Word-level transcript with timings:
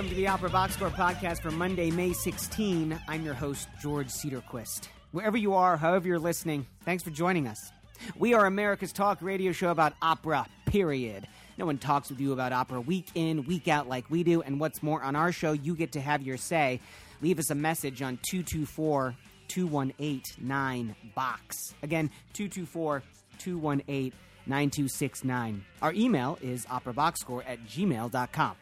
Welcome 0.00 0.16
to 0.16 0.22
the 0.22 0.28
Opera 0.28 0.48
Box 0.48 0.72
Score 0.72 0.88
podcast 0.88 1.42
for 1.42 1.50
Monday, 1.50 1.90
May 1.90 2.14
16. 2.14 2.98
I'm 3.06 3.22
your 3.22 3.34
host, 3.34 3.68
George 3.82 4.08
Cedarquist. 4.08 4.88
Wherever 5.12 5.36
you 5.36 5.52
are, 5.52 5.76
however 5.76 6.08
you're 6.08 6.18
listening, 6.18 6.64
thanks 6.86 7.02
for 7.02 7.10
joining 7.10 7.46
us. 7.46 7.70
We 8.16 8.32
are 8.32 8.46
America's 8.46 8.94
talk 8.94 9.20
radio 9.20 9.52
show 9.52 9.68
about 9.68 9.92
opera, 10.00 10.46
period. 10.64 11.28
No 11.58 11.66
one 11.66 11.76
talks 11.76 12.08
with 12.08 12.18
you 12.18 12.32
about 12.32 12.54
opera 12.54 12.80
week 12.80 13.08
in, 13.14 13.44
week 13.44 13.68
out 13.68 13.90
like 13.90 14.08
we 14.08 14.22
do, 14.22 14.40
and 14.40 14.58
what's 14.58 14.82
more, 14.82 15.02
on 15.02 15.16
our 15.16 15.32
show, 15.32 15.52
you 15.52 15.76
get 15.76 15.92
to 15.92 16.00
have 16.00 16.22
your 16.22 16.38
say. 16.38 16.80
Leave 17.20 17.38
us 17.38 17.50
a 17.50 17.54
message 17.54 18.00
on 18.00 18.18
224 18.22 19.14
218 19.48 20.22
9 20.40 20.96
Box. 21.14 21.74
Again, 21.82 22.08
224 22.32 23.02
218 23.36 24.12
9269. 24.46 25.62
Our 25.82 25.92
email 25.92 26.38
is 26.40 26.64
operaboxscore 26.64 27.42
at 27.46 27.66
gmail.com. 27.66 28.56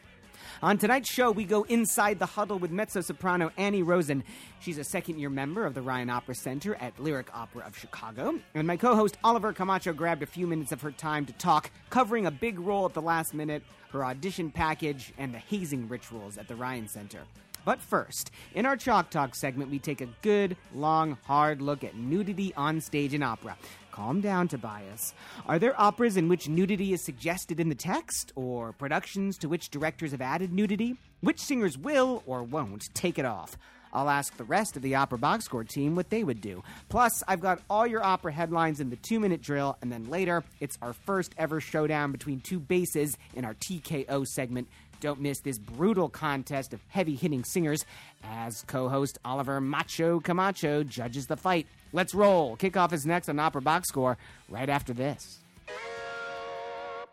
On 0.61 0.77
tonight's 0.77 1.09
show, 1.09 1.31
we 1.31 1.45
go 1.45 1.63
inside 1.63 2.19
the 2.19 2.25
huddle 2.25 2.59
with 2.59 2.69
mezzo 2.69 2.99
soprano 2.99 3.49
Annie 3.55 3.81
Rosen. 3.81 4.25
She's 4.59 4.77
a 4.77 4.83
second 4.83 5.17
year 5.17 5.29
member 5.29 5.65
of 5.65 5.73
the 5.73 5.81
Ryan 5.81 6.09
Opera 6.09 6.35
Center 6.35 6.75
at 6.75 6.99
Lyric 6.99 7.33
Opera 7.33 7.63
of 7.65 7.77
Chicago. 7.77 8.37
And 8.53 8.67
my 8.67 8.75
co 8.75 8.93
host 8.93 9.17
Oliver 9.23 9.53
Camacho 9.53 9.93
grabbed 9.93 10.21
a 10.21 10.25
few 10.25 10.47
minutes 10.47 10.73
of 10.73 10.81
her 10.81 10.91
time 10.91 11.25
to 11.27 11.33
talk, 11.33 11.71
covering 11.89 12.25
a 12.25 12.31
big 12.31 12.59
role 12.59 12.85
at 12.85 12.93
the 12.93 13.01
last 13.01 13.33
minute, 13.33 13.63
her 13.91 14.03
audition 14.03 14.51
package, 14.51 15.13
and 15.17 15.33
the 15.33 15.37
hazing 15.37 15.87
rituals 15.87 16.37
at 16.37 16.49
the 16.49 16.55
Ryan 16.55 16.89
Center. 16.89 17.21
But 17.63 17.79
first, 17.79 18.31
in 18.53 18.65
our 18.65 18.75
Chalk 18.75 19.09
Talk 19.11 19.35
segment, 19.35 19.71
we 19.71 19.79
take 19.79 20.01
a 20.01 20.09
good, 20.21 20.57
long, 20.73 21.17
hard 21.23 21.61
look 21.61 21.85
at 21.85 21.95
nudity 21.95 22.53
on 22.55 22.81
stage 22.81 23.13
in 23.13 23.23
opera. 23.23 23.57
Calm 23.91 24.21
down, 24.21 24.47
Tobias. 24.47 25.13
Are 25.45 25.59
there 25.59 25.79
operas 25.79 26.17
in 26.17 26.29
which 26.29 26.47
nudity 26.47 26.93
is 26.93 27.03
suggested 27.03 27.59
in 27.59 27.69
the 27.69 27.75
text, 27.75 28.31
or 28.35 28.73
productions 28.73 29.37
to 29.39 29.49
which 29.49 29.69
directors 29.69 30.11
have 30.11 30.21
added 30.21 30.53
nudity? 30.53 30.95
Which 31.21 31.39
singers 31.39 31.77
will 31.77 32.23
or 32.25 32.43
won't 32.43 32.93
take 32.93 33.19
it 33.19 33.25
off? 33.25 33.57
I'll 33.91 34.09
ask 34.09 34.37
the 34.37 34.43
rest 34.43 34.75
of 34.75 34.83
the 34.83 34.95
Opera 34.95 35.17
Box 35.17 35.45
Score 35.45 35.63
team 35.63 35.95
what 35.95 36.09
they 36.09 36.23
would 36.23 36.41
do. 36.41 36.63
Plus, 36.89 37.23
I've 37.27 37.41
got 37.41 37.61
all 37.69 37.87
your 37.87 38.03
opera 38.03 38.31
headlines 38.31 38.79
in 38.79 38.89
the 38.89 38.95
two 38.95 39.19
minute 39.19 39.41
drill, 39.41 39.77
and 39.81 39.91
then 39.91 40.09
later, 40.09 40.43
it's 40.59 40.77
our 40.81 40.93
first 40.93 41.33
ever 41.37 41.59
showdown 41.59 42.11
between 42.11 42.39
two 42.39 42.59
bases 42.59 43.17
in 43.33 43.45
our 43.45 43.55
TKO 43.55 44.27
segment. 44.27 44.67
Don't 44.99 45.21
miss 45.21 45.39
this 45.39 45.57
brutal 45.57 46.09
contest 46.09 46.73
of 46.73 46.81
heavy 46.89 47.15
hitting 47.15 47.43
singers 47.43 47.85
as 48.23 48.63
co 48.67 48.89
host 48.89 49.17
Oliver 49.23 49.61
Macho 49.61 50.19
Camacho 50.19 50.83
judges 50.83 51.27
the 51.27 51.37
fight. 51.37 51.67
Let's 51.93 52.13
roll. 52.13 52.57
Kickoff 52.57 52.93
is 52.93 53.05
next 53.05 53.29
on 53.29 53.39
Opera 53.39 53.61
Box 53.61 53.87
Score 53.89 54.17
right 54.49 54.69
after 54.69 54.93
this. 54.93 55.39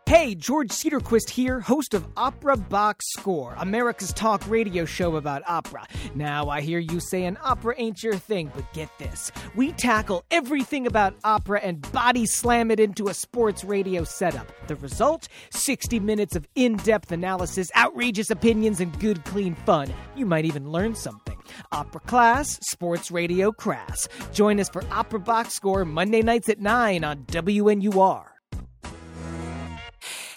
Hey, 0.07 0.35
George 0.35 0.69
Cedarquist 0.69 1.29
here, 1.29 1.59
host 1.59 1.93
of 1.93 2.07
Opera 2.15 2.55
Box 2.55 3.03
Score, 3.09 3.53
America's 3.57 4.13
talk 4.13 4.41
radio 4.49 4.85
show 4.85 5.17
about 5.17 5.43
opera. 5.45 5.85
Now, 6.15 6.47
I 6.47 6.61
hear 6.61 6.79
you 6.79 7.01
saying 7.01 7.35
opera 7.43 7.75
ain't 7.77 8.01
your 8.01 8.15
thing, 8.15 8.49
but 8.55 8.71
get 8.71 8.87
this. 8.99 9.33
We 9.53 9.73
tackle 9.73 10.23
everything 10.31 10.87
about 10.87 11.15
opera 11.25 11.59
and 11.59 11.81
body 11.91 12.25
slam 12.25 12.71
it 12.71 12.79
into 12.79 13.09
a 13.09 13.13
sports 13.13 13.65
radio 13.65 14.05
setup. 14.05 14.49
The 14.67 14.77
result 14.77 15.27
60 15.49 15.99
minutes 15.99 16.37
of 16.37 16.47
in 16.55 16.77
depth 16.77 17.11
analysis, 17.11 17.69
outrageous 17.75 18.29
opinions, 18.29 18.79
and 18.79 18.97
good, 19.01 19.25
clean 19.25 19.55
fun. 19.65 19.93
You 20.15 20.25
might 20.25 20.45
even 20.45 20.71
learn 20.71 20.95
something. 20.95 21.37
Opera 21.73 21.99
class, 21.99 22.57
sports 22.61 23.11
radio 23.11 23.51
crass. 23.51 24.07
Join 24.31 24.61
us 24.61 24.69
for 24.69 24.85
Opera 24.89 25.19
Box 25.19 25.53
Score 25.53 25.83
Monday 25.83 26.21
nights 26.21 26.47
at 26.47 26.61
9 26.61 27.03
on 27.03 27.25
WNUR. 27.25 28.36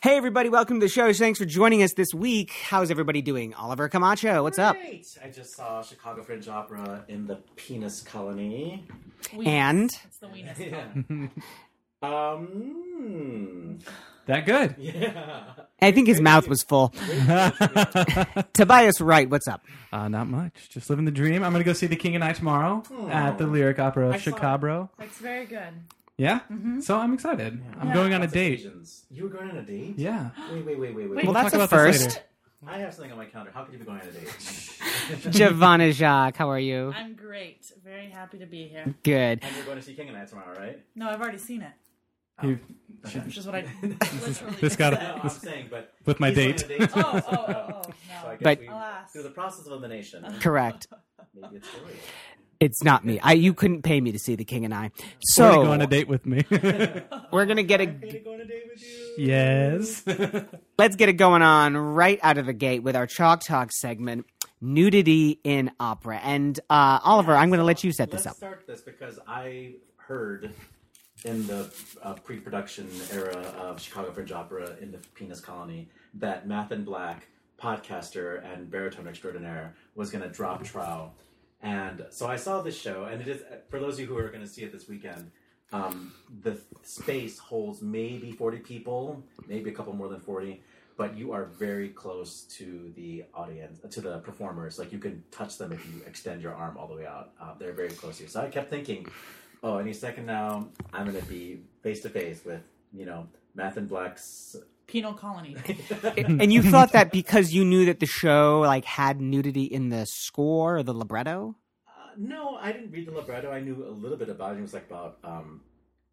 Hey, 0.02 0.16
everybody, 0.16 0.48
welcome 0.48 0.80
to 0.80 0.86
the 0.86 0.90
show. 0.90 1.12
Thanks 1.12 1.38
for 1.38 1.44
joining 1.44 1.82
us 1.82 1.92
this 1.92 2.14
week. 2.14 2.52
How's 2.68 2.90
everybody 2.90 3.20
doing? 3.20 3.52
Oliver 3.52 3.86
Camacho, 3.90 4.42
what's 4.42 4.58
up? 4.58 4.76
Great. 4.76 5.06
I 5.22 5.28
just 5.28 5.54
saw 5.54 5.82
Chicago 5.82 6.22
Fringe 6.22 6.48
Opera 6.48 7.04
in 7.08 7.26
the 7.26 7.36
Penis 7.56 8.00
Colony. 8.00 8.86
And 9.44 9.90
It's 10.04 10.18
the 10.18 10.28
weenus. 10.28 11.30
Yeah. 12.02 12.08
um. 12.08 13.78
That 14.24 14.46
good. 14.46 14.76
Yeah. 14.78 15.42
I 15.82 15.92
think 15.92 16.08
his 16.08 16.20
mouth 16.20 16.48
was 16.48 16.62
full. 16.62 16.88
Tobias 18.54 19.02
Wright, 19.02 19.28
what's 19.28 19.46
up? 19.48 19.66
Uh, 19.92 20.08
not 20.08 20.28
much. 20.28 20.70
Just 20.70 20.88
living 20.88 21.04
the 21.04 21.10
dream. 21.10 21.42
I'm 21.42 21.52
going 21.52 21.62
to 21.62 21.68
go 21.68 21.74
see 21.74 21.88
The 21.88 21.96
King 21.96 22.14
and 22.14 22.24
I 22.24 22.32
tomorrow 22.32 22.82
at 23.10 23.36
the 23.36 23.46
Lyric 23.46 23.78
Opera 23.78 24.08
of 24.08 24.14
I 24.14 24.16
saw- 24.18 24.22
Chicago. 24.30 24.90
It's 24.98 25.18
very 25.18 25.44
good. 25.44 25.74
Yeah? 26.20 26.40
Mm-hmm. 26.52 26.80
So 26.80 26.98
I'm 26.98 27.14
excited. 27.14 27.62
I'm 27.80 27.88
Yeah. 27.88 27.94
going 27.94 28.12
on 28.12 28.20
a 28.20 28.24
Lots 28.24 28.32
of 28.32 28.34
date. 28.34 28.52
occasions. 28.60 29.06
You 29.10 29.22
were 29.24 29.30
going 29.30 29.50
on 29.50 29.56
a 29.56 29.62
date? 29.62 29.94
Yeah. 29.96 30.30
Wait, 30.52 30.64
wait, 30.66 30.78
wait, 30.78 30.78
wait, 30.78 30.94
wait. 30.94 30.94
Wait, 30.96 31.16
Well, 31.16 31.24
We'll 31.24 31.32
that's 31.32 31.52
talk 31.52 31.54
a 31.54 31.64
about 31.64 31.70
first. 31.70 32.22
I 32.66 32.76
have 32.78 32.92
something 32.92 33.10
on 33.10 33.16
my 33.16 33.24
calendar. 33.24 33.52
How 33.54 33.64
could 33.64 33.72
you 33.72 33.78
be 33.78 33.86
going 33.86 34.02
on 34.02 34.06
a 34.06 34.12
date? 34.12 35.30
Giovanna 35.30 35.92
Jacques, 35.92 36.36
how 36.36 36.50
are 36.50 36.58
you? 36.58 36.92
I'm 36.94 37.14
great. 37.14 37.72
Very 37.82 38.10
happy 38.10 38.38
to 38.40 38.44
be 38.46 38.68
here. 38.68 38.94
Good. 39.02 39.38
and 39.42 39.56
you're 39.56 39.64
going 39.64 39.78
to 39.78 39.82
see 39.82 39.94
King 39.94 40.08
and 40.08 40.16
I 40.18 40.26
tomorrow, 40.26 40.58
right? 40.58 40.78
No, 40.94 41.08
I've 41.08 41.22
already 41.22 41.38
seen 41.38 41.62
it. 41.62 41.72
You- 42.42 42.58
oh. 43.06 43.08
Which 43.24 43.38
is 43.38 43.46
what 43.46 43.54
I 43.54 43.60
literally 43.82 44.56
This 44.60 44.76
got 44.76 44.90
just 44.92 45.02
a- 45.02 45.04
No. 45.16 45.20
I'm 45.22 45.28
saying, 45.30 45.68
but 45.70 45.94
With 46.04 46.20
my 46.20 46.30
date. 46.34 46.68
date 46.68 46.90
Oh, 46.94 47.02
oh, 47.02 47.22
oh, 47.32 47.36
oh, 47.38 47.82
no. 47.88 48.30
guess 48.32 48.38
But- 48.42 48.60
we, 48.60 48.66
Alas. 48.68 49.10
through 49.10 49.22
the 49.22 49.30
process 49.30 49.64
of 49.64 49.72
elimination, 49.72 50.22
Correct. 50.40 50.86
maybe 51.34 51.56
it's 51.56 51.68
Dory. 51.72 51.94
It's 52.60 52.84
not 52.84 53.06
me. 53.06 53.18
I 53.20 53.32
you 53.32 53.54
couldn't 53.54 53.82
pay 53.82 54.00
me 54.02 54.12
to 54.12 54.18
see 54.18 54.34
The 54.36 54.44
King 54.44 54.66
and 54.66 54.74
I. 54.74 54.86
Or 54.86 54.90
So 55.20 55.48
to 55.50 55.56
go 55.66 55.72
on 55.72 55.80
a 55.80 55.86
date 55.86 56.08
with 56.08 56.26
me. 56.26 56.44
we're 57.32 57.46
gonna 57.46 57.62
get 57.62 57.80
Ready 57.80 58.10
to 58.10 58.18
a 58.18 58.20
go 58.20 58.34
on 58.34 58.40
a 58.42 58.44
date 58.44 58.64
with 58.70 58.82
you? 58.82 59.14
yes. 59.26 60.04
let's 60.78 60.96
get 60.96 61.08
it 61.08 61.14
going 61.14 61.40
on 61.42 61.74
right 61.76 62.20
out 62.22 62.36
of 62.36 62.44
the 62.46 62.52
gate 62.52 62.82
with 62.82 62.96
our 62.96 63.06
Chalk 63.06 63.40
Talk 63.44 63.72
segment, 63.72 64.26
nudity 64.60 65.40
in 65.42 65.70
opera. 65.80 66.20
And 66.22 66.60
uh, 66.68 67.00
Oliver, 67.02 67.34
I'm 67.34 67.48
gonna 67.50 67.64
let 67.64 67.82
you 67.82 67.92
set 67.92 68.10
this 68.10 68.26
Let's 68.26 68.34
up. 68.34 68.36
start 68.36 68.66
this 68.66 68.82
because 68.82 69.18
I 69.26 69.76
heard 69.96 70.50
in 71.24 71.46
the 71.46 71.72
uh, 72.02 72.14
pre-production 72.14 72.88
era 73.12 73.36
of 73.58 73.80
Chicago 73.80 74.12
Fringe 74.12 74.32
Opera 74.32 74.76
in 74.82 74.90
the 74.92 74.98
Penis 75.14 75.40
Colony 75.40 75.88
that 76.14 76.46
Math 76.46 76.72
and 76.72 76.84
Black, 76.84 77.26
podcaster 77.58 78.42
and 78.52 78.70
baritone 78.70 79.06
extraordinaire, 79.06 79.74
was 79.94 80.10
going 80.10 80.22
to 80.24 80.30
drop 80.30 80.64
trow. 80.64 81.10
And 81.62 82.06
so 82.10 82.26
I 82.26 82.36
saw 82.36 82.62
this 82.62 82.78
show, 82.78 83.04
and 83.04 83.20
it 83.20 83.28
is 83.28 83.42
for 83.68 83.78
those 83.78 83.94
of 83.94 84.00
you 84.00 84.06
who 84.06 84.16
are 84.16 84.28
going 84.28 84.40
to 84.40 84.48
see 84.48 84.62
it 84.62 84.72
this 84.72 84.88
weekend. 84.88 85.30
Um, 85.72 86.12
the 86.42 86.58
space 86.82 87.38
holds 87.38 87.80
maybe 87.80 88.32
forty 88.32 88.58
people, 88.58 89.22
maybe 89.46 89.70
a 89.70 89.72
couple 89.72 89.92
more 89.92 90.08
than 90.08 90.20
forty, 90.20 90.62
but 90.96 91.16
you 91.16 91.32
are 91.32 91.44
very 91.44 91.90
close 91.90 92.42
to 92.58 92.92
the 92.96 93.24
audience, 93.34 93.78
to 93.94 94.00
the 94.00 94.18
performers. 94.18 94.78
Like 94.78 94.90
you 94.92 94.98
can 94.98 95.22
touch 95.30 95.58
them 95.58 95.70
if 95.70 95.84
you 95.86 96.02
extend 96.06 96.42
your 96.42 96.54
arm 96.54 96.76
all 96.76 96.88
the 96.88 96.94
way 96.94 97.06
out. 97.06 97.30
Uh, 97.40 97.54
they're 97.58 97.72
very 97.72 97.90
close 97.90 98.16
to 98.16 98.24
you. 98.24 98.28
So 98.28 98.40
I 98.40 98.48
kept 98.48 98.68
thinking, 98.68 99.06
oh, 99.62 99.78
any 99.78 99.92
second 99.92 100.26
now, 100.26 100.66
I'm 100.92 101.06
going 101.06 101.20
to 101.20 101.28
be 101.28 101.60
face 101.82 102.00
to 102.02 102.08
face 102.08 102.44
with 102.44 102.62
you 102.92 103.06
know 103.06 103.28
Math 103.54 103.76
and 103.76 103.88
Black's. 103.88 104.56
Penal 104.90 105.14
colony. 105.14 105.56
and 106.16 106.52
you 106.52 106.62
thought 106.62 106.92
that 106.92 107.12
because 107.12 107.52
you 107.52 107.64
knew 107.64 107.86
that 107.86 108.00
the 108.00 108.06
show 108.06 108.60
like 108.60 108.84
had 108.84 109.20
nudity 109.20 109.64
in 109.64 109.88
the 109.88 110.04
score 110.06 110.78
or 110.78 110.82
the 110.82 110.92
libretto? 110.92 111.54
Uh, 111.86 112.10
no, 112.16 112.56
I 112.56 112.72
didn't 112.72 112.90
read 112.90 113.06
the 113.06 113.12
libretto. 113.12 113.52
I 113.52 113.60
knew 113.60 113.86
a 113.86 113.90
little 113.90 114.18
bit 114.18 114.28
about 114.28 114.56
it. 114.56 114.58
It 114.58 114.62
was 114.62 114.74
like 114.74 114.88
about 114.88 115.18
um, 115.22 115.60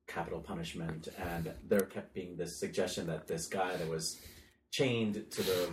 capital 0.07 0.39
punishment, 0.39 1.07
and 1.17 1.51
there 1.67 1.81
kept 1.81 2.13
being 2.13 2.38
this 2.38 2.59
suggestion 2.59 3.07
that 3.07 3.27
this 3.27 3.47
guy 3.47 3.75
that 3.75 3.89
was 3.89 4.21
chained 4.71 5.29
to 5.31 5.41
the 5.41 5.69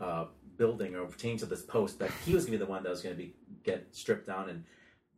uh, 0.00 0.26
building 0.56 0.94
or 0.94 1.08
chained 1.10 1.40
to 1.40 1.46
this 1.46 1.62
post 1.62 1.98
that 1.98 2.10
he 2.24 2.34
was 2.34 2.44
going 2.44 2.58
to 2.58 2.58
be 2.58 2.64
the 2.64 2.70
one 2.70 2.82
that 2.84 2.90
was 2.90 3.02
going 3.02 3.16
to 3.16 3.20
be 3.20 3.34
get 3.64 3.94
stripped 3.94 4.26
down 4.26 4.48
and 4.48 4.64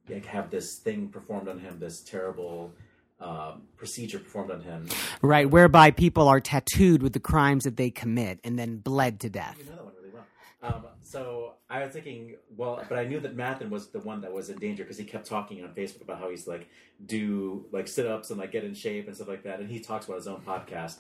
like, 0.09 0.27
have 0.27 0.51
this 0.51 0.79
thing 0.79 1.09
performed 1.09 1.49
on 1.49 1.59
him, 1.59 1.79
this 1.79 2.01
terrible 2.01 2.73
uh, 3.21 3.55
procedure 3.77 4.19
performed 4.19 4.51
on 4.51 4.61
him. 4.61 4.89
Right, 5.23 5.49
whereby 5.49 5.91
people 5.91 6.29
are 6.29 6.41
tattooed 6.41 7.03
with 7.03 7.13
the 7.13 7.21
crimes 7.21 7.65
that 7.65 7.77
they 7.77 7.91
commit 7.91 8.41
and 8.45 8.59
then 8.59 8.77
bled 8.79 9.21
to 9.21 9.31
death. 9.31 9.57
You 9.59 9.65
know 9.71 9.77
that 9.77 9.85
one 9.85 9.95
really 10.01 10.11
well. 10.15 10.25
Um, 10.63 10.85
so 11.03 11.55
I 11.71 11.83
was 11.85 11.93
thinking, 11.93 12.37
well, 12.57 12.85
but 12.89 12.99
I 12.99 13.05
knew 13.05 13.21
that 13.21 13.37
Mathen 13.37 13.71
was 13.71 13.89
the 13.89 14.01
one 14.01 14.21
that 14.23 14.33
was 14.33 14.51
in 14.51 14.59
danger 14.59 14.83
because 14.85 14.99
he 14.99 15.05
kept 15.05 15.27
talking 15.27 15.63
on 15.65 15.71
Facebook 15.71 16.03
about 16.03 16.19
how 16.21 16.29
he's 16.31 16.47
like 16.47 16.69
do 17.07 17.65
like 17.73 17.89
sit 17.89 18.07
ups 18.07 18.31
and 18.31 18.39
like 18.39 18.53
get 18.53 18.65
in 18.65 18.75
shape 18.75 19.07
and 19.07 19.15
stuff 19.17 19.29
like 19.29 19.45
that, 19.45 19.61
and 19.61 19.71
he 19.71 19.81
talks 19.81 20.07
about 20.07 20.17
his 20.17 20.27
own 20.29 20.41
podcast. 20.43 20.99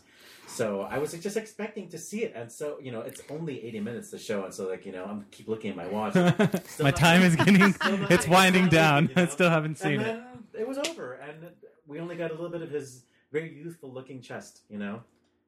So 0.48 0.82
I 0.82 0.98
was 0.98 1.12
just 1.12 1.36
expecting 1.36 1.88
to 1.88 1.98
see 1.98 2.22
it, 2.22 2.32
and 2.36 2.50
so 2.50 2.78
you 2.80 2.92
know 2.92 3.00
it's 3.00 3.20
only 3.30 3.64
eighty 3.64 3.80
minutes 3.80 4.10
to 4.12 4.18
show, 4.18 4.44
and 4.44 4.54
so 4.54 4.68
like 4.68 4.86
you 4.86 4.92
know 4.92 5.04
I'm 5.04 5.26
keep 5.32 5.48
looking 5.48 5.70
at 5.70 5.76
my 5.76 5.86
watch. 5.88 6.14
My 6.78 6.90
not- 6.90 6.96
time 6.96 7.22
is 7.22 7.34
getting, 7.36 7.74
it's 8.10 8.28
winding 8.28 8.68
down. 8.68 9.06
leaving, 9.08 9.16
you 9.18 9.22
I 9.24 9.26
still 9.26 9.50
haven't 9.50 9.78
seen 9.78 10.00
and 10.00 10.02
it. 10.02 10.04
then 10.52 10.60
it 10.60 10.68
was 10.68 10.78
over, 10.78 11.14
and 11.14 11.42
we 11.86 12.00
only 12.00 12.16
got 12.16 12.30
a 12.30 12.34
little 12.34 12.50
bit 12.50 12.62
of 12.62 12.70
his 12.70 13.04
very 13.32 13.54
youthful 13.54 13.92
looking 13.92 14.20
chest. 14.20 14.62
You 14.68 14.78
know, 14.78 15.02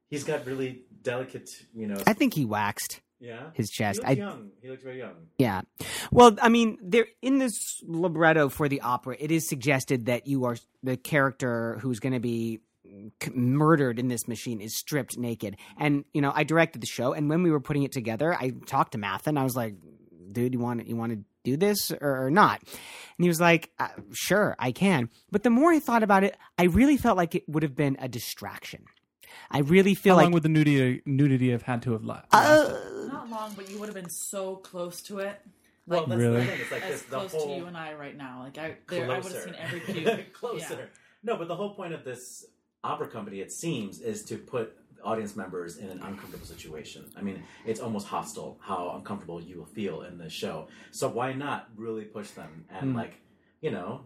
he's 0.08 0.24
got 0.24 0.46
really 0.46 0.82
delicate, 1.02 1.50
you 1.74 1.86
know. 1.86 2.00
I 2.06 2.12
think 2.12 2.34
he 2.34 2.44
waxed 2.44 3.00
yeah, 3.20 3.50
his 3.54 3.70
chest. 3.70 4.00
He 4.00 4.08
looks 4.08 4.20
I 4.20 4.22
young. 4.22 4.50
He 4.62 4.70
looks 4.70 4.82
very 4.82 4.98
young. 4.98 5.14
Yeah. 5.38 5.62
Well, 6.12 6.36
I 6.40 6.48
mean, 6.48 6.78
there 6.82 7.06
in 7.20 7.38
this 7.38 7.82
libretto 7.84 8.48
for 8.48 8.68
the 8.68 8.80
opera, 8.82 9.16
it 9.18 9.30
is 9.30 9.48
suggested 9.48 10.06
that 10.06 10.26
you 10.26 10.44
are 10.44 10.56
the 10.82 10.96
character 10.96 11.78
who's 11.80 11.98
going 11.98 12.12
to 12.12 12.20
be 12.20 12.60
c- 13.22 13.30
murdered 13.34 13.98
in 13.98 14.08
this 14.08 14.28
machine 14.28 14.60
is 14.60 14.76
stripped 14.76 15.18
naked. 15.18 15.56
And 15.76 16.04
you 16.12 16.22
know, 16.22 16.32
I 16.34 16.44
directed 16.44 16.80
the 16.80 16.86
show, 16.86 17.12
and 17.12 17.28
when 17.28 17.42
we 17.42 17.50
were 17.50 17.60
putting 17.60 17.82
it 17.82 17.92
together, 17.92 18.32
I 18.32 18.52
talked 18.66 18.92
to 18.92 18.98
Math, 18.98 19.26
and 19.26 19.38
I 19.38 19.42
was 19.42 19.56
like, 19.56 19.74
"Dude, 20.30 20.52
you 20.52 20.60
want 20.60 20.86
you 20.86 20.96
want 20.96 21.12
to 21.12 21.18
do 21.52 21.56
this 21.56 21.90
or, 21.92 22.26
or 22.26 22.30
not?" 22.30 22.60
And 22.62 23.24
he 23.24 23.28
was 23.28 23.40
like, 23.40 23.70
uh, 23.78 23.88
"Sure, 24.12 24.54
I 24.58 24.72
can." 24.72 25.10
But 25.30 25.42
the 25.42 25.50
more 25.50 25.70
I 25.72 25.80
thought 25.80 26.02
about 26.02 26.24
it, 26.24 26.36
I 26.58 26.64
really 26.64 26.96
felt 26.96 27.16
like 27.16 27.34
it 27.34 27.48
would 27.48 27.62
have 27.62 27.74
been 27.76 27.96
a 28.00 28.08
distraction. 28.08 28.84
I 29.50 29.60
really 29.60 29.94
feel 29.94 30.14
How 30.14 30.18
like 30.18 30.24
long 30.24 30.32
would 30.32 30.42
the 30.42 30.48
nudity 30.50 31.02
nudity 31.06 31.50
have 31.50 31.62
had 31.62 31.82
to 31.82 31.92
have 31.92 32.04
la- 32.04 32.22
uh. 32.32 32.78
Not 33.10 33.30
long, 33.30 33.52
but 33.56 33.70
you 33.70 33.78
would 33.78 33.86
have 33.86 33.94
been 33.94 34.10
so 34.10 34.56
close 34.56 35.00
to 35.02 35.18
it. 35.20 35.40
Like 35.86 36.06
that's 36.06 36.18
Really? 36.20 36.40
the 36.40 36.44
thing. 36.44 36.60
It's 36.60 36.70
like 36.70 36.82
as 36.82 36.90
this, 36.90 37.02
the 37.02 37.16
close 37.16 37.32
whole 37.32 37.46
to 37.46 37.56
you 37.56 37.64
and 37.66 37.76
I 37.76 37.94
right 37.94 38.16
now. 38.16 38.40
Like 38.44 38.58
I, 38.58 38.76
there, 38.88 39.10
I 39.10 39.18
would 39.18 39.32
have 39.32 39.42
seen 39.42 39.54
every 39.58 39.80
cue. 39.80 40.24
closer. 40.34 40.74
Yeah. 40.74 40.84
No, 41.22 41.36
but 41.36 41.48
the 41.48 41.56
whole 41.56 41.74
point 41.74 41.94
of 41.94 42.04
this 42.04 42.44
opera 42.84 43.08
company, 43.08 43.40
it 43.40 43.50
seems, 43.50 44.00
is 44.00 44.22
to 44.24 44.36
put 44.36 44.76
audience 45.04 45.36
members 45.36 45.76
in 45.76 45.88
an 45.88 46.00
uncomfortable 46.02 46.46
situation. 46.46 47.04
I 47.16 47.22
mean, 47.22 47.42
it's 47.66 47.80
almost 47.80 48.06
hostile 48.06 48.58
how 48.60 48.92
uncomfortable 48.96 49.40
you 49.40 49.58
will 49.58 49.66
feel 49.66 50.02
in 50.02 50.18
this 50.18 50.32
show. 50.32 50.68
So 50.90 51.08
why 51.08 51.32
not 51.32 51.68
really 51.76 52.04
push 52.04 52.30
them 52.30 52.64
and 52.70 52.90
hmm. 52.90 52.96
like, 52.96 53.20
you 53.60 53.70
know, 53.70 54.04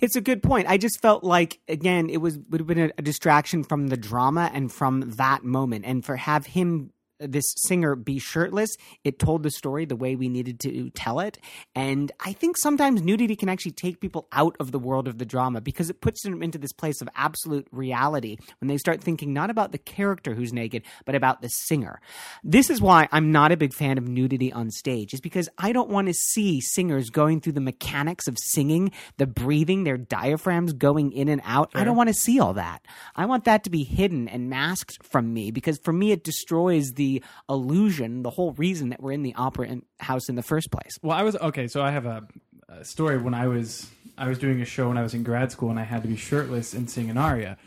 It's 0.00 0.16
a 0.16 0.20
good 0.20 0.42
point. 0.42 0.68
I 0.68 0.76
just 0.76 1.00
felt 1.00 1.24
like 1.24 1.60
again, 1.68 2.10
it 2.10 2.18
was 2.18 2.38
would 2.50 2.60
have 2.60 2.66
been 2.66 2.78
a, 2.78 2.90
a 2.98 3.02
distraction 3.02 3.64
from 3.64 3.88
the 3.88 3.96
drama 3.96 4.50
and 4.52 4.70
from 4.70 5.12
that 5.16 5.44
moment, 5.44 5.84
and 5.84 6.04
for 6.04 6.16
have 6.16 6.46
him 6.46 6.92
this 7.30 7.54
singer 7.56 7.94
be 7.94 8.18
shirtless, 8.18 8.76
it 9.04 9.18
told 9.18 9.42
the 9.42 9.50
story 9.50 9.84
the 9.84 9.96
way 9.96 10.16
we 10.16 10.28
needed 10.28 10.60
to 10.60 10.90
tell 10.90 11.20
it. 11.20 11.38
And 11.74 12.12
I 12.20 12.32
think 12.32 12.56
sometimes 12.56 13.02
nudity 13.02 13.36
can 13.36 13.48
actually 13.48 13.72
take 13.72 14.00
people 14.00 14.28
out 14.32 14.56
of 14.60 14.72
the 14.72 14.78
world 14.78 15.08
of 15.08 15.18
the 15.18 15.24
drama 15.24 15.60
because 15.60 15.90
it 15.90 16.00
puts 16.00 16.22
them 16.22 16.42
into 16.42 16.58
this 16.58 16.72
place 16.72 17.00
of 17.00 17.08
absolute 17.14 17.66
reality 17.70 18.36
when 18.60 18.68
they 18.68 18.78
start 18.78 19.00
thinking 19.00 19.32
not 19.32 19.50
about 19.50 19.72
the 19.72 19.78
character 19.78 20.34
who's 20.34 20.52
naked, 20.52 20.82
but 21.04 21.14
about 21.14 21.42
the 21.42 21.48
singer. 21.48 22.00
This 22.42 22.70
is 22.70 22.80
why 22.80 23.08
I'm 23.12 23.32
not 23.32 23.52
a 23.52 23.56
big 23.56 23.74
fan 23.74 23.98
of 23.98 24.08
nudity 24.08 24.52
on 24.52 24.70
stage, 24.70 25.14
is 25.14 25.20
because 25.20 25.48
I 25.58 25.72
don't 25.72 25.90
want 25.90 26.08
to 26.08 26.14
see 26.14 26.60
singers 26.60 27.10
going 27.10 27.40
through 27.40 27.54
the 27.54 27.60
mechanics 27.60 28.26
of 28.28 28.38
singing, 28.38 28.92
the 29.18 29.26
breathing, 29.26 29.84
their 29.84 29.96
diaphragms 29.96 30.72
going 30.72 31.12
in 31.12 31.28
and 31.28 31.42
out. 31.44 31.70
I 31.74 31.84
don't 31.84 31.96
want 31.96 32.08
to 32.08 32.14
see 32.14 32.40
all 32.40 32.54
that. 32.54 32.84
I 33.14 33.26
want 33.26 33.44
that 33.44 33.64
to 33.64 33.70
be 33.70 33.84
hidden 33.84 34.28
and 34.28 34.48
masked 34.48 35.04
from 35.04 35.32
me 35.32 35.50
because 35.50 35.78
for 35.78 35.92
me 35.92 36.12
it 36.12 36.24
destroys 36.24 36.92
the 36.92 37.11
illusion, 37.48 38.22
the 38.22 38.30
whole 38.30 38.52
reason 38.52 38.90
that 38.90 39.02
we're 39.02 39.12
in 39.12 39.22
the 39.22 39.34
opera 39.34 39.66
in- 39.66 39.82
house 40.00 40.28
in 40.28 40.36
the 40.36 40.42
first 40.42 40.70
place. 40.70 40.98
Well, 41.02 41.16
I 41.16 41.22
was 41.22 41.36
okay. 41.36 41.66
So 41.66 41.82
I 41.82 41.90
have 41.90 42.06
a, 42.06 42.22
a 42.68 42.84
story 42.84 43.18
when 43.18 43.34
I 43.34 43.48
was 43.48 43.90
I 44.16 44.28
was 44.28 44.38
doing 44.38 44.60
a 44.60 44.64
show 44.64 44.88
when 44.88 44.98
I 44.98 45.02
was 45.02 45.14
in 45.14 45.22
grad 45.22 45.52
school 45.52 45.70
and 45.70 45.78
I 45.78 45.84
had 45.84 46.02
to 46.02 46.08
be 46.08 46.16
shirtless 46.16 46.72
and 46.72 46.88
sing 46.88 47.10
an 47.10 47.18
aria, 47.18 47.58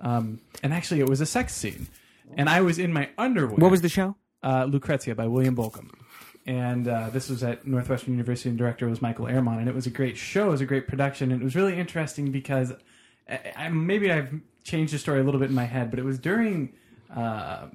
um, 0.00 0.40
and 0.62 0.72
actually 0.72 1.00
it 1.00 1.08
was 1.08 1.20
a 1.20 1.26
sex 1.26 1.54
scene, 1.54 1.88
and 2.36 2.48
I 2.48 2.60
was 2.60 2.78
in 2.78 2.92
my 2.92 3.08
underwear. 3.18 3.56
What 3.56 3.70
was 3.70 3.82
the 3.82 3.88
show? 3.88 4.16
uh, 4.42 4.66
Lucrezia 4.68 5.14
by 5.14 5.26
William 5.26 5.56
Bolcom. 5.56 5.90
And 6.44 6.88
uh, 6.88 7.10
this 7.10 7.28
was 7.28 7.44
at 7.44 7.66
Northwestern 7.66 8.14
University, 8.14 8.48
and 8.48 8.58
director 8.58 8.88
was 8.88 9.00
Michael 9.00 9.26
Ehrman. 9.26 9.58
And 9.58 9.68
it 9.68 9.74
was 9.74 9.86
a 9.86 9.90
great 9.90 10.16
show, 10.16 10.48
it 10.48 10.52
was 10.52 10.60
a 10.60 10.66
great 10.66 10.88
production. 10.88 11.30
And 11.30 11.40
it 11.40 11.44
was 11.44 11.54
really 11.54 11.78
interesting 11.78 12.30
because 12.30 12.72
I, 13.28 13.52
I, 13.56 13.68
maybe 13.68 14.10
I've 14.10 14.40
changed 14.64 14.92
the 14.92 14.98
story 14.98 15.20
a 15.20 15.24
little 15.24 15.40
bit 15.40 15.50
in 15.50 15.54
my 15.54 15.64
head, 15.64 15.90
but 15.90 15.98
it 15.98 16.04
was 16.04 16.18
during 16.18 16.72
uh, 17.14 17.66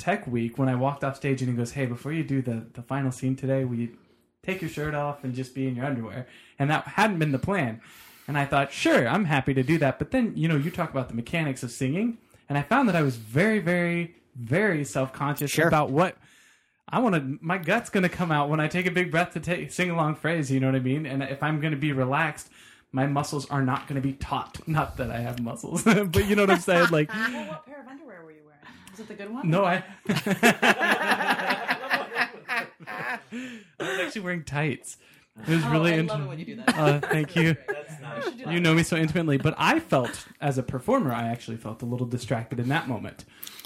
Tech 0.00 0.26
Week 0.26 0.58
when 0.58 0.68
I 0.68 0.74
walked 0.74 1.04
off 1.04 1.14
stage 1.16 1.40
and 1.42 1.50
he 1.50 1.56
goes, 1.56 1.72
Hey, 1.72 1.86
before 1.86 2.12
you 2.12 2.24
do 2.24 2.42
the, 2.42 2.66
the 2.72 2.82
final 2.82 3.12
scene 3.12 3.36
today, 3.36 3.64
will 3.64 3.76
you 3.76 3.96
take 4.42 4.60
your 4.60 4.70
shirt 4.70 4.94
off 4.94 5.22
and 5.22 5.34
just 5.34 5.54
be 5.54 5.68
in 5.68 5.76
your 5.76 5.84
underwear? 5.86 6.26
And 6.58 6.68
that 6.70 6.84
hadn't 6.88 7.18
been 7.20 7.30
the 7.32 7.38
plan. 7.38 7.80
And 8.26 8.36
I 8.38 8.44
thought, 8.44 8.72
sure, 8.72 9.08
I'm 9.08 9.24
happy 9.24 9.54
to 9.54 9.62
do 9.62 9.78
that. 9.78 9.98
But 9.98 10.10
then, 10.12 10.32
you 10.36 10.48
know, 10.48 10.56
you 10.56 10.70
talk 10.70 10.90
about 10.90 11.08
the 11.08 11.14
mechanics 11.14 11.62
of 11.62 11.70
singing. 11.70 12.18
And 12.48 12.56
I 12.58 12.62
found 12.62 12.88
that 12.88 12.96
I 12.96 13.02
was 13.02 13.16
very, 13.16 13.58
very, 13.60 14.14
very 14.36 14.84
self 14.84 15.12
conscious 15.12 15.50
Sure. 15.50 15.68
about 15.68 15.90
what 15.90 16.16
I 16.88 16.98
want 17.00 17.14
to. 17.16 17.38
My 17.44 17.58
gut's 17.58 17.90
going 17.90 18.02
to 18.02 18.08
come 18.08 18.32
out 18.32 18.48
when 18.48 18.58
I 18.60 18.68
take 18.68 18.86
a 18.86 18.90
big 18.90 19.10
breath 19.10 19.32
to 19.34 19.40
take 19.40 19.70
sing 19.72 19.90
a 19.90 19.96
long 19.96 20.14
phrase. 20.14 20.50
You 20.50 20.60
know 20.60 20.66
what 20.66 20.76
I 20.76 20.80
mean? 20.80 21.06
And 21.06 21.22
if 21.22 21.42
I'm 21.42 21.60
going 21.60 21.72
to 21.72 21.78
be 21.78 21.92
relaxed, 21.92 22.50
my 22.92 23.06
muscles 23.06 23.48
are 23.50 23.62
not 23.62 23.86
going 23.86 24.00
to 24.00 24.06
be 24.06 24.14
taut. 24.14 24.58
Not 24.66 24.96
that 24.96 25.10
I 25.10 25.18
have 25.20 25.40
muscles, 25.40 25.84
but 25.84 26.26
you 26.26 26.34
know 26.36 26.42
what 26.42 26.50
I'm 26.50 26.60
saying. 26.60 26.88
Like, 26.90 27.08
Well, 27.14 27.46
what 27.48 27.66
pair 27.66 27.80
of 27.80 27.86
underwear 27.86 28.22
were 28.24 28.32
you 28.32 28.38
wearing? 28.44 28.49
Was 29.00 29.08
it 29.10 29.16
the 29.16 29.24
good 29.24 29.32
one? 29.32 29.48
no, 29.50 29.64
I. 29.64 29.82
I 32.92 33.18
was 33.78 33.98
actually 34.00 34.20
wearing 34.22 34.44
tights. 34.44 34.96
It 35.46 35.54
was 35.54 35.64
Oh, 35.64 35.70
really 35.70 35.94
I 35.94 35.96
love 35.96 36.00
interesting. 36.00 36.26
when 36.28 36.38
you 36.38 36.44
do 36.44 36.56
that. 36.56 36.78
Uh, 36.78 37.00
thank 37.00 37.34
you. 37.34 37.56
that's 37.66 38.00
not. 38.02 38.52
You 38.52 38.60
know 38.60 38.74
me 38.74 38.82
so 38.82 38.96
intimately, 38.96 39.38
but 39.38 39.54
I 39.56 39.80
felt 39.80 40.26
as 40.40 40.58
a 40.58 40.62
performer, 40.62 41.12
I 41.12 41.28
actually 41.28 41.56
felt 41.56 41.80
a 41.82 41.86
little 41.86 42.06
distracted 42.06 42.60
in 42.60 42.68
that 42.68 42.88
moment. 42.88 43.24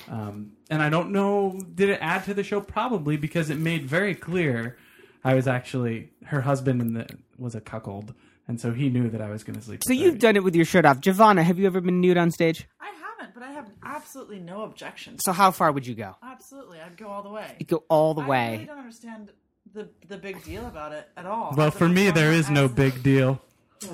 Um, 0.08 0.52
and 0.70 0.82
I 0.82 0.88
don't 0.90 1.10
know, 1.10 1.58
did 1.74 1.88
it 1.88 1.98
add 2.00 2.24
to 2.26 2.34
the 2.34 2.44
show? 2.44 2.60
Probably 2.60 3.16
because 3.16 3.50
it 3.50 3.58
made 3.58 3.86
very 3.86 4.14
clear 4.14 4.76
I 5.24 5.34
was 5.34 5.48
actually 5.48 6.10
her 6.26 6.42
husband 6.42 6.80
and 6.82 6.94
the, 6.96 7.08
was 7.38 7.54
a 7.54 7.60
cuckold, 7.60 8.14
and 8.46 8.60
so 8.60 8.72
he 8.72 8.90
knew 8.90 9.08
that 9.08 9.20
I 9.22 9.30
was 9.30 9.42
going 9.42 9.56
to 9.58 9.62
sleep. 9.64 9.82
So 9.84 9.92
with 9.94 9.98
you've 9.98 10.14
her. 10.14 10.18
done 10.20 10.36
it 10.36 10.44
with 10.44 10.54
your 10.54 10.66
shirt 10.66 10.84
off. 10.84 11.00
Giovanna, 11.00 11.42
have 11.42 11.58
you 11.58 11.66
ever 11.66 11.80
been 11.80 12.00
nude 12.00 12.18
on 12.18 12.30
stage? 12.30 12.68
I 12.80 12.92
haven't, 13.24 13.34
but 13.34 13.42
I 13.42 13.52
have 13.52 13.70
absolutely 13.84 14.38
no 14.40 14.62
objection. 14.62 15.18
So 15.18 15.32
how 15.32 15.50
far 15.50 15.72
would 15.72 15.86
you 15.86 15.94
go? 15.94 16.16
Absolutely, 16.22 16.80
I'd 16.80 16.96
go 16.96 17.08
all 17.08 17.22
the 17.22 17.30
way. 17.30 17.56
You 17.58 17.66
go 17.66 17.84
all 17.88 18.14
the 18.14 18.22
I 18.22 18.28
way. 18.28 18.52
really 18.52 18.64
don't 18.66 18.78
understand 18.78 19.30
the 19.72 19.88
the 20.08 20.16
big 20.18 20.42
deal 20.44 20.66
about 20.66 20.92
it 20.92 21.08
at 21.16 21.26
all. 21.26 21.54
Well, 21.56 21.70
for 21.70 21.88
me, 21.88 22.10
there 22.10 22.32
is 22.32 22.50
no 22.50 22.68
big 22.68 23.02
deal. 23.02 23.40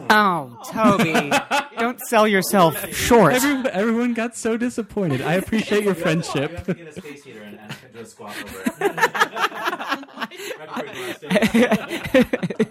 Oh, 0.08 0.56
Toby. 0.70 1.32
Don't 1.76 1.98
sell 2.02 2.28
yourself 2.28 2.92
short. 2.94 3.32
Everyone, 3.34 3.66
everyone 3.68 4.14
got 4.14 4.36
so 4.36 4.56
disappointed. 4.56 5.20
I 5.20 5.34
appreciate 5.34 5.82
your 5.82 5.94
You 5.96 6.00
friendship. 6.02 6.50
have 6.52 6.66
to 6.66 6.74
get 6.74 6.88
a 6.88 6.92
space 7.00 7.24
heater 7.24 7.42
and, 7.42 7.58
and 7.58 7.72
do 7.92 8.04
squat 8.04 8.36
over 8.44 8.62
it. 8.62 8.80
Right 8.80 10.68
before 10.68 10.84
you 10.86 10.92
go 10.94 11.08
on 11.08 11.14
stage. 11.14 12.66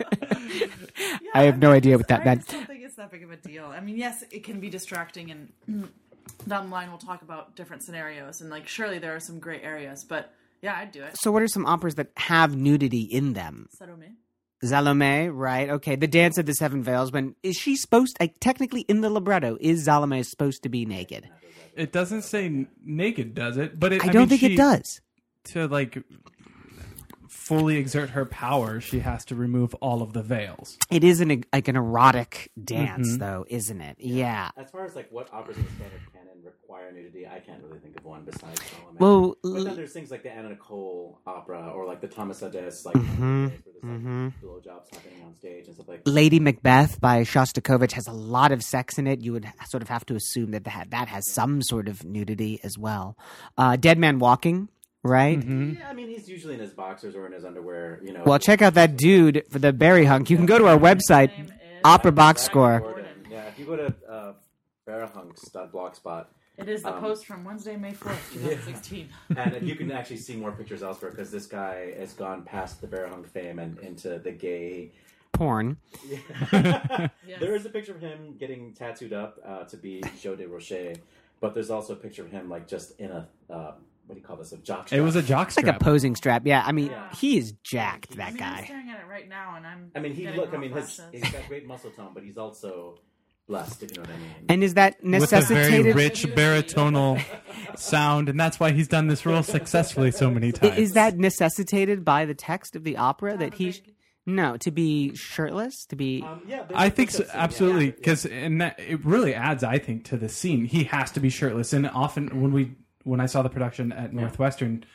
I 1.34 1.44
have 1.44 1.60
no 1.60 1.72
idea 1.72 1.98
what 1.98 2.08
that 2.08 2.24
meant. 2.26 2.42
just 2.42 2.52
don't 2.52 2.66
think 2.68 2.84
it's 2.84 2.96
that 2.96 3.12
big 3.12 3.24
of 3.24 3.32
a 3.32 3.36
deal. 3.38 3.66
I 3.66 3.80
mean, 3.82 3.98
yes, 3.98 4.24
it 4.32 4.44
can 4.44 4.60
be 4.62 4.70
distracting, 4.70 5.32
and 5.32 5.90
down 6.48 6.66
the 6.68 6.72
line 6.72 6.90
we'll 6.90 6.98
talk 6.98 7.22
about 7.22 7.56
different 7.56 7.84
scenarios, 7.84 8.42
and 8.42 8.50
like 8.50 8.68
surely 8.68 9.00
there 9.00 9.16
are 9.16 9.20
some 9.20 9.40
gray 9.40 9.62
areas, 9.62 10.04
but 10.04 10.34
yeah, 10.62 10.76
I'd 10.78 10.92
do 10.92 11.04
it. 11.04 11.18
So 11.18 11.32
what 11.32 11.42
are 11.42 11.48
some 11.48 11.66
operas 11.66 11.96
that 11.96 12.10
have 12.18 12.56
nudity 12.56 13.02
in 13.02 13.34
them? 13.34 13.68
Salome. 13.78 14.16
Salome, 14.62 15.30
right? 15.30 15.70
Okay, 15.70 15.96
the 15.96 16.08
Dance 16.08 16.38
of 16.38 16.46
the 16.46 16.54
Seven 16.54 16.84
Veils. 16.84 17.12
When 17.14 17.36
is 17.44 17.56
she 17.56 17.78
supposed? 17.78 18.18
Like, 18.20 18.36
technically, 18.42 18.82
in 18.82 19.00
the 19.02 19.10
libretto, 19.10 19.58
is 19.62 19.86
Salome 19.86 20.22
supposed 20.24 20.64
to 20.64 20.70
be 20.70 20.86
naked? 20.86 21.30
It 21.76 21.94
doesn't 21.94 22.24
say 22.24 22.46
n- 22.48 22.68
naked, 22.84 23.34
does 23.36 23.56
it? 23.56 23.80
But 23.80 23.94
it, 23.94 24.04
I 24.04 24.08
don't 24.10 24.24
mean, 24.24 24.30
think 24.30 24.42
she- 24.42 24.54
it 24.56 24.58
does. 24.58 25.00
to 25.46 25.68
like 25.70 26.04
fully 27.30 27.78
exert 27.78 28.10
her 28.12 28.26
power, 28.26 28.80
she 28.82 29.00
has 29.00 29.24
to 29.26 29.36
remove 29.36 29.74
all 29.76 30.02
of 30.02 30.14
the 30.14 30.24
veils. 30.24 30.78
It 30.92 31.04
is 31.04 31.22
an 31.22 31.44
like 31.54 31.68
an 31.68 31.76
erotic 31.76 32.52
dance, 32.62 33.08
Mm-hmm. 33.10 33.18
though, 33.20 33.46
isn't 33.48 33.82
it? 33.82 33.98
Yeah. 34.00 34.50
As 34.58 34.70
far 34.72 34.86
as 34.86 34.96
like 34.96 35.12
what 35.12 35.32
operas 35.34 35.58
in 35.58 35.66
the 35.66 35.72
standard 35.72 36.02
canon 36.14 36.26
require 36.44 36.92
nudity, 36.92 37.28
I 37.28 37.40
can't 37.40 37.62
really 37.64 37.80
think 37.80 37.98
of 37.98 38.06
one 38.06 38.24
besides 38.26 38.60
Salome. 38.70 38.98
Well, 39.00 39.36
but 39.44 39.64
then 39.64 39.76
there's 39.76 39.94
things 39.94 40.10
like 40.12 40.24
the 40.24 40.32
Anna 40.32 40.50
Nicole 40.50 41.20
opera 41.28 41.72
or 41.74 41.86
like 41.86 42.02
the 42.02 42.08
Thomas 42.08 42.42
Adès, 42.42 42.86
like 42.86 42.96
Mm-hmm. 42.96 43.48
where 43.48 43.50
there's 43.50 43.84
like 43.84 44.42
blowjobs 44.42 44.94
happening 44.94 45.24
on 45.26 45.36
stage 45.36 45.66
and 45.68 45.76
stuff 45.76 45.88
like. 45.88 46.02
Lady 46.06 46.40
Macbeth 46.40 47.00
by 47.00 47.22
Shostakovich 47.22 47.92
has 47.94 48.08
a 48.08 48.12
lot 48.14 48.52
of 48.52 48.64
sex 48.64 48.98
in 48.98 49.08
it. 49.08 49.22
You 49.22 49.34
would 49.34 49.48
sort 49.68 49.84
of 49.84 49.90
have 49.90 50.06
to 50.08 50.16
assume 50.16 50.52
that 50.52 50.64
that, 50.66 50.88
that 50.92 51.08
has 51.08 51.30
some 51.32 51.62
sort 51.62 51.88
of 51.88 52.04
nudity 52.04 52.60
as 52.64 52.78
well. 52.78 53.18
Uh, 53.58 53.76
Dead 53.76 53.98
Man 54.00 54.20
Walking, 54.20 54.70
right? 55.04 55.38
Yeah, 55.44 55.88
I 55.90 55.94
mean 55.94 56.10
he's 56.10 56.28
usually 56.30 56.54
in 56.56 56.60
his 56.60 56.72
boxers 56.74 57.16
or 57.16 57.26
in 57.26 57.32
his 57.34 57.46
underwear. 57.46 58.00
You 58.04 58.14
know. 58.14 58.24
Well, 58.26 58.40
check 58.40 58.62
out 58.62 58.74
that 58.76 58.98
dude 58.98 59.44
for 59.50 59.60
the 59.60 59.72
Barihunk. 59.74 60.30
You 60.30 60.38
can 60.38 60.46
go 60.46 60.58
to 60.58 60.68
our 60.68 60.78
website, 60.78 61.30
Name 61.38 61.46
is- 61.46 61.52
Opera 61.84 62.12
Box 62.12 62.42
Zach 62.42 62.52
Score. 62.52 62.80
Gordon. 62.80 63.06
Yeah, 63.32 63.46
if 63.48 63.58
you 63.60 63.66
go 63.66 63.76
to 63.78 63.94
uh, 64.10 64.34
Barihunks.blogspot, 64.88 66.26
It 66.58 66.68
is 66.68 66.82
the 66.82 66.94
Um, 66.94 67.00
post 67.00 67.26
from 67.26 67.46
Wednesday, 67.46 67.78
May 67.78 67.94
fourth, 67.94 68.20
two 68.34 68.40
thousand 68.40 68.62
sixteen. 68.64 69.10
and 69.38 69.66
you 69.66 69.76
can 69.76 69.92
actually 69.92 70.18
see 70.18 70.36
more 70.36 70.52
pictures 70.52 70.84
elsewhere 70.84 71.12
because 71.12 71.32
this 71.32 71.46
guy 71.46 71.94
has 71.98 72.12
gone 72.14 72.44
past 72.44 72.82
the 72.82 72.88
Barihunk 72.88 73.28
fame 73.28 73.60
and 73.60 73.80
into 73.80 74.20
the 74.20 74.32
gay. 74.32 74.92
Porn. 75.32 75.78
There 76.52 77.56
is 77.56 77.66
a 77.66 77.70
picture 77.70 77.94
of 77.94 78.02
him 78.02 78.36
getting 78.38 78.74
tattooed 78.74 79.14
up 79.14 79.40
uh, 79.46 79.64
to 79.66 79.78
be 79.78 80.04
Joe 80.20 80.36
de 80.36 80.46
Rocher, 80.48 80.94
but 81.40 81.54
there's 81.54 81.70
also 81.70 81.94
a 81.94 81.96
picture 81.96 82.24
of 82.24 82.32
him 82.32 82.50
like 82.50 82.68
just 82.68 83.00
in 83.00 83.12
a 83.12 83.28
uh, 83.50 83.74
what 84.10 84.16
do 84.16 84.22
you 84.22 84.26
call 84.26 84.38
this? 84.38 84.52
A 84.52 84.58
jock. 84.58 84.88
Strap. 84.88 85.00
It 85.00 85.04
was 85.04 85.16
a 85.16 85.22
strap. 85.22 85.38
jock 85.40 85.48
It's 85.50 85.58
like 85.58 85.76
a 85.76 85.80
posing 85.80 86.16
strap. 86.16 86.42
Yeah, 86.46 86.64
I 86.66 86.72
mean, 86.72 86.88
Yeah. 86.88 87.14
he 87.16 87.38
is 87.38 87.52
jacked, 87.64 88.14
I 88.14 88.16
that 88.16 88.34
mean, 88.34 88.42
I'm 88.44 88.54
guy. 88.56 88.64
staring 88.66 88.90
at 88.90 89.00
it 89.02 89.08
right 89.08 89.30
now, 89.30 89.54
and 89.56 89.68
I'm. 89.68 89.92
I 89.96 90.00
mean, 90.00 90.14
he 90.16 90.28
look. 90.30 90.52
I 90.54 90.58
mean, 90.58 90.72
his, 90.72 91.00
he's 91.12 91.22
got 91.30 91.48
great 91.48 91.68
muscle 91.68 91.92
tone, 91.92 92.10
but 92.16 92.24
he's 92.24 92.38
also 92.40 92.98
blessed. 93.48 93.84
If 93.84 93.92
you 93.92 93.98
know 93.98 94.02
what 94.02 94.10
I 94.10 94.18
mean. 94.18 94.32
And 94.50 94.64
is 94.64 94.74
that 94.74 95.04
necessitated? 95.04 95.50
with 95.86 95.92
a 95.92 95.94
very 95.94 95.94
necessitated? 95.94 95.96
rich 95.96 96.36
baritonal 96.36 97.24
sound, 97.78 98.30
and 98.30 98.40
that's 98.40 98.60
why 98.60 98.72
he's 98.72 98.88
done 98.88 99.08
this 99.08 99.26
role 99.28 99.44
successfully 99.44 100.10
so 100.12 100.32
many 100.32 100.52
times. 100.52 100.78
Is 100.78 100.94
that 100.94 101.18
necessitated 101.18 102.04
by 102.04 102.26
the 102.26 102.34
text 102.34 102.76
of 102.76 102.84
the 102.84 102.98
opera 102.98 103.38
that 103.38 103.54
a 103.54 103.58
he? 103.58 103.66
big- 103.72 103.94
No, 104.26 104.58
to 104.58 104.70
be 104.72 105.16
shirtless, 105.16 105.86
to 105.88 105.96
be. 105.96 106.22
Um, 106.24 106.42
yeah, 106.48 106.64
there's 106.64 106.72
I 106.80 106.86
a 106.88 106.90
think 106.92 107.10
so, 107.12 107.20
push-up 107.20 107.32
scene, 107.32 107.38
yeah. 107.38 107.44
absolutely 107.44 107.86
Yeah. 107.86 107.92
because 107.98 108.26
and 108.26 108.62
that 108.62 108.80
it 108.80 109.04
really 109.06 109.34
adds 109.34 109.64
I 109.64 109.78
think 109.80 110.06
to 110.06 110.18
the 110.18 110.30
scene. 110.30 110.66
He 110.66 110.84
has 110.86 111.12
to 111.12 111.20
be 111.20 111.30
shirtless, 111.30 111.74
and 111.74 111.88
often 111.90 112.42
when 112.42 112.52
we 112.52 112.76
when 113.10 113.20
I 113.20 113.26
saw 113.26 113.42
the 113.42 113.50
production 113.50 113.92
at 113.92 114.14
Northwestern, 114.14 114.86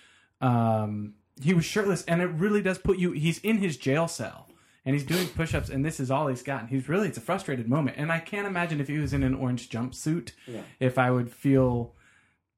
um, 0.40 1.14
he 1.42 1.52
was 1.52 1.64
shirtless, 1.64 2.04
and 2.04 2.23
it 2.23 2.26
really 2.26 2.62
does 2.62 2.78
put 2.78 2.99
you. 2.99 3.12
He's 3.12 3.38
in 3.40 3.59
his 3.59 3.76
jail 3.76 4.09
cell. 4.09 4.49
And 4.87 4.94
he's 4.94 5.04
doing 5.06 5.26
push-ups, 5.28 5.71
and 5.71 5.83
this 5.83 5.99
is 5.99 6.11
all 6.11 6.26
he's 6.26 6.42
got. 6.42 6.61
And 6.61 6.68
he's 6.68 6.90
really, 6.90 7.09
it's 7.09 7.16
a 7.16 7.23
frustrated 7.23 7.71
moment. 7.71 7.97
And 7.97 8.12
I 8.12 8.18
can't 8.18 8.47
imagine 8.47 8.83
if 8.83 8.88
he 8.88 8.99
was 8.99 9.14
in 9.14 9.23
an 9.23 9.35
orange 9.35 9.71
jumpsuit, 9.71 10.33
Yeah. 10.47 10.61
if 10.78 10.99
I 10.99 11.11
would 11.11 11.33
feel 11.33 11.94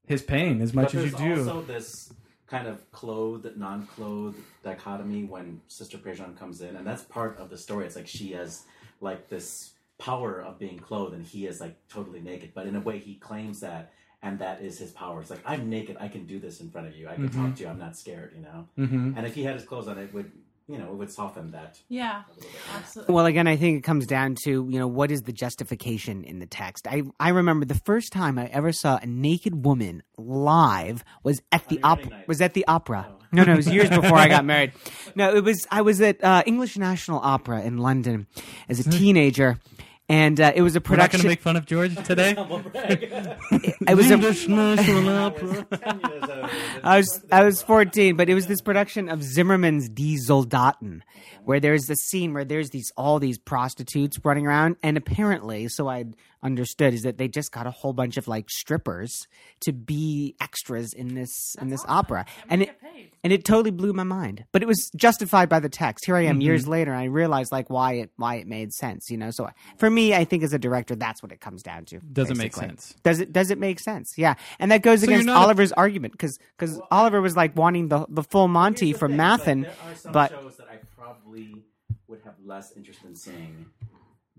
his 0.09 0.23
pain 0.23 0.61
as 0.61 0.75
much 0.75 0.93
but 0.93 0.95
as 0.97 1.05
you 1.05 1.11
there's 1.19 1.37
do. 1.45 1.51
also 1.51 1.63
this 1.63 2.13
kind 2.49 2.67
of 2.67 2.91
clothed, 2.91 3.57
non-clothed 3.57 4.41
dichotomy 4.65 5.23
when 5.23 5.61
Sister 5.69 5.99
Prejean 5.99 6.37
comes 6.37 6.61
in, 6.63 6.75
and 6.75 6.85
that's 6.85 7.03
part 7.05 7.39
of 7.39 7.49
the 7.49 7.57
story. 7.57 7.87
It's 7.87 7.95
like 7.95 8.09
she 8.09 8.33
has 8.33 8.65
like 9.01 9.29
this 9.29 9.75
power 9.99 10.43
of 10.43 10.59
being 10.59 10.81
clothed, 10.81 11.15
and 11.15 11.25
he 11.25 11.47
is 11.47 11.61
like 11.61 11.77
totally 11.89 12.21
naked. 12.21 12.51
But 12.55 12.67
in 12.67 12.75
a 12.75 12.81
way, 12.81 12.99
he 12.99 13.15
claims 13.15 13.61
that, 13.61 13.93
and 14.27 14.39
that 14.41 14.61
is 14.61 14.79
his 14.79 14.91
power. 14.91 15.21
It's 15.21 15.31
like 15.31 15.41
I'm 15.47 15.69
naked, 15.71 15.97
I 16.01 16.09
can 16.09 16.27
do 16.27 16.39
this 16.39 16.61
in 16.61 16.71
front 16.71 16.87
of 16.89 16.97
you. 16.97 17.09
I 17.09 17.15
can 17.15 17.29
talk 17.31 17.55
to 17.57 17.63
you. 17.63 17.69
I'm 17.69 17.79
not 17.79 17.97
scared, 17.97 18.33
you 18.37 18.43
know. 18.43 18.69
Mhm. 18.79 19.17
And 19.17 19.27
if 19.27 19.35
he 19.35 19.45
had 19.45 19.55
his 19.55 19.65
clothes 19.65 19.89
on, 19.89 19.99
it 19.99 20.13
would, 20.13 20.33
you 20.69 20.79
know, 20.79 20.87
it 20.93 20.95
would 20.97 21.11
soften 21.13 21.53
that. 21.53 21.79
Yeah, 21.89 22.23
a 22.29 22.35
little 22.35 22.51
bit. 22.51 22.61
absolutely. 22.75 23.15
Well, 23.15 23.27
again, 23.27 23.47
I 23.47 23.57
think 23.57 23.79
it 23.79 23.83
comes 23.83 24.07
down 24.07 24.35
to 24.45 24.51
you 24.51 24.79
know 24.79 24.89
what 24.89 25.11
is 25.11 25.23
the 25.23 25.33
justification 25.33 26.25
in 26.25 26.39
the 26.41 26.47
text. 26.47 26.87
I 26.89 27.03
I 27.21 27.29
remember 27.31 27.65
the 27.67 27.81
first 27.85 28.13
time 28.13 28.39
I 28.39 28.47
ever 28.47 28.73
saw 28.73 28.99
a 29.01 29.07
naked 29.07 29.65
woman 29.65 30.03
live 30.19 31.05
was 31.23 31.41
at 31.53 31.69
the 31.69 31.77
your 31.77 31.93
opera. 31.93 32.13
Was 32.27 32.41
at 32.41 32.55
the 32.55 32.67
opera. 32.67 33.09
No, 33.33 33.43
no, 33.45 33.53
it 33.55 33.57
was 33.57 33.69
years 33.69 33.91
before 33.91 34.17
I 34.17 34.29
got 34.29 34.45
married. 34.53 34.73
No, 35.15 35.35
it 35.35 35.45
was 35.45 35.67
I 35.71 35.83
was 35.83 36.01
at 36.01 36.23
uh, 36.23 36.43
English 36.47 36.77
National 36.79 37.19
Opera 37.21 37.63
in 37.63 37.77
London 37.79 38.27
as 38.69 38.79
a 38.85 38.89
teenager, 38.89 39.59
and 40.09 40.41
uh, 40.41 40.53
it 40.55 40.63
was 40.63 40.77
a 40.77 40.83
We're 40.89 40.97
not 40.97 41.11
going 41.11 41.23
to 41.23 41.29
make 41.29 41.41
fun 41.41 41.57
of 41.57 41.67
George 41.67 41.95
today. 42.05 42.35
Humble 42.39 42.61
brag. 42.61 43.03
it 43.03 43.97
was 43.97 44.11
a 44.11 44.15
English 44.15 44.47
National 44.47 45.09
I 45.09 45.29
was 45.29 45.65
10 45.81 46.01
years 46.11 46.23
old. 46.23 46.51
I 46.85 46.97
was 46.99 47.25
I 47.33 47.45
was 47.45 47.63
14, 47.63 48.17
but 48.17 48.29
it 48.29 48.35
was 48.35 48.47
this 48.47 48.61
production 48.61 49.09
of 49.09 49.23
Zimmermann's 49.23 49.89
Die 49.89 50.17
Soldaten, 50.17 51.03
where 51.45 51.59
there's 51.59 51.87
this 51.87 51.99
scene 51.99 52.35
where 52.35 52.45
there's 52.45 52.71
these 52.71 52.93
all 52.97 53.19
these 53.19 53.39
prostitutes 53.39 54.19
running 54.25 54.47
around, 54.47 54.77
and 54.83 54.97
apparently, 54.97 55.69
so 55.69 55.89
I 55.89 56.05
understood, 56.43 56.95
is 56.95 57.03
that 57.03 57.19
they 57.19 57.29
just 57.29 57.51
got 57.53 57.67
a 57.67 57.71
whole 57.71 57.93
bunch 57.93 58.17
of 58.17 58.29
like 58.29 58.49
strippers 58.51 59.27
to 59.61 59.73
be 59.73 60.35
extras 60.41 60.93
in 60.93 61.15
this 61.15 61.55
in 61.61 61.69
this 61.69 61.85
opera, 61.89 62.25
and 62.49 62.63
it 62.63 62.81
paid. 62.81 63.11
and 63.25 63.33
it 63.33 63.45
totally 63.45 63.71
blew 63.71 63.93
my 63.93 64.03
mind. 64.05 64.45
But 64.53 64.63
it 64.63 64.67
was 64.67 64.91
justified 64.97 65.49
by 65.49 65.61
the 65.61 65.69
text. 65.69 66.05
Here 66.07 66.17
I 66.17 66.23
am 66.23 66.37
Mm-hmm. 66.37 66.41
years 66.43 66.69
later, 66.69 66.93
and 66.93 67.01
I 67.01 67.05
realized 67.05 67.51
like 67.53 67.71
why 67.71 67.95
it 67.95 68.11
why 68.17 68.37
it 68.37 68.47
made 68.47 68.73
sense. 68.73 69.11
You 69.11 69.17
know, 69.17 69.31
so 69.31 69.49
for 69.79 69.89
me, 69.91 70.15
I 70.15 70.25
think 70.25 70.43
as 70.43 70.53
a 70.53 70.59
director, 70.59 70.95
that's 70.95 71.23
what 71.23 71.33
it 71.33 71.41
comes 71.41 71.63
down 71.63 71.85
to. 71.87 71.99
Doesn't 72.01 72.37
make 72.39 72.55
sense. 72.55 72.95
Does 73.03 73.21
it? 73.21 73.33
Does 73.33 73.51
it 73.51 73.59
make 73.59 73.81
sense? 73.81 74.13
Yeah, 74.17 74.35
and 74.59 74.71
that 74.71 74.83
goes 74.83 75.01
So 75.01 75.05
against 75.07 75.27
not 75.27 75.37
a- 75.37 75.45
Oliver's 75.45 75.73
argument 75.73 76.13
because 76.13 76.39
because 76.59 76.81
Oliver 76.91 77.21
was 77.21 77.37
like 77.37 77.57
wanting 77.57 77.89
the 77.89 78.07
the 78.09 78.23
full 78.23 78.49
Monty 78.49 78.93
the 78.93 78.99
from 78.99 79.11
thing, 79.13 79.19
like, 79.19 79.45
there 79.63 79.91
are 79.91 79.95
some 79.95 80.13
but 80.13 80.31
shows 80.31 80.57
that 80.59 80.69
I 80.71 80.77
probably 80.97 81.65
would 82.09 82.21
have 82.25 82.35
less 82.45 82.73
interest 82.77 83.01
in 83.05 83.17
seeing, 83.17 83.67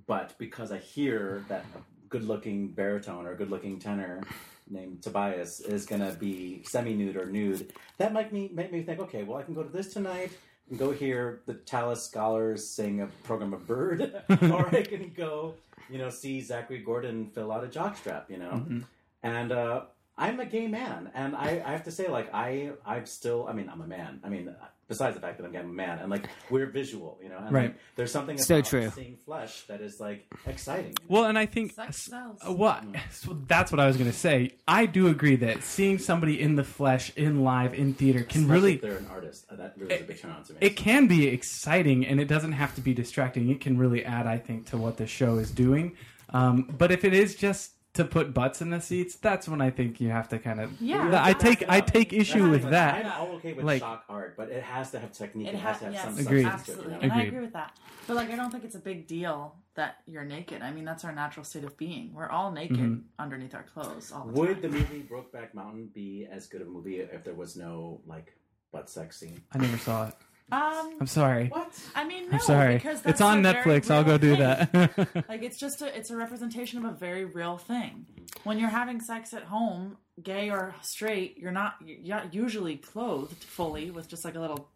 but 0.08 0.34
because 0.38 0.72
I 0.72 0.78
hear 0.80 1.44
that 1.50 1.66
good-looking 2.10 2.70
baritone 2.70 3.26
or 3.28 3.36
good-looking 3.36 3.80
tenor 3.80 4.22
named 4.70 5.02
Tobias 5.02 5.60
is 5.60 5.86
gonna 5.86 6.14
be 6.14 6.64
semi-nude 6.64 7.16
or 7.18 7.26
nude, 7.26 7.74
that 7.98 8.14
might 8.14 8.32
me 8.34 8.50
make 8.54 8.72
me 8.72 8.82
think, 8.84 9.00
okay, 9.02 9.24
well, 9.24 9.38
I 9.38 9.44
can 9.44 9.54
go 9.54 9.64
to 9.64 9.70
this 9.70 9.94
tonight. 9.94 10.32
and 10.70 10.78
Go 10.80 10.92
hear 10.92 11.42
the 11.46 11.54
Tallis 11.54 12.04
scholars 12.04 12.68
sing 12.68 13.02
a 13.02 13.08
program 13.24 13.54
of 13.54 13.66
Byrd, 13.68 14.14
or 14.52 14.68
I 14.76 14.82
can 14.84 15.14
go, 15.16 15.54
you 15.90 15.98
know, 15.98 16.10
see 16.10 16.42
Zachary 16.42 16.80
Gordon 16.80 17.30
fill 17.34 17.52
out 17.52 17.64
a 17.64 17.68
jockstrap, 17.68 18.30
you 18.30 18.38
know, 18.38 18.52
Mm-hmm. 18.52 18.80
and 19.24 19.52
uh, 19.52 19.82
I'm 20.18 20.40
a 20.40 20.46
gay 20.46 20.68
man, 20.68 21.12
and 21.14 21.36
I, 21.36 21.62
I 21.66 21.72
have 21.72 21.84
to 21.84 21.92
say, 21.92 22.08
like, 22.08 22.34
I, 22.34 22.72
I'm 22.86 23.06
still, 23.06 23.48
I 23.48 23.54
mean, 23.54 23.70
I'm 23.70 23.82
a 23.82 23.88
man. 23.88 24.20
I 24.24 24.30
mean, 24.30 24.54
besides 24.88 25.14
the 25.16 25.22
fact 25.22 25.38
that 25.38 25.46
I'm 25.46 25.56
a 25.56 25.64
man, 25.64 26.00
and 26.00 26.10
like, 26.10 26.28
we're 26.50 26.66
visual, 26.66 27.20
you 27.22 27.30
know, 27.30 27.38
and 27.38 27.52
Right. 27.52 27.66
like, 27.66 27.76
there's 27.96 28.12
something 28.12 28.36
So 28.38 28.56
about 28.58 28.68
true. 28.70 28.90
seeing 28.96 29.18
flesh 29.26 29.66
that 29.68 29.80
is 29.80 30.00
like 30.00 30.26
exciting. 30.48 30.96
Well, 31.08 31.26
and 31.26 31.38
I 31.38 31.46
think 31.46 31.74
Sex 31.74 32.06
sells. 32.06 32.40
uh, 32.48 32.52
what 32.52 32.84
so 33.12 33.38
that's 33.48 33.72
what 33.72 33.80
I 33.80 33.86
was 33.86 33.96
going 33.96 34.10
to 34.10 34.18
say. 34.18 34.56
I 34.68 34.88
do 34.88 35.08
agree 35.08 35.36
that 35.36 35.62
seeing 35.64 36.00
somebody 36.00 36.42
in 36.42 36.56
the 36.56 36.64
flesh, 36.64 37.12
in 37.16 37.44
live, 37.44 37.76
in 37.76 37.94
theater, 37.94 38.24
can 38.24 38.42
Especially 38.42 38.54
really 38.54 38.74
if 38.76 38.82
they're 38.82 38.98
an 38.98 39.08
artist. 39.12 39.46
Uh, 39.52 39.56
that 39.58 39.76
really 39.78 39.94
is 39.94 40.02
a 40.02 40.06
big 40.06 40.20
turn 40.20 40.32
on 40.32 40.44
to 40.46 40.54
me. 40.54 40.60
it 40.62 40.72
can 40.78 41.06
be 41.06 41.28
exciting, 41.28 42.08
and 42.08 42.20
it 42.20 42.28
doesn't 42.28 42.54
have 42.54 42.74
to 42.74 42.82
be 42.82 42.94
distracting. 42.96 43.50
It 43.50 43.62
can 43.62 43.78
really 43.78 44.04
add, 44.04 44.26
I 44.26 44.40
think, 44.40 44.66
to 44.72 44.78
what 44.78 44.98
the 44.98 45.06
show 45.06 45.38
is 45.38 45.52
doing. 45.52 45.96
Um, 46.32 46.64
but 46.76 46.92
if 46.92 47.06
it 47.06 47.14
is 47.14 47.36
just 47.36 47.74
to 47.98 48.06
put 48.06 48.34
butts 48.34 48.62
in 48.62 48.70
the 48.72 48.80
seats, 48.82 49.16
that's 49.16 49.48
when 49.48 49.62
I 49.62 49.70
think 49.70 50.00
you 50.02 50.10
have 50.10 50.30
to 50.30 50.40
kind 50.40 50.60
of. 50.60 50.82
Yeah. 50.82 51.22
I 51.24 51.34
take 51.34 51.64
I 51.70 51.82
take 51.82 52.14
issue 52.14 52.40
That's 52.40 52.52
with 52.52 52.64
like- 52.64 52.72
that. 52.72 53.06
I'm 53.06 53.12
all 53.22 53.36
okay 53.36 53.54
with 53.54 53.66
Like- 53.66 53.82
shock 53.82 54.06
art, 54.10 54.36
but 54.38 54.50
it 54.50 54.64
has 54.64 54.92
to 54.92 55.00
have 55.00 55.12
technique. 55.12 55.48
It 55.48 55.56
It, 55.56 55.58
has 55.60 55.78
has, 55.78 55.80
to 55.80 55.86
have 55.86 55.94
yes, 55.94 56.04
some 56.06 56.18
Agreed. 56.26 56.44
substance 56.44 56.66
to 56.66 56.72
it. 56.72 56.76
absolutely, 56.78 56.94
You 56.94 57.00
know? 57.00 57.04
and 57.04 57.12
I 57.14 57.24
agree 57.26 57.40
with 57.42 57.54
that. 57.54 57.78
But 58.08 58.16
like, 58.16 58.30
I 58.32 58.36
don't 58.36 58.50
think 58.52 58.64
it's 58.64 58.76
a 58.76 58.80
big 58.80 59.06
deal 59.08 59.56
that 59.76 59.98
you're 60.08 60.24
naked. 60.24 60.62
I 60.62 60.72
mean, 60.72 60.86
that's 60.86 61.04
our 61.06 61.12
natural 61.12 61.44
state 61.44 61.64
of 61.66 61.76
being. 61.78 62.14
We're 62.14 62.30
all 62.30 62.52
naked 62.52 62.78
Mm-hmm. 62.78 63.00
underneath 63.20 63.54
our 63.54 63.64
clothes 63.64 64.12
all 64.12 64.26
the 64.26 64.34
Would 64.40 64.62
the 64.62 64.70
movie 64.70 65.06
Brokeback 65.10 65.54
Mountain 65.54 65.92
be 65.94 66.26
as 66.32 66.48
good 66.48 66.62
of 66.62 66.68
a 66.68 66.72
movie 66.72 67.00
if 67.00 67.24
there 67.24 67.34
was 67.36 67.56
no 67.56 68.00
like 68.08 68.34
butt 68.72 68.90
sex 68.90 69.18
scene? 69.20 69.42
I 69.52 69.58
never 69.60 69.78
saw 69.78 70.08
it. 70.08 70.14
Um, 70.52 70.94
I'm 71.02 71.08
sorry. 71.08 71.48
What? 71.50 71.78
I 71.94 72.06
mean, 72.06 72.28
no, 72.30 72.36
I'm 72.36 72.40
sorry. 72.40 72.76
because 72.76 73.02
that's 73.02 73.16
It's 73.16 73.22
on 73.22 73.44
Netflix. 73.44 73.92
I'll 73.92 74.04
go 74.04 74.18
do 74.18 74.36
thing. 74.36 74.40
that. 74.40 75.26
Like 75.30 75.44
it's 75.44 75.58
just 75.58 75.82
a 75.82 75.98
it's 75.98 76.10
a 76.10 76.16
representation 76.16 76.78
of 76.84 76.86
a 76.86 76.96
very 76.98 77.26
real 77.26 77.58
thing. 77.58 78.06
When 78.44 78.58
you're 78.58 78.70
having 78.70 79.02
sex 79.02 79.34
at 79.34 79.44
home, 79.44 79.98
gay 80.24 80.50
or 80.50 80.74
straight, 80.82 81.38
you're 81.38 81.52
not 81.52 81.76
you're 81.84 82.16
not 82.16 82.34
usually 82.34 82.78
clothed 82.78 83.44
fully 83.44 83.92
with 83.92 84.08
just 84.08 84.24
like 84.24 84.36
a 84.36 84.40
little 84.40 84.70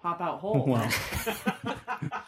pop 0.00 0.20
out 0.22 0.40
hole. 0.40 0.64
Wow. 0.66 0.88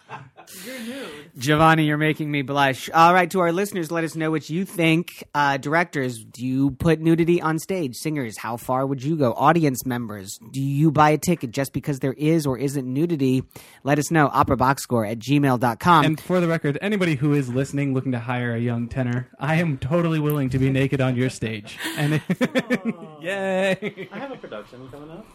You're 0.64 0.80
nude. 0.80 1.30
Giovanni, 1.38 1.84
you're 1.84 1.96
making 1.96 2.30
me 2.30 2.42
blush. 2.42 2.90
All 2.90 3.14
right, 3.14 3.30
to 3.30 3.40
our 3.40 3.52
listeners, 3.52 3.90
let 3.90 4.04
us 4.04 4.14
know 4.14 4.30
what 4.30 4.50
you 4.50 4.64
think. 4.64 5.24
Uh, 5.34 5.56
directors, 5.56 6.22
do 6.22 6.44
you 6.44 6.72
put 6.72 7.00
nudity 7.00 7.40
on 7.40 7.58
stage? 7.58 7.96
Singers, 7.96 8.36
how 8.38 8.56
far 8.56 8.86
would 8.86 9.02
you 9.02 9.16
go? 9.16 9.32
Audience 9.32 9.86
members, 9.86 10.38
do 10.50 10.60
you 10.60 10.90
buy 10.90 11.10
a 11.10 11.18
ticket 11.18 11.50
just 11.50 11.72
because 11.72 12.00
there 12.00 12.12
is 12.14 12.46
or 12.46 12.58
isn't 12.58 12.86
nudity? 12.86 13.42
Let 13.84 13.98
us 13.98 14.10
know. 14.10 14.28
OperaBoxScore 14.28 15.10
at 15.10 15.18
gmail.com. 15.18 16.04
And 16.04 16.20
for 16.20 16.40
the 16.40 16.48
record, 16.48 16.78
anybody 16.82 17.14
who 17.14 17.32
is 17.32 17.48
listening 17.48 17.94
looking 17.94 18.12
to 18.12 18.18
hire 18.20 18.54
a 18.54 18.60
young 18.60 18.88
tenor, 18.88 19.28
I 19.38 19.56
am 19.56 19.78
totally 19.78 20.18
willing 20.18 20.50
to 20.50 20.58
be 20.58 20.70
naked 20.70 21.00
on 21.00 21.16
your 21.16 21.30
stage. 21.30 21.78
And 21.96 22.20
yay! 23.20 24.08
I 24.12 24.18
have 24.18 24.32
a 24.32 24.36
production 24.36 24.88
coming 24.90 25.10
up. 25.10 25.26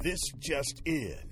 This 0.00 0.20
just 0.38 0.82
in. 0.84 1.27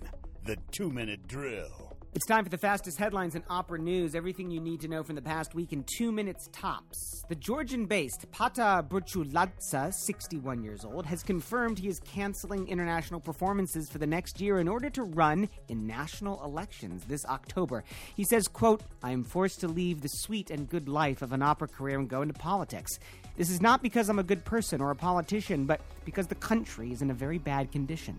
The 0.47 0.57
two 0.71 0.91
minute 0.91 1.27
drill. 1.27 1.97
It's 2.15 2.25
time 2.25 2.45
for 2.45 2.51
the 2.51 2.57
fastest 2.57 2.99
headlines 2.99 3.35
in 3.35 3.43
opera 3.51 3.81
news. 3.81 4.15
Everything 4.15 4.49
you 4.49 4.61
need 4.61 4.81
to 4.83 4.89
know 4.89 5.03
from 5.03 5.17
the 5.17 5.23
past 5.23 5.57
week 5.57 5.73
in 5.73 5.83
two 5.83 6.13
minutes 6.13 6.49
tops. 6.53 7.25
The 7.29 7.35
Georgian 7.35 7.87
based 7.87 8.31
Paata 8.31 8.89
Burchuladze, 8.89 9.93
61 9.93 10.63
years 10.63 10.85
old, 10.85 11.05
has 11.07 11.25
confirmed 11.25 11.81
he 11.81 11.89
is 11.89 11.99
canceling 11.99 12.69
international 12.69 13.19
performances 13.19 13.91
for 13.91 13.99
the 13.99 14.07
next 14.07 14.41
year 14.41 14.61
in 14.61 14.69
order 14.69 14.89
to 14.91 15.03
run 15.03 15.49
in 15.69 15.85
national 15.85 16.41
elections 16.45 17.03
this 17.09 17.27
October. 17.27 17.83
He 18.15 18.23
says, 18.23 18.47
quote, 18.47 18.83
I 19.03 19.11
am 19.11 19.25
forced 19.25 19.59
to 19.61 19.69
leave 19.69 20.01
the 20.01 20.09
sweet 20.09 20.53
and 20.53 20.71
good 20.71 20.89
life 20.89 21.23
of 21.23 21.33
an 21.33 21.43
opera 21.43 21.67
career 21.67 21.99
and 21.99 22.09
go 22.09 22.23
into 22.23 22.35
politics. 22.35 23.01
This 23.37 23.51
is 23.51 23.61
not 23.61 23.83
because 23.83 24.09
I'm 24.09 24.21
a 24.21 24.23
good 24.23 24.45
person 24.45 24.81
or 24.81 24.93
a 24.93 24.97
politician, 24.97 25.65
but 25.65 25.81
because 26.05 26.29
the 26.29 26.37
country 26.37 26.93
is 26.93 27.03
in 27.03 27.11
a 27.11 27.15
very 27.15 27.39
bad 27.39 27.73
condition. 27.73 28.17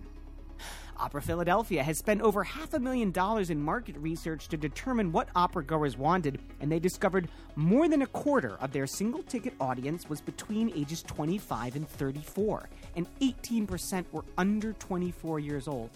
Opera 1.00 1.22
Philadelphia 1.22 1.84
has 1.84 2.00
spent 2.00 2.22
over 2.22 2.44
half 2.44 2.74
a 2.74 2.80
million 2.80 3.12
dollars 3.12 3.52
in 3.52 3.62
market 3.62 3.96
research 3.98 4.48
to 4.48 4.58
determine 4.58 5.12
what 5.12 5.30
opera 5.36 5.64
goers 5.64 5.96
wanted, 5.96 6.40
and 6.60 6.72
they 6.72 6.80
discovered 6.80 7.30
more 7.56 7.88
than 7.88 8.02
a 8.02 8.08
quarter 8.08 8.58
of 8.62 8.72
their 8.72 8.88
single 8.88 9.22
ticket 9.22 9.54
audience 9.60 10.10
was 10.10 10.22
between 10.22 10.72
ages 10.76 11.04
25 11.04 11.76
and 11.76 11.88
34, 11.88 12.68
and 12.96 13.08
18% 13.20 14.06
were 14.12 14.26
under 14.40 14.74
24 14.74 15.40
years 15.40 15.68
old. 15.68 15.92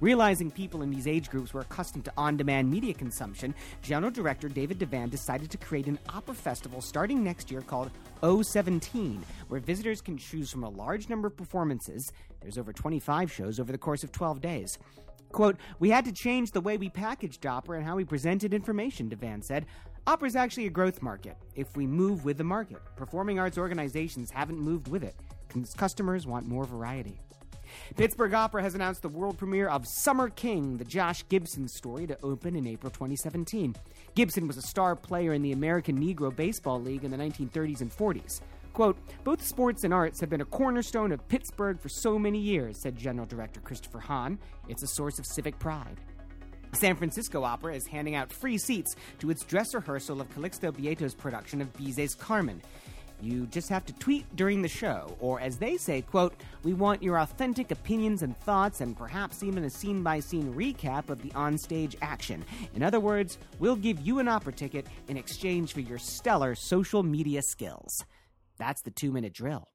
Realizing 0.00 0.50
people 0.50 0.82
in 0.82 0.90
these 0.90 1.06
age 1.06 1.30
groups 1.30 1.54
were 1.54 1.60
accustomed 1.60 2.04
to 2.06 2.12
on 2.16 2.36
demand 2.36 2.68
media 2.68 2.92
consumption, 2.92 3.54
General 3.82 4.10
Director 4.10 4.48
David 4.48 4.80
Devan 4.80 5.08
decided 5.08 5.48
to 5.52 5.58
create 5.58 5.86
an 5.86 6.00
opera 6.08 6.34
festival 6.34 6.80
starting 6.80 7.22
next 7.22 7.52
year 7.52 7.60
called 7.60 7.92
O17, 8.24 9.22
where 9.46 9.60
visitors 9.60 10.00
can 10.00 10.18
choose 10.18 10.50
from 10.50 10.64
a 10.64 10.68
large 10.68 11.08
number 11.08 11.28
of 11.28 11.36
performances. 11.36 12.12
There's 12.42 12.58
over 12.58 12.72
25 12.72 13.30
shows 13.30 13.58
over 13.58 13.72
the 13.72 13.78
course 13.78 14.04
of 14.04 14.12
12 14.12 14.40
days. 14.40 14.78
Quote, 15.30 15.56
We 15.78 15.90
had 15.90 16.04
to 16.04 16.12
change 16.12 16.50
the 16.50 16.60
way 16.60 16.76
we 16.76 16.90
packaged 16.90 17.46
opera 17.46 17.78
and 17.78 17.86
how 17.86 17.96
we 17.96 18.04
presented 18.04 18.52
information, 18.52 19.08
Devan 19.08 19.42
said. 19.42 19.66
Opera 20.06 20.28
is 20.28 20.36
actually 20.36 20.66
a 20.66 20.70
growth 20.70 21.00
market 21.00 21.36
if 21.54 21.76
we 21.76 21.86
move 21.86 22.24
with 22.24 22.36
the 22.36 22.44
market. 22.44 22.78
Performing 22.96 23.38
arts 23.38 23.56
organizations 23.56 24.30
haven't 24.30 24.58
moved 24.58 24.88
with 24.88 25.04
it. 25.04 25.14
Customers 25.76 26.26
want 26.26 26.46
more 26.46 26.64
variety. 26.64 27.20
Pittsburgh 27.96 28.34
Opera 28.34 28.62
has 28.62 28.74
announced 28.74 29.02
the 29.02 29.08
world 29.08 29.38
premiere 29.38 29.68
of 29.68 29.86
Summer 29.86 30.28
King, 30.28 30.76
the 30.76 30.84
Josh 30.84 31.24
Gibson 31.28 31.68
story, 31.68 32.06
to 32.06 32.18
open 32.22 32.56
in 32.56 32.66
April 32.66 32.90
2017. 32.90 33.74
Gibson 34.14 34.46
was 34.46 34.56
a 34.56 34.62
star 34.62 34.96
player 34.96 35.32
in 35.32 35.42
the 35.42 35.52
American 35.52 35.98
Negro 35.98 36.34
Baseball 36.34 36.80
League 36.80 37.04
in 37.04 37.10
the 37.10 37.16
1930s 37.16 37.80
and 37.80 37.90
40s. 37.90 38.40
Quote, 38.72 38.96
both 39.22 39.44
sports 39.44 39.84
and 39.84 39.92
arts 39.92 40.18
have 40.20 40.30
been 40.30 40.40
a 40.40 40.46
cornerstone 40.46 41.12
of 41.12 41.26
Pittsburgh 41.28 41.78
for 41.78 41.90
so 41.90 42.18
many 42.18 42.38
years, 42.38 42.78
said 42.78 42.96
General 42.96 43.26
Director 43.26 43.60
Christopher 43.60 44.00
Hahn. 44.00 44.38
It's 44.68 44.82
a 44.82 44.86
source 44.86 45.18
of 45.18 45.26
civic 45.26 45.58
pride. 45.58 46.00
San 46.72 46.96
Francisco 46.96 47.44
Opera 47.44 47.74
is 47.74 47.86
handing 47.86 48.14
out 48.14 48.32
free 48.32 48.56
seats 48.56 48.96
to 49.18 49.30
its 49.30 49.44
dress 49.44 49.74
rehearsal 49.74 50.22
of 50.22 50.30
Calixto 50.34 50.72
Bieito's 50.72 51.14
production 51.14 51.60
of 51.60 51.70
Bizet's 51.74 52.14
Carmen. 52.14 52.62
You 53.20 53.46
just 53.46 53.68
have 53.68 53.84
to 53.84 53.92
tweet 53.92 54.24
during 54.36 54.62
the 54.62 54.68
show, 54.68 55.16
or 55.20 55.38
as 55.38 55.58
they 55.58 55.76
say, 55.76 56.00
quote, 56.00 56.34
we 56.64 56.72
want 56.72 57.02
your 57.02 57.20
authentic 57.20 57.70
opinions 57.70 58.22
and 58.22 58.36
thoughts 58.40 58.80
and 58.80 58.96
perhaps 58.96 59.42
even 59.42 59.64
a 59.64 59.70
scene 59.70 60.02
by 60.02 60.18
scene 60.18 60.52
recap 60.54 61.10
of 61.10 61.22
the 61.22 61.28
onstage 61.30 61.94
action. 62.00 62.42
In 62.74 62.82
other 62.82 62.98
words, 62.98 63.38
we'll 63.60 63.76
give 63.76 64.00
you 64.00 64.18
an 64.18 64.26
opera 64.26 64.52
ticket 64.52 64.86
in 65.08 65.18
exchange 65.18 65.74
for 65.74 65.80
your 65.80 65.98
stellar 65.98 66.54
social 66.54 67.02
media 67.02 67.42
skills. 67.42 68.04
That's 68.58 68.82
the 68.82 68.90
two 68.90 69.12
minute 69.12 69.32
drill. 69.32 69.68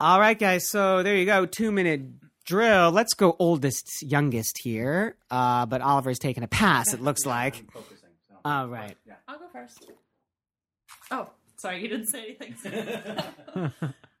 All 0.00 0.18
right, 0.20 0.38
guys, 0.38 0.68
so 0.68 1.02
there 1.02 1.16
you 1.16 1.24
go, 1.24 1.46
two 1.46 1.70
minute 1.72 2.02
drill. 2.44 2.90
Let's 2.90 3.14
go 3.14 3.36
oldest, 3.38 4.02
youngest 4.02 4.58
here. 4.58 5.16
Uh, 5.30 5.66
but 5.66 5.80
Oliver's 5.80 6.18
taking 6.18 6.42
a 6.42 6.48
pass, 6.48 6.92
it 6.92 7.00
looks 7.00 7.24
like. 7.26 7.58
I'm 7.58 7.66
focusing. 7.66 8.08
So. 8.28 8.34
All 8.44 8.68
right. 8.68 8.96
Yeah. 9.06 9.14
I'll 9.28 9.38
go 9.38 9.46
first. 9.52 9.90
Oh, 11.10 11.30
sorry, 11.56 11.82
you 11.82 11.88
didn't 11.88 12.06
say 12.06 12.36
anything. 12.40 12.54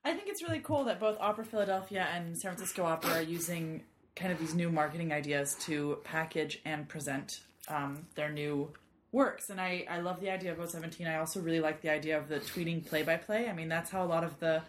I 0.04 0.12
think 0.12 0.28
it's 0.28 0.42
really 0.42 0.60
cool 0.60 0.84
that 0.84 1.00
both 1.00 1.16
Opera 1.18 1.44
Philadelphia 1.44 2.06
and 2.14 2.36
San 2.36 2.52
Francisco 2.54 2.84
Opera 2.84 3.12
are 3.12 3.22
using 3.22 3.82
kind 4.16 4.32
of 4.32 4.38
these 4.38 4.54
new 4.54 4.70
marketing 4.70 5.12
ideas 5.12 5.56
to 5.60 5.98
package 6.04 6.60
and 6.64 6.88
present 6.88 7.40
um, 7.68 8.06
their 8.14 8.30
new 8.30 8.70
works. 9.14 9.48
And 9.48 9.60
I, 9.60 9.86
I 9.88 10.00
love 10.00 10.20
the 10.20 10.28
idea 10.30 10.52
of 10.52 10.58
O17. 10.58 11.08
I 11.08 11.16
also 11.16 11.40
really 11.40 11.60
like 11.60 11.80
the 11.80 11.90
idea 11.90 12.18
of 12.18 12.28
the 12.28 12.40
tweeting 12.40 12.84
play 12.86 13.02
by 13.02 13.16
play. 13.16 13.48
I 13.48 13.52
mean, 13.54 13.68
that's 13.68 13.90
how 13.90 14.04
a 14.04 14.10
lot 14.14 14.24
of 14.24 14.38
the 14.40 14.62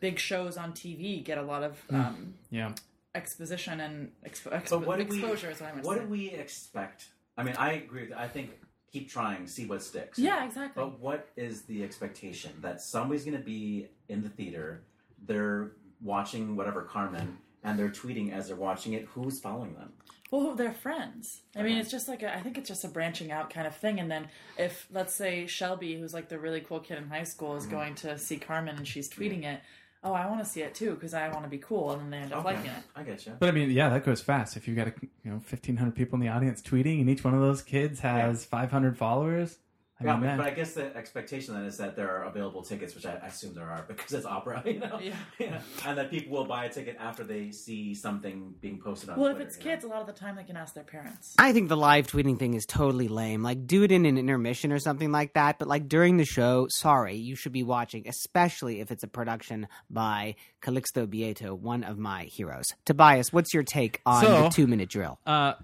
big 0.00 0.18
shows 0.18 0.56
on 0.56 0.72
TV 0.72 1.22
get 1.22 1.38
a 1.38 1.42
lot 1.42 1.62
of 1.62 1.80
um, 1.90 2.34
Yeah. 2.50 2.72
exposition 3.14 3.80
and 3.80 4.10
expo- 4.26 4.52
expo- 4.52 4.70
But 4.70 4.86
what 4.86 4.98
do 4.98 5.04
we, 5.04 5.22
is 5.22 5.42
what 5.60 5.62
I 5.62 5.72
meant 5.74 5.84
what 5.86 5.98
say. 5.98 6.02
do 6.04 6.08
we 6.08 6.30
expect? 6.30 7.08
I 7.36 7.42
mean, 7.42 7.54
I 7.56 7.72
agree. 7.72 8.08
With, 8.08 8.12
I 8.16 8.26
think 8.26 8.50
keep 8.90 9.10
trying, 9.10 9.46
see 9.46 9.66
what 9.66 9.82
sticks. 9.82 10.18
Yeah, 10.18 10.44
exactly. 10.44 10.82
But 10.82 10.98
what 10.98 11.28
is 11.36 11.62
the 11.62 11.84
expectation 11.84 12.52
that 12.62 12.80
somebody's 12.80 13.24
going 13.24 13.36
to 13.36 13.44
be 13.44 13.88
in 14.08 14.22
the 14.22 14.30
theater? 14.30 14.82
They're 15.26 15.72
watching 16.02 16.56
whatever 16.56 16.82
Carmen, 16.82 17.36
and 17.64 17.78
they're 17.78 17.88
tweeting 17.90 18.32
as 18.32 18.48
they're 18.48 18.56
watching 18.56 18.92
it. 18.94 19.06
Who's 19.14 19.40
following 19.40 19.74
them? 19.74 19.92
Well, 20.30 20.54
they're 20.54 20.72
friends. 20.72 21.40
I 21.56 21.62
mean, 21.64 21.76
it's 21.78 21.90
just 21.90 22.06
like 22.08 22.22
a, 22.22 22.32
I 22.34 22.40
think 22.40 22.56
it's 22.56 22.68
just 22.68 22.84
a 22.84 22.88
branching 22.88 23.32
out 23.32 23.50
kind 23.50 23.66
of 23.66 23.74
thing. 23.76 23.98
And 23.98 24.08
then 24.10 24.28
if 24.56 24.86
let's 24.92 25.14
say 25.14 25.46
Shelby, 25.46 25.98
who's 25.98 26.14
like 26.14 26.28
the 26.28 26.38
really 26.38 26.60
cool 26.60 26.78
kid 26.80 26.98
in 26.98 27.08
high 27.08 27.24
school, 27.24 27.48
Mm-hmm. 27.50 27.58
is 27.58 27.66
going 27.66 27.94
to 27.96 28.16
see 28.18 28.36
Carmen 28.36 28.76
and 28.76 28.86
she's 28.86 29.10
tweeting 29.10 29.44
it, 29.44 29.60
oh, 30.04 30.12
I 30.12 30.26
want 30.28 30.38
to 30.42 30.48
see 30.48 30.62
it 30.62 30.74
too 30.74 30.92
because 30.94 31.14
I 31.14 31.28
want 31.30 31.42
to 31.42 31.50
be 31.50 31.58
cool, 31.58 31.90
and 31.90 32.00
then 32.00 32.10
they 32.10 32.16
end 32.18 32.32
up 32.32 32.44
liking 32.44 32.66
it. 32.70 32.82
I 32.96 33.02
get 33.02 33.26
you. 33.26 33.32
But 33.38 33.48
I 33.48 33.52
mean, 33.52 33.70
yeah, 33.70 33.88
that 33.90 34.04
goes 34.06 34.20
fast. 34.20 34.56
If 34.56 34.68
you've 34.68 34.76
got 34.76 34.86
a, 34.88 34.94
you 35.24 35.30
know 35.32 35.40
fifteen 35.40 35.76
hundred 35.76 35.96
people 35.96 36.14
in 36.14 36.20
the 36.20 36.28
audience 36.28 36.62
tweeting, 36.62 37.00
and 37.00 37.10
each 37.10 37.24
one 37.24 37.34
of 37.34 37.40
those 37.40 37.60
kids 37.60 37.98
has 38.00 38.44
five 38.44 38.70
hundred 38.70 38.96
followers, 38.96 39.58
I 40.00 40.04
Yeah, 40.04 40.16
mean, 40.16 40.30
but, 40.30 40.36
but 40.38 40.46
I 40.46 40.50
guess 40.50 40.72
the 40.72 40.96
expectation 40.96 41.54
then 41.54 41.64
is 41.64 41.76
that 41.76 41.94
there 41.94 42.10
are 42.10 42.24
available 42.24 42.62
tickets, 42.62 42.94
which 42.94 43.04
I, 43.04 43.12
I 43.22 43.26
assume 43.26 43.54
there 43.54 43.68
are 43.68 43.84
because 43.88 44.12
it's 44.12 44.24
opera, 44.26 44.62
you 44.64 44.78
know. 44.78 44.98
Yeah. 45.38 45.60
and 45.86 45.98
that 45.98 46.10
people 46.10 46.36
will 46.36 46.44
buy 46.46 46.64
a 46.64 46.68
ticket 46.70 46.96
after 46.98 47.22
they 47.24 47.50
see 47.50 47.94
something 47.94 48.54
being 48.60 48.78
posted 48.80 49.10
on. 49.10 49.18
Well, 49.20 49.30
if 49.34 49.40
it's 49.40 49.56
you 49.58 49.64
know? 49.64 49.70
kids, 49.70 49.84
a 49.84 49.88
lot 49.88 50.00
of 50.00 50.06
the 50.06 50.12
time 50.12 50.36
they 50.36 50.44
can 50.44 50.56
ask 50.56 50.74
their 50.74 50.84
parents. 50.84 51.34
I 51.38 51.52
think 51.52 51.68
the 51.68 51.76
live 51.76 52.06
tweeting 52.06 52.38
thing 52.38 52.54
is 52.54 52.64
totally 52.66 53.08
lame. 53.08 53.42
Like, 53.42 53.66
do 53.66 53.82
it 53.82 53.92
in 53.92 54.06
an 54.06 54.16
intermission 54.18 54.72
or 54.72 54.78
something 54.78 55.12
like 55.12 55.34
that. 55.34 55.58
But 55.58 55.68
like 55.68 55.88
during 55.88 56.16
the 56.16 56.24
show, 56.24 56.66
sorry, 56.70 57.16
you 57.16 57.36
should 57.36 57.52
be 57.52 57.62
watching, 57.62 58.08
especially 58.08 58.80
if 58.80 58.90
it's 58.90 59.02
a 59.04 59.08
production 59.08 59.68
by 59.90 60.36
Calixto 60.62 61.06
Bieito, 61.06 61.58
one 61.58 61.84
of 61.84 61.98
my 61.98 62.24
heroes. 62.24 62.66
Tobias, 62.84 63.32
what's 63.32 63.52
your 63.52 63.62
take 63.62 64.00
on 64.06 64.22
So- 64.24 64.42
the 64.44 64.48
two 64.50 64.66
minute 64.66 64.88
drill? 64.88 65.18
uh, 65.26 65.54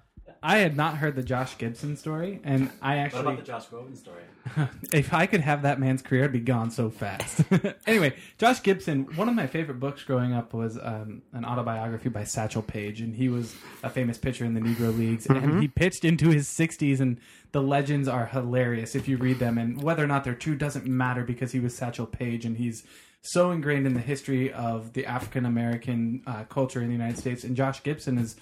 I 0.42 0.59
had 0.59 0.77
not 0.77 0.99
heard 0.99 1.16
the 1.16 1.22
Josh 1.22 1.59
Gibson 1.59 1.96
story, 1.96 2.40
and 2.44 2.70
I 2.81 2.96
What 2.96 2.99
actually, 2.99 3.20
about 3.20 3.37
the 3.37 3.42
Josh 3.42 3.66
Groban 3.66 3.96
story? 3.96 4.22
if 4.92 5.12
I 5.12 5.27
could 5.27 5.40
have 5.40 5.62
that 5.62 5.81
man's 5.81 6.03
career, 6.03 6.25
I'd 6.25 6.33
be 6.33 6.40
gone 6.40 6.70
so 6.70 6.90
fast. 6.90 7.42
anyway, 7.87 8.14
Josh 8.38 8.62
Gibson, 8.62 9.05
one 9.16 9.29
of 9.29 9.35
my 9.35 9.46
favorite 9.46 9.81
books 9.81 10.05
growing 10.05 10.33
up 10.33 10.55
was 10.55 10.79
um, 10.81 11.22
an 11.33 11.44
autobiography 11.44 12.09
by 12.09 12.25
Satchel 12.25 12.62
Paige, 12.62 13.01
and 13.01 13.14
he 13.14 13.29
was 13.29 13.55
a 13.83 13.90
famous 13.90 14.18
pitcher 14.18 14.44
in 14.44 14.55
the 14.55 14.61
Negro 14.61 14.96
Leagues, 14.96 15.27
and 15.27 15.61
he 15.61 15.68
pitched 15.68 16.05
into 16.05 16.31
his 16.31 16.49
60s, 16.49 17.01
and 17.01 17.18
the 17.53 17.62
legends 17.62 18.09
are 18.09 18.27
hilarious 18.27 18.94
if 18.94 19.09
you 19.09 19.16
read 19.16 19.38
them, 19.38 19.59
and 19.59 19.83
whether 19.83 20.05
or 20.05 20.07
not 20.07 20.25
they're 20.25 20.35
true 20.35 20.55
doesn't 20.55 20.87
matter 20.87 21.25
because 21.25 21.53
he 21.53 21.61
was 21.61 21.77
Satchel 21.77 22.07
Paige, 22.07 22.44
and 22.44 22.57
he's 22.57 22.85
so 23.33 23.51
ingrained 23.51 23.87
in 23.87 23.95
the 23.95 24.01
history 24.01 24.53
of 24.53 24.93
the 24.93 25.07
African 25.07 25.47
American 25.47 26.23
uh, 26.27 26.45
culture 26.45 26.81
in 26.81 26.87
the 26.87 26.93
United 26.93 27.19
States, 27.19 27.45
and 27.45 27.57
Josh 27.57 27.83
Gibson 27.83 28.19
is 28.19 28.37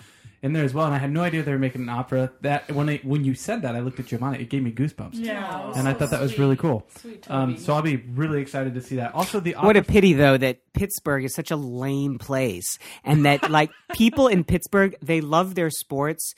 in 0.44 0.52
there 0.52 0.62
as 0.62 0.74
well. 0.74 0.84
And 0.84 0.94
I 0.94 0.98
had 0.98 1.10
no 1.10 1.22
idea 1.22 1.42
they 1.42 1.52
were 1.52 1.58
making 1.58 1.80
an 1.80 1.88
opera. 1.88 2.30
That 2.42 2.70
when 2.70 2.90
I, 2.90 3.00
when 3.02 3.24
you 3.24 3.34
said 3.34 3.62
that, 3.62 3.74
I 3.74 3.80
looked 3.80 3.98
at 3.98 4.06
Giovanna. 4.06 4.36
It 4.36 4.50
gave 4.50 4.62
me 4.62 4.70
goosebumps. 4.70 5.14
Yeah, 5.14 5.72
And 5.74 5.88
I 5.88 5.94
thought 5.94 6.10
that 6.10 6.20
was 6.20 6.38
really 6.38 6.56
cool. 6.56 6.86
Sweet 6.98 7.28
Um, 7.30 7.56
so 7.56 7.72
I'll 7.72 7.80
be 7.80 7.96
really 7.96 8.42
excited 8.42 8.74
to 8.74 8.82
see 8.82 8.96
that. 8.96 9.14
Also, 9.14 9.40
the 9.40 9.54
What 9.58 9.78
a 9.78 9.82
pity, 9.82 10.12
though, 10.12 10.36
that 10.36 10.60
Pittsburgh 10.74 11.24
is 11.24 11.34
such 11.34 11.50
a 11.50 11.56
lame 11.56 12.18
place, 12.18 12.78
and 13.04 13.24
that 13.24 13.50
like 13.50 13.70
people 13.94 14.28
in 14.28 14.44
Pittsburgh 14.44 14.94
they 15.00 15.22
love 15.22 15.54
their 15.54 15.70
sports 15.70 16.34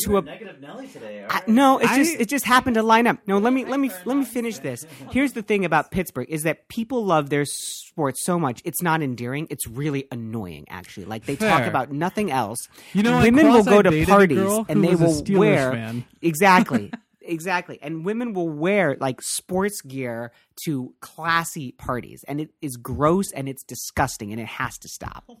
to 0.00 0.10
You're 0.10 0.18
a 0.20 0.22
negative 0.22 0.60
Nelly 0.60 0.88
today. 0.88 1.24
I, 1.28 1.34
right? 1.34 1.48
no, 1.48 1.78
it's 1.78 1.90
I- 1.90 1.96
just 1.98 2.20
it 2.20 2.28
just 2.28 2.44
happened 2.44 2.74
to 2.74 2.82
line 2.82 3.06
up. 3.06 3.18
No, 3.26 3.38
let 3.38 3.52
me 3.52 3.64
let 3.64 3.80
me 3.80 3.90
let 4.04 4.16
me 4.16 4.24
finish 4.24 4.58
this. 4.58 4.86
Here's 5.10 5.32
the 5.32 5.42
thing 5.42 5.64
about 5.64 5.90
Pittsburgh 5.90 6.28
is 6.30 6.42
that 6.44 6.68
people 6.68 7.04
love 7.04 7.30
their 7.30 7.44
sports 7.44 8.24
so 8.24 8.38
much. 8.38 8.60
It's 8.64 8.82
not 8.82 9.02
endearing. 9.02 9.46
It's 9.50 9.66
really 9.66 10.06
annoying, 10.12 10.66
actually. 10.68 11.06
Like 11.06 11.24
they 11.26 11.36
talk 11.36 11.64
about 11.64 11.90
nothing 11.92 12.30
else. 12.30 12.68
You 12.92 13.02
know, 13.02 13.20
women 13.22 13.48
will 13.48 13.64
go 13.64 13.82
to 13.82 14.06
parties 14.06 14.38
and 14.68 14.84
they 14.84 14.94
will 14.94 15.22
Steelers 15.22 15.38
wear 15.38 15.72
fan. 15.72 16.04
exactly. 16.22 16.92
Exactly. 17.28 17.78
And 17.82 18.04
women 18.04 18.32
will 18.32 18.48
wear 18.48 18.96
like 19.00 19.20
sports 19.22 19.80
gear 19.82 20.32
to 20.64 20.94
classy 21.00 21.72
parties. 21.72 22.24
And 22.26 22.40
it 22.40 22.50
is 22.62 22.76
gross 22.76 23.30
and 23.32 23.48
it's 23.48 23.62
disgusting 23.62 24.32
and 24.32 24.40
it 24.40 24.46
has 24.46 24.78
to 24.78 24.88
stop. 24.88 25.24
Oh 25.28 25.38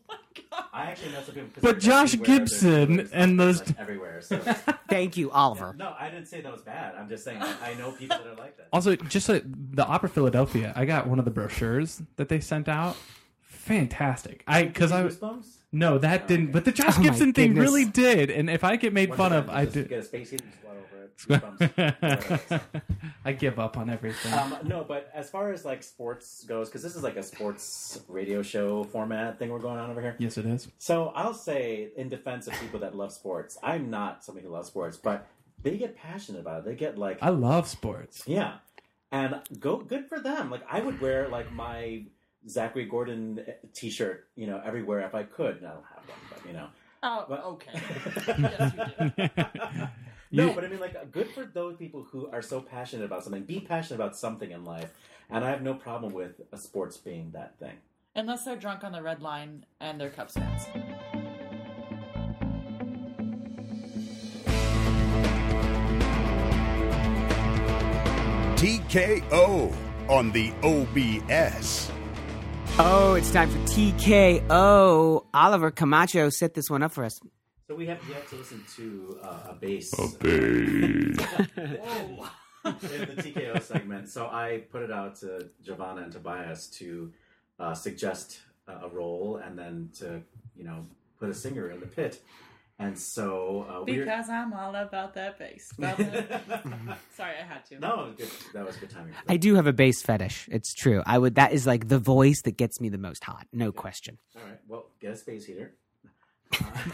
I 0.72 0.84
actually 0.90 1.12
know 1.12 1.22
some 1.22 1.34
people. 1.34 1.48
'cause 1.54 1.62
But 1.62 1.78
Josh 1.80 2.12
see 2.12 2.18
where 2.18 2.26
there's 2.26 2.38
Gibson 2.50 3.00
and 3.00 3.08
fans, 3.10 3.38
those- 3.38 3.66
like, 3.66 3.78
everywhere. 3.80 4.20
So 4.22 4.38
Thank 4.88 5.16
you, 5.16 5.30
Oliver. 5.30 5.74
no, 5.78 5.94
I 5.98 6.10
didn't 6.10 6.26
say 6.26 6.40
that 6.40 6.52
was 6.52 6.62
bad. 6.62 6.94
I'm 6.96 7.08
just 7.08 7.24
saying 7.24 7.42
I, 7.42 7.70
I 7.70 7.74
know 7.74 7.90
people 7.92 8.18
that 8.18 8.26
are 8.26 8.36
like 8.36 8.56
that. 8.58 8.68
Also, 8.72 8.94
just 8.96 9.28
like 9.28 9.42
the 9.46 9.84
Opera 9.86 10.08
Philadelphia, 10.08 10.72
I 10.76 10.84
got 10.84 11.06
one 11.06 11.18
of 11.18 11.24
the 11.24 11.30
brochures 11.30 12.02
that 12.16 12.28
they 12.28 12.40
sent 12.40 12.68
out. 12.68 12.96
Fantastic. 13.42 14.44
I 14.46 14.64
because 14.64 14.92
I 14.92 15.02
was 15.04 15.18
no, 15.70 15.98
that 15.98 16.22
oh, 16.24 16.26
didn't. 16.28 16.52
But 16.52 16.64
the 16.64 16.72
Josh 16.72 16.98
Oh 16.98 17.02
Gibson 17.02 17.32
thing 17.34 17.48
goodness. 17.54 17.62
really 17.70 17.84
did. 17.84 18.30
And 18.30 18.48
if 18.48 18.64
I 18.64 18.76
get 18.76 18.92
made 18.94 19.10
Once 19.10 19.18
fun 19.18 19.32
of, 19.34 19.50
I 19.50 19.66
just 19.66 19.88
Goosebumps. 21.18 22.60
I 23.24 23.32
give 23.32 23.58
up 23.58 23.76
on 23.76 23.90
everything. 23.90 24.32
Um, 24.32 24.56
no, 24.64 24.84
but 24.86 25.10
as 25.14 25.28
far 25.30 25.52
as 25.52 25.64
like 25.64 25.82
sports 25.82 26.44
goes, 26.44 26.68
because 26.68 26.82
this 26.82 26.94
is 26.96 27.02
like 27.02 27.16
a 27.16 27.22
sports 27.22 28.00
radio 28.08 28.42
show 28.42 28.84
format 28.84 29.38
thing 29.38 29.50
we're 29.50 29.58
going 29.58 29.78
on 29.78 29.90
over 29.90 30.00
here. 30.00 30.16
yes, 30.18 30.38
it 30.38 30.46
is. 30.46 30.68
So 30.78 31.08
I'll 31.14 31.34
say, 31.34 31.88
in 31.96 32.08
defense 32.08 32.46
of 32.46 32.54
people 32.54 32.80
that 32.80 32.96
love 32.96 33.12
sports, 33.12 33.58
I'm 33.62 33.90
not 33.90 34.24
somebody 34.24 34.46
who 34.46 34.52
loves 34.52 34.68
sports, 34.68 34.96
but 34.96 35.26
they 35.62 35.76
get 35.76 35.96
passionate 35.96 36.40
about 36.40 36.60
it. 36.60 36.64
They 36.66 36.74
get 36.76 36.96
like, 36.98 37.18
I 37.20 37.30
love 37.30 37.66
sports. 37.68 38.22
yeah, 38.26 38.58
and 39.10 39.40
go 39.58 39.76
good 39.78 40.06
for 40.08 40.20
them. 40.20 40.50
Like 40.50 40.62
I 40.70 40.80
would 40.80 41.00
wear 41.00 41.28
like 41.28 41.52
my 41.52 42.04
Zachary 42.48 42.86
Gordon 42.86 43.44
T-shirt, 43.74 44.28
you 44.36 44.46
know, 44.46 44.62
everywhere 44.64 45.00
if 45.00 45.14
I 45.14 45.24
could. 45.24 45.56
And 45.56 45.66
I 45.66 45.70
don't 45.72 45.84
have 45.84 46.08
one, 46.08 46.18
but 46.30 46.46
you 46.46 46.52
know. 46.52 46.68
oh, 47.02 47.26
But- 47.28 47.44
okay. 47.44 47.80
yes, 48.38 48.72
you 49.00 49.10
did. 49.28 49.88
no, 50.30 50.46
You- 50.48 50.52
but 50.54 50.64
I 50.64 50.68
mean, 50.68 50.80
like, 50.80 51.10
good 51.10 51.28
for 51.30 51.44
those 51.44 51.76
people 51.76 52.02
who 52.04 52.28
are 52.30 52.42
so 52.42 52.60
passionate 52.60 53.04
about 53.04 53.24
something. 53.24 53.44
Be 53.44 53.60
passionate 53.60 53.96
about 53.96 54.16
something 54.16 54.50
in 54.50 54.64
life, 54.64 54.92
and 55.30 55.44
I 55.44 55.50
have 55.50 55.62
no 55.62 55.74
problem 55.74 56.12
with 56.12 56.40
a 56.52 56.58
sports 56.58 56.96
being 56.96 57.30
that 57.32 57.58
thing. 57.58 57.78
Unless 58.14 58.44
they're 58.44 58.56
drunk 58.56 58.84
on 58.84 58.92
the 58.92 59.02
red 59.02 59.22
line 59.22 59.64
and 59.80 60.00
they're 60.00 60.10
Cubs 60.10 60.34
fans. 60.34 60.66
TKO 68.56 69.72
on 70.08 70.32
the 70.32 70.52
OBS. 70.62 71.90
Oh, 72.80 73.14
it's 73.14 73.30
time 73.30 73.48
for 73.50 73.58
TKO. 73.72 75.24
Oliver 75.32 75.70
Camacho 75.70 76.28
set 76.30 76.54
this 76.54 76.68
one 76.70 76.82
up 76.82 76.92
for 76.92 77.04
us. 77.04 77.20
So 77.68 77.74
we 77.74 77.84
have 77.86 78.00
yet 78.08 78.26
to 78.30 78.36
listen 78.36 78.64
to 78.76 79.20
uh, 79.22 79.50
a 79.50 79.52
bass. 79.52 79.92
A 79.92 80.08
Bass. 80.18 81.18
in 82.64 83.14
the 83.14 83.22
TKO 83.22 83.62
segment. 83.62 84.08
So 84.08 84.26
I 84.26 84.62
put 84.72 84.80
it 84.80 84.90
out 84.90 85.16
to 85.16 85.50
Giovanna 85.62 86.00
and 86.00 86.12
Tobias 86.12 86.68
to 86.78 87.12
uh, 87.60 87.74
suggest 87.74 88.40
uh, 88.66 88.86
a 88.86 88.88
role 88.88 89.36
and 89.44 89.58
then 89.58 89.90
to 89.98 90.22
you 90.56 90.64
know 90.64 90.86
put 91.20 91.28
a 91.28 91.34
singer 91.34 91.70
in 91.70 91.80
the 91.80 91.86
pit. 91.86 92.22
And 92.78 92.98
so 92.98 93.66
uh, 93.68 93.84
we're 93.86 94.04
Because 94.04 94.30
I'm 94.30 94.54
all 94.54 94.74
about 94.74 95.12
that 95.14 95.38
bass. 95.38 95.70
About 95.78 95.98
that- 95.98 96.98
Sorry, 97.16 97.34
I 97.38 97.44
had 97.44 97.66
to. 97.66 97.80
no, 97.80 98.14
good. 98.16 98.30
that 98.54 98.64
was 98.64 98.76
good 98.76 98.88
timing. 98.88 99.12
I 99.28 99.36
do 99.36 99.56
have 99.56 99.66
a 99.66 99.72
bass 99.74 100.00
fetish. 100.00 100.48
It's 100.50 100.72
true. 100.72 101.02
I 101.04 101.18
would. 101.18 101.34
That 101.34 101.52
is 101.52 101.66
like 101.66 101.88
the 101.88 101.98
voice 101.98 102.40
that 102.42 102.56
gets 102.56 102.80
me 102.80 102.88
the 102.88 102.96
most 102.96 103.24
hot. 103.24 103.46
No 103.52 103.72
question. 103.72 104.16
All 104.36 104.42
right, 104.48 104.60
well, 104.66 104.86
get 105.00 105.12
a 105.12 105.16
space 105.16 105.44
heater. 105.44 105.74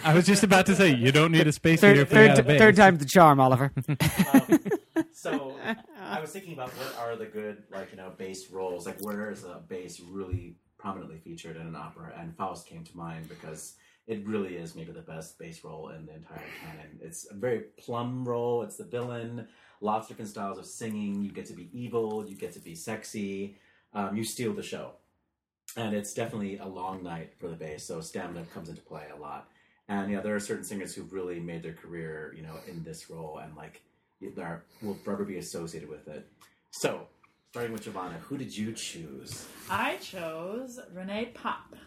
I 0.04 0.14
was 0.14 0.26
just 0.26 0.42
about 0.42 0.66
to 0.66 0.74
say 0.76 0.94
you 0.94 1.12
don't 1.12 1.32
need 1.32 1.46
a 1.46 1.52
space 1.52 1.80
Third, 1.80 1.96
heater 1.96 2.06
for 2.06 2.14
you 2.14 2.20
third, 2.28 2.28
got 2.28 2.38
a 2.38 2.42
bass. 2.44 2.58
third 2.58 2.76
time's 2.76 2.98
the 2.98 3.04
charm, 3.06 3.40
Oliver. 3.40 3.72
Um, 4.32 4.60
so 5.12 5.56
I 6.00 6.20
was 6.20 6.30
thinking 6.30 6.52
about 6.52 6.70
what 6.70 6.96
are 6.98 7.16
the 7.16 7.26
good 7.26 7.64
like 7.72 7.90
you 7.90 7.96
know 7.96 8.12
bass 8.16 8.50
roles 8.50 8.87
like 8.87 9.00
where 9.00 9.30
is 9.30 9.44
a 9.44 9.60
bass 9.68 10.00
really 10.00 10.56
prominently 10.78 11.18
featured 11.18 11.56
in 11.56 11.66
an 11.66 11.74
opera 11.74 12.12
and 12.18 12.37
Faust 12.37 12.66
came 12.66 12.84
to 12.84 12.96
mind 12.96 13.28
because 13.28 13.74
it 14.06 14.24
really 14.26 14.56
is 14.56 14.74
maybe 14.76 14.92
the 14.92 15.00
best 15.00 15.38
bass 15.38 15.64
role 15.64 15.88
in 15.88 16.04
the 16.06 16.14
entire 16.14 16.42
canon. 16.60 16.98
It's 17.00 17.26
a 17.30 17.34
very 17.34 17.60
plum 17.78 18.24
role. 18.24 18.62
It's 18.62 18.76
the 18.76 18.84
villain. 18.84 19.48
Lots 19.80 20.04
of 20.06 20.08
different 20.10 20.30
styles 20.30 20.58
of 20.58 20.66
singing. 20.66 21.22
You 21.22 21.32
get 21.32 21.46
to 21.46 21.54
be 21.54 21.68
evil. 21.72 22.24
You 22.28 22.37
get 22.37 22.52
to 22.52 22.60
be 22.60 22.74
sexy. 22.74 23.56
Um, 23.94 24.16
you 24.16 24.24
steal 24.24 24.52
the 24.52 24.62
show, 24.62 24.92
and 25.76 25.94
it's 25.94 26.12
definitely 26.12 26.58
a 26.58 26.66
long 26.66 27.02
night 27.02 27.32
for 27.38 27.48
the 27.48 27.56
bass. 27.56 27.84
So 27.84 28.00
stamina 28.00 28.44
comes 28.52 28.68
into 28.68 28.82
play 28.82 29.04
a 29.16 29.18
lot. 29.18 29.48
And 29.88 30.10
yeah, 30.10 30.20
there 30.20 30.34
are 30.34 30.40
certain 30.40 30.64
singers 30.64 30.94
who've 30.94 31.12
really 31.12 31.40
made 31.40 31.62
their 31.62 31.74
career, 31.74 32.34
you 32.36 32.42
know, 32.42 32.54
in 32.66 32.82
this 32.82 33.10
role, 33.10 33.38
and 33.38 33.54
like 33.56 33.82
are 34.38 34.64
will 34.80 34.94
forever 35.04 35.24
be 35.24 35.36
associated 35.36 35.88
with 35.88 36.08
it. 36.08 36.26
So, 36.70 37.06
starting 37.50 37.72
with 37.72 37.82
Giovanna, 37.82 38.16
who 38.22 38.38
did 38.38 38.56
you 38.56 38.72
choose? 38.72 39.46
I 39.68 39.96
chose 39.96 40.80
René 40.96 41.34
Pape. 41.34 41.78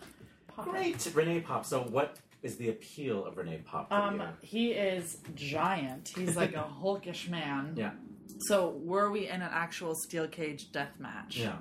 Pape. 0.56 0.66
Great, 0.66 0.98
René 1.00 1.44
Pape. 1.44 1.66
So, 1.66 1.82
what 1.90 2.18
is 2.44 2.58
the 2.58 2.70
appeal 2.70 3.26
of 3.26 3.36
René 3.36 3.66
Pape 3.66 3.88
for 3.90 3.94
Um, 3.96 4.20
you? 4.20 4.28
he 4.42 4.72
is 4.74 5.18
giant. 5.34 6.10
He's 6.16 6.36
like 6.36 6.54
a 6.56 6.64
hulkish 6.84 7.28
man. 7.30 7.74
Yeah, 7.76 7.92
So 8.38 8.80
were 8.84 9.10
we 9.10 9.28
in 9.28 9.42
an 9.42 9.50
actual 9.52 9.96
steel 9.96 10.28
cage 10.28 10.72
death 10.72 10.92
match? 11.00 11.38
yeah. 11.38 11.56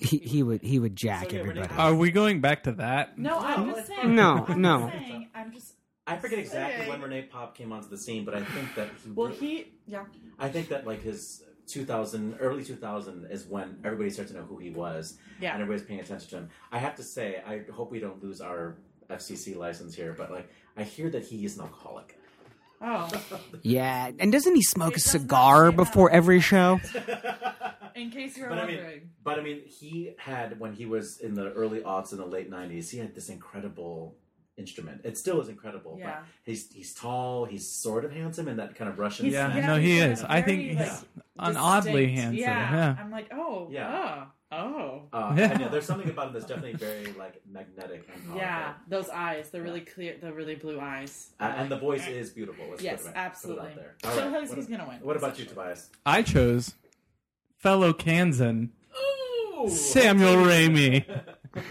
He, 0.00 0.18
he 0.18 0.42
would. 0.42 0.62
He 0.62 0.78
would 0.78 0.96
jack 0.96 1.30
So, 1.30 1.38
everybody. 1.38 1.68
Are 1.76 1.94
we 1.94 2.10
going 2.10 2.40
back 2.40 2.64
to 2.64 2.72
that? 2.72 3.18
No, 3.18 3.38
I'm 3.38 3.70
just 3.74 3.86
saying. 3.88 4.14
No, 4.14 4.44
I'm 4.48 4.60
no. 4.60 4.88
Just 4.90 4.92
saying, 5.04 5.28
I'm 5.34 5.52
just. 5.52 5.74
I 6.06 6.16
forget 6.16 6.38
exactly 6.38 6.86
Say. 6.86 6.90
when 6.90 7.00
René 7.00 7.30
Pape 7.30 7.54
came 7.54 7.70
onto 7.72 7.88
the 7.88 7.98
scene, 7.98 8.24
but 8.24 8.34
I 8.34 8.42
think 8.42 8.74
that 8.76 8.88
he. 9.04 9.10
Well, 9.10 9.28
really- 9.28 9.38
he. 9.38 9.72
Yeah. 9.86 10.04
I 10.38 10.48
think 10.48 10.68
that 10.68 10.86
like 10.86 11.02
his 11.02 11.42
2000, 11.68 12.38
early 12.40 12.64
2000 12.64 13.26
is 13.30 13.46
when 13.46 13.78
everybody 13.84 14.10
started 14.10 14.32
to 14.32 14.38
know 14.40 14.46
who 14.46 14.58
he 14.58 14.70
was, 14.70 15.18
Yeah. 15.40 15.52
and 15.52 15.62
everybody's 15.62 15.86
paying 15.86 16.00
attention 16.00 16.28
to 16.30 16.36
him. 16.38 16.48
I 16.72 16.78
have 16.78 16.96
to 16.96 17.02
say, 17.04 17.42
I 17.46 17.62
hope 17.70 17.92
we 17.92 18.00
don't 18.00 18.22
lose 18.24 18.40
our 18.40 18.78
FCC 19.08 19.54
license 19.56 19.94
here, 19.94 20.14
but 20.16 20.30
like 20.32 20.48
I 20.76 20.82
hear 20.84 21.10
that 21.10 21.24
he 21.24 21.44
is 21.44 21.56
an 21.58 21.62
alcoholic. 21.64 22.16
Oh. 22.80 23.08
Yeah, 23.62 24.10
and 24.18 24.32
doesn't 24.32 24.54
he 24.54 24.62
smoke 24.62 24.92
It 24.94 25.00
a 25.00 25.02
does 25.02 25.12
not 25.14 25.20
cigar 25.20 25.66
say 25.70 25.70
that. 25.70 25.76
before 25.76 26.10
every 26.10 26.40
show? 26.40 26.80
In 27.96 28.10
case 28.10 28.36
you 28.36 28.44
were 28.44 28.48
But 28.50 28.58
I 28.58 28.64
wondering. 28.66 28.88
mean, 28.88 29.10
but 29.22 29.38
I 29.38 29.42
mean, 29.42 29.60
he 29.66 30.14
had 30.18 30.58
when 30.60 30.72
he 30.74 30.86
was 30.86 31.18
in 31.18 31.34
the 31.34 31.52
early 31.52 31.80
aughts 31.80 32.12
in 32.12 32.18
the 32.18 32.26
late 32.26 32.50
'90s, 32.50 32.90
he 32.90 32.98
had 32.98 33.14
this 33.14 33.28
incredible 33.28 34.16
instrument. 34.56 35.00
It 35.04 35.16
still 35.16 35.40
is 35.40 35.48
incredible. 35.48 35.96
Yeah. 35.98 36.18
But 36.20 36.24
he's 36.44 36.70
he's 36.72 36.94
tall, 36.94 37.44
he's 37.46 37.66
sort 37.70 38.04
of 38.04 38.12
handsome 38.12 38.48
in 38.48 38.56
that 38.58 38.74
kind 38.74 38.90
of 38.90 38.98
Russian. 38.98 39.26
Yeah, 39.26 39.50
snap. 39.50 39.64
no, 39.64 39.76
he 39.78 39.92
he's 40.00 40.02
is. 40.20 40.24
I 40.24 40.42
think 40.42 40.74
very, 40.74 40.86
he's 40.88 41.04
like, 41.36 41.50
an 41.50 41.56
oddly 41.56 42.08
handsome. 42.12 42.34
Yeah. 42.36 42.72
Yeah. 42.72 42.96
I'm 42.98 43.10
like, 43.10 43.28
oh. 43.32 43.68
Yeah. 43.70 44.24
Oh. 44.26 44.26
Oh. 44.52 45.02
Uh, 45.12 45.32
Yeah. 45.38 45.52
and 45.52 45.60
yeah, 45.60 45.68
there's 45.68 45.86
something 45.86 46.10
about 46.10 46.26
him 46.28 46.32
that's 46.34 46.44
definitely 46.44 46.74
very 46.74 47.12
like 47.12 47.40
magnetic 47.48 48.06
and. 48.12 48.36
Yeah, 48.36 48.74
those 48.88 49.08
eyes, 49.08 49.48
the 49.50 49.62
really 49.62 49.80
clear, 49.80 50.16
the 50.20 50.32
really 50.32 50.56
blue 50.56 50.80
eyes. 50.80 51.30
Uh, 51.38 51.54
and 51.56 51.70
the 51.70 51.78
voice 51.78 52.06
is 52.08 52.30
beautiful. 52.30 52.66
Let's 52.68 52.82
Yes, 52.82 53.02
put 53.02 53.10
it, 53.10 53.14
put 53.14 53.16
it 53.16 53.24
absolutely. 53.24 53.68
out 53.68 53.76
there. 53.76 53.94
So 54.02 54.08
All 54.10 54.16
right. 54.16 54.24
who's- 54.40 54.48
What- 54.48 54.56
who's 54.58 54.66
gonna 54.66 54.88
win? 54.88 54.98
What 55.02 55.16
about 55.16 55.38
you, 55.38 55.44
Tobias? 55.44 55.88
I 56.04 56.22
chose 56.22 56.74
fellow 57.60 57.92
Kansan 57.92 58.72
Ooh, 59.60 59.68
Samuel 59.68 60.36
Ramey. 60.36 61.04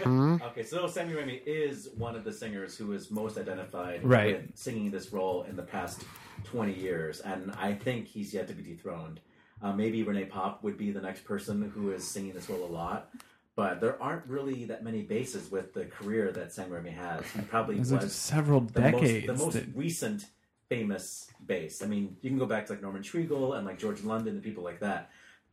Hmm? 0.02 0.36
Okay, 0.42 0.62
so 0.62 0.86
Samuel 0.86 1.22
Ramey 1.22 1.40
is 1.46 1.88
one 1.96 2.14
of 2.14 2.22
the 2.24 2.32
singers 2.32 2.76
who 2.76 2.92
is 2.92 3.10
most 3.10 3.36
identified 3.38 4.04
Right. 4.04 4.42
with 4.42 4.56
singing 4.56 4.90
this 4.90 5.12
role 5.12 5.42
in 5.44 5.56
the 5.56 5.62
past 5.62 6.04
20 6.44 6.72
years, 6.72 7.20
and 7.20 7.50
I 7.58 7.72
think 7.74 8.06
he's 8.06 8.32
yet 8.32 8.46
to 8.48 8.54
be 8.54 8.62
dethroned. 8.62 9.20
Uh, 9.62 9.72
maybe 9.72 10.04
René 10.04 10.30
Pape 10.30 10.62
would 10.62 10.78
be 10.78 10.90
the 10.90 11.00
next 11.00 11.24
person 11.24 11.70
who 11.74 11.90
is 11.92 12.06
singing 12.06 12.32
this 12.34 12.48
role 12.48 12.64
a 12.64 12.70
lot, 12.72 13.10
but 13.56 13.80
there 13.80 14.00
aren't 14.02 14.26
really 14.26 14.64
that 14.66 14.84
many 14.84 15.02
bases 15.02 15.50
with 15.50 15.74
the 15.74 15.84
career 15.86 16.30
that 16.32 16.52
Samuel 16.52 16.80
Ramey 16.80 16.94
has. 16.94 17.24
He 17.32 17.40
probably 17.42 17.76
There's 17.76 17.90
was 17.92 18.02
like 18.02 18.10
several 18.10 18.60
the 18.60 18.80
decades. 18.80 19.26
most, 19.28 19.38
the 19.38 19.44
most 19.44 19.54
that- 19.54 19.76
recent 19.76 20.26
famous 20.68 21.26
bass. 21.46 21.82
I 21.82 21.86
mean, 21.86 22.16
you 22.22 22.30
can 22.30 22.38
go 22.38 22.46
back 22.46 22.66
to 22.66 22.72
like 22.74 22.82
Norman 22.82 23.02
Treigle 23.02 23.56
and 23.56 23.66
like 23.66 23.78
George 23.78 24.02
London 24.04 24.34
and 24.34 24.42
people 24.42 24.62
like 24.62 24.80
that. 24.80 25.10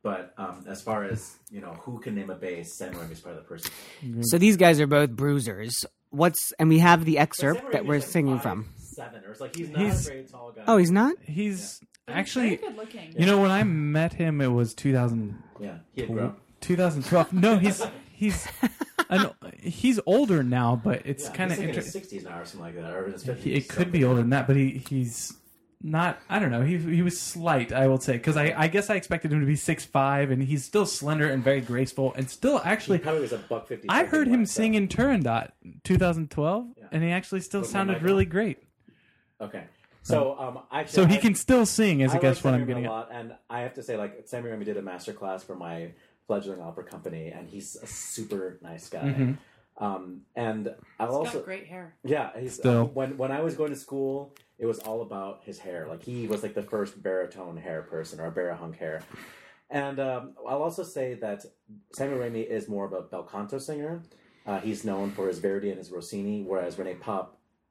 But 0.07 0.33
um, 0.37 0.63
as 0.69 0.81
far 0.81 1.03
as 1.03 1.35
you 1.51 1.59
know, 1.59 1.73
who 1.81 1.99
can 1.99 2.15
name 2.15 2.29
a 2.29 2.35
bass? 2.35 2.77
Samuel 2.77 3.01
Ramey 3.01 3.11
is 3.11 3.19
probably 3.19 3.41
the 3.41 3.47
person. 3.47 3.71
So 4.23 4.37
these 4.37 4.55
guys 4.55 4.79
are 4.79 4.87
both 4.87 5.09
bruisers. 5.11 5.83
What's 6.11 6.53
and 6.59 6.69
we 6.69 6.79
have 6.79 7.03
the 7.03 7.17
excerpt 7.17 7.73
that 7.73 7.85
we're 7.85 7.95
like, 7.95 8.03
singing 8.07 8.35
five, 8.35 8.43
from. 8.43 8.69
Seven, 8.77 9.23
or 9.25 9.31
it's 9.31 9.41
like 9.41 9.53
he's 9.55 9.69
not 9.69 9.81
He's- 9.81 10.07
a 10.07 10.09
very 10.11 10.23
tall 10.23 10.53
guy. 10.55 10.63
Oh, 10.65 10.77
he's 10.77 10.91
not. 10.91 11.15
He's 11.23 11.79
But 12.05 12.13
he's 12.13 12.19
actually, 12.21 12.55
very 12.55 12.61
good 12.69 12.77
looking. 12.77 13.13
you 13.19 13.25
know, 13.25 13.41
when 13.41 13.51
I 13.51 13.63
met 13.63 14.13
him, 14.13 14.39
it 14.39 14.47
was 14.47 14.73
2000, 14.73 15.37
yeah, 15.59 15.79
he 15.93 16.01
had 16.01 16.13
grown. 16.13 16.35
2012. 16.61 17.33
No, 17.33 17.57
he's 17.57 17.83
he's 18.13 18.47
an, 19.09 19.29
he's 19.61 19.99
older 20.05 20.41
now, 20.41 20.79
but 20.81 21.01
it's 21.05 21.25
Yeah, 21.25 21.33
kind 21.33 21.51
of 21.51 21.57
like 21.57 21.67
interesting. 21.67 21.91
sixties 22.01 22.23
now 22.23 22.39
or 22.39 22.45
something 22.45 22.61
like 22.61 22.75
that, 22.75 22.93
or 22.93 23.07
in 23.07 23.11
his 23.11 23.23
fifties. 23.25 23.43
He, 23.43 23.53
it 23.55 23.67
could 23.67 23.91
be 23.91 24.05
older 24.05 24.21
than 24.21 24.29
that, 24.29 24.47
but 24.47 24.55
he 24.55 24.81
he's 24.89 25.33
not. 25.81 26.19
I 26.29 26.39
don't 26.39 26.51
know. 26.51 26.61
He 26.63 26.77
he 26.77 27.01
was 27.01 27.19
slight, 27.19 27.71
I 27.71 27.87
will 27.87 27.99
say, 27.99 28.13
because 28.13 28.35
I 28.37 28.53
I 28.57 28.67
guess 28.67 28.89
I 28.89 28.95
expected 28.95 29.31
him 29.31 29.39
to 29.41 29.45
be 29.45 29.55
six 29.55 29.85
five, 29.85 30.31
and 30.31 30.41
he's 30.43 30.65
still 30.65 30.85
slender 30.85 31.29
and 31.29 31.43
very 31.43 31.61
graceful, 31.61 32.13
and 32.15 32.29
still 32.29 32.57
He 32.59 32.65
actually. 32.69 32.97
probably 32.99 33.21
was 33.21 33.31
a 33.33 33.37
buck 33.37 33.67
fifty. 33.67 33.87
I 33.89 34.05
heard 34.05 34.27
him 34.27 34.45
sing 34.45 34.73
in 34.75 34.87
Turandot 34.87 35.51
2012, 35.83 36.67
Yeah. 36.77 36.83
and 36.91 37.03
he 37.03 37.11
actually 37.11 37.41
still 37.41 37.61
my 37.61 37.67
sounded 37.67 38.01
really 38.01 38.25
great. 38.25 38.63
Okay, 39.39 39.63
so 40.01 40.35
um, 40.39 40.59
actually, 40.71 40.93
So 40.93 41.05
he 41.05 41.15
I- 41.17 41.21
can 41.21 41.35
still 41.35 41.65
sing, 41.65 42.01
as 42.01 42.13
I 42.13 42.17
I 42.17 42.21
guess 42.21 42.37
like 42.37 42.45
what 42.45 42.53
I'm 42.55 42.65
getting 42.65 42.85
a 42.87 42.93
at. 43.01 43.07
and 43.11 43.33
I 43.49 43.59
have 43.61 43.75
to 43.75 43.83
say, 43.83 43.97
like 43.97 44.23
Sammy 44.25 44.49
Ramey 44.49 44.65
did 44.65 44.77
a 44.77 44.81
master 44.81 45.13
class 45.13 45.43
for 45.43 45.55
my 45.55 45.91
fledgling 46.25 46.59
opera 46.61 46.83
company, 46.83 47.27
and 47.29 47.47
he's 47.47 47.75
a 47.75 47.87
super 47.87 48.57
nice 48.61 48.89
guy. 48.89 48.99
Mm-hmm. 49.03 49.31
Um, 49.79 50.21
and 50.35 50.69
I've 50.99 51.09
He's 51.09 51.15
also, 51.15 51.33
got 51.39 51.45
great 51.45 51.67
hair. 51.67 51.95
yeah, 52.03 52.31
he's 52.39 52.55
Still. 52.55 52.85
when 52.93 53.17
when 53.17 53.31
I 53.31 53.41
was 53.41 53.55
going 53.55 53.69
to 53.69 53.75
school, 53.75 54.33
it 54.57 54.65
was 54.65 54.79
all 54.79 55.01
about 55.03 55.41
his 55.43 55.59
hair. 55.59 55.87
Like 55.87 56.01
he 56.03 56.25
was 56.27 56.41
like 56.41 56.55
the 56.55 56.63
first 56.63 57.01
baritone 57.03 57.57
hair 57.57 57.83
person 57.83 58.19
or 58.19 58.31
barihunk 58.31 58.77
hair. 58.77 59.03
And 59.69 59.99
um, 59.99 60.31
I'll 60.47 60.63
also 60.63 60.83
say 60.83 61.13
that 61.15 61.45
Samuel 61.93 62.19
Ramey 62.19 62.47
is 62.47 62.67
more 62.67 62.85
of 62.85 62.93
a 62.93 63.01
bel 63.01 63.23
canto 63.23 63.59
singer. 63.59 64.01
Uh, 64.47 64.59
he's 64.61 64.83
known 64.85 65.11
for 65.11 65.27
his 65.27 65.39
Verdi 65.39 65.69
and 65.69 65.77
his 65.77 65.91
Rossini, 65.91 66.41
whereas 66.41 66.75
René 66.77 66.99
Pape 66.99 67.27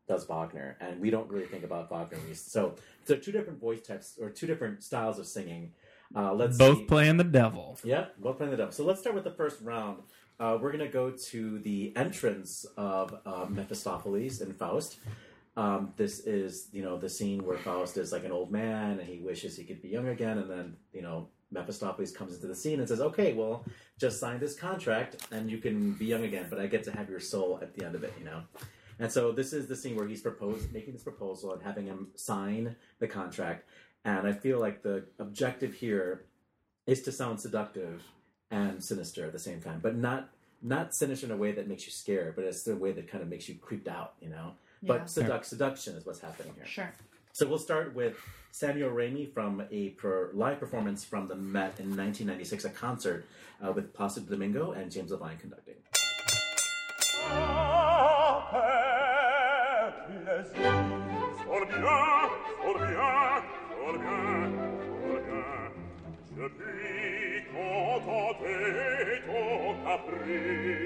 does 0.06 0.26
Wagner, 0.26 0.76
and 0.78 1.00
we 1.00 1.08
don't 1.10 1.28
really 1.30 1.46
think 1.46 1.64
about 1.64 1.88
Wagner. 1.90 2.18
So, 2.34 2.74
so 3.04 3.16
two 3.16 3.32
different 3.32 3.58
voice 3.58 3.80
types 3.80 4.18
or 4.20 4.28
two 4.30 4.46
different 4.46 4.84
styles 4.84 5.18
of 5.18 5.26
singing. 5.26 5.72
Uh, 6.14 6.32
let's 6.34 6.56
Both 6.58 6.78
see. 6.78 6.84
playing 6.84 7.16
the 7.16 7.24
devil. 7.24 7.78
Yeah, 7.82 8.04
both 8.18 8.36
playing 8.36 8.50
the 8.52 8.58
devil. 8.58 8.72
So 8.72 8.84
let's 8.84 9.00
start 9.00 9.14
with 9.16 9.24
the 9.24 9.32
first 9.32 9.60
round. 9.62 10.02
Uh, 10.38 10.58
we're 10.60 10.70
gonna 10.70 10.88
go 10.88 11.10
to 11.10 11.58
the 11.60 11.96
entrance 11.96 12.66
of 12.76 13.18
uh, 13.24 13.46
Mephistopheles 13.48 14.42
in 14.42 14.52
Faust. 14.52 14.98
Um, 15.56 15.94
this 15.96 16.20
is, 16.20 16.68
you 16.72 16.82
know, 16.82 16.98
the 16.98 17.08
scene 17.08 17.42
where 17.42 17.56
Faust 17.56 17.96
is 17.96 18.12
like 18.12 18.24
an 18.24 18.32
old 18.32 18.52
man 18.52 18.98
and 18.98 19.08
he 19.08 19.18
wishes 19.20 19.56
he 19.56 19.64
could 19.64 19.80
be 19.80 19.88
young 19.88 20.08
again, 20.08 20.36
and 20.36 20.50
then, 20.50 20.76
you 20.92 21.00
know, 21.00 21.28
Mephistopheles 21.50 22.12
comes 22.12 22.34
into 22.34 22.46
the 22.46 22.54
scene 22.54 22.80
and 22.80 22.88
says, 22.88 23.00
"Okay, 23.00 23.32
well, 23.32 23.64
just 23.98 24.20
sign 24.20 24.38
this 24.38 24.54
contract 24.54 25.26
and 25.32 25.50
you 25.50 25.56
can 25.56 25.92
be 25.92 26.04
young 26.04 26.24
again, 26.24 26.46
but 26.50 26.60
I 26.60 26.66
get 26.66 26.84
to 26.84 26.92
have 26.92 27.08
your 27.08 27.20
soul 27.20 27.58
at 27.62 27.74
the 27.74 27.86
end 27.86 27.94
of 27.94 28.04
it," 28.04 28.12
you 28.18 28.24
know. 28.26 28.42
And 28.98 29.10
so 29.10 29.32
this 29.32 29.54
is 29.54 29.68
the 29.68 29.76
scene 29.76 29.96
where 29.96 30.06
he's 30.06 30.20
proposed, 30.20 30.70
making 30.72 30.92
this 30.92 31.02
proposal 31.02 31.52
and 31.54 31.62
having 31.62 31.86
him 31.86 32.08
sign 32.14 32.76
the 32.98 33.08
contract. 33.08 33.68
And 34.04 34.26
I 34.26 34.32
feel 34.32 34.58
like 34.58 34.82
the 34.82 35.06
objective 35.18 35.72
here 35.74 36.26
is 36.86 37.02
to 37.02 37.12
sound 37.12 37.40
seductive 37.40 38.02
and 38.50 38.82
sinister 38.82 39.26
at 39.26 39.32
the 39.32 39.38
same 39.38 39.60
time, 39.60 39.80
but 39.82 39.96
not 39.96 40.30
not 40.62 40.94
sinister 40.94 41.26
in 41.26 41.32
a 41.32 41.36
way 41.36 41.52
that 41.52 41.68
makes 41.68 41.86
you 41.86 41.92
scared, 41.92 42.34
but 42.34 42.44
it's 42.44 42.62
the 42.62 42.76
way 42.76 42.92
that 42.92 43.08
kind 43.08 43.22
of 43.22 43.28
makes 43.28 43.48
you 43.48 43.54
creeped 43.56 43.88
out, 43.88 44.14
you 44.20 44.28
know. 44.28 44.52
Yeah. 44.82 44.88
But 44.88 45.04
seduc- 45.06 45.44
seduction 45.44 45.96
is 45.96 46.06
what's 46.06 46.20
happening 46.20 46.52
here. 46.56 46.66
Sure. 46.66 46.92
So 47.32 47.46
we'll 47.46 47.58
start 47.58 47.94
with 47.94 48.16
Samuel 48.50 48.90
Ramey 48.90 49.30
from 49.30 49.62
a 49.70 49.90
per- 49.90 50.30
live 50.32 50.58
performance 50.58 51.04
from 51.04 51.28
the 51.28 51.36
Met 51.36 51.78
in 51.78 51.94
1996, 51.94 52.64
a 52.64 52.70
concert 52.70 53.26
uh, 53.62 53.72
with 53.72 53.92
Placido 53.92 54.30
Domingo 54.30 54.72
and 54.72 54.90
James 54.90 55.10
Levine 55.10 55.36
conducting. 55.36 55.74
aprir. 69.96 70.85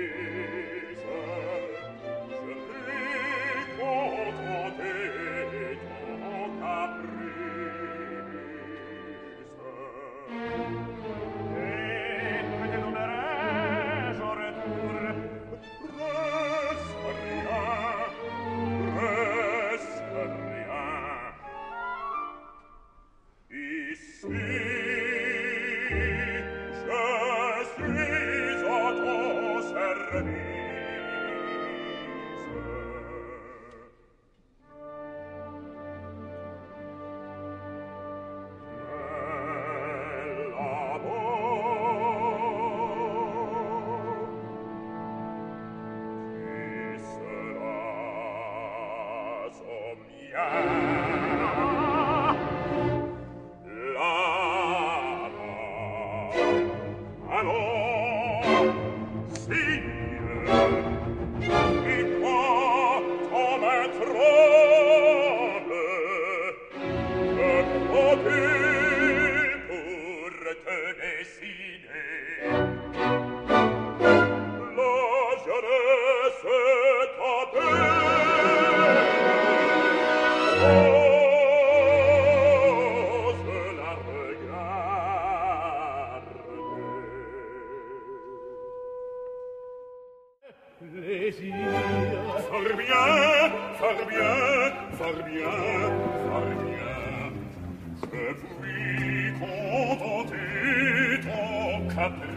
Caprice. 102.01 102.31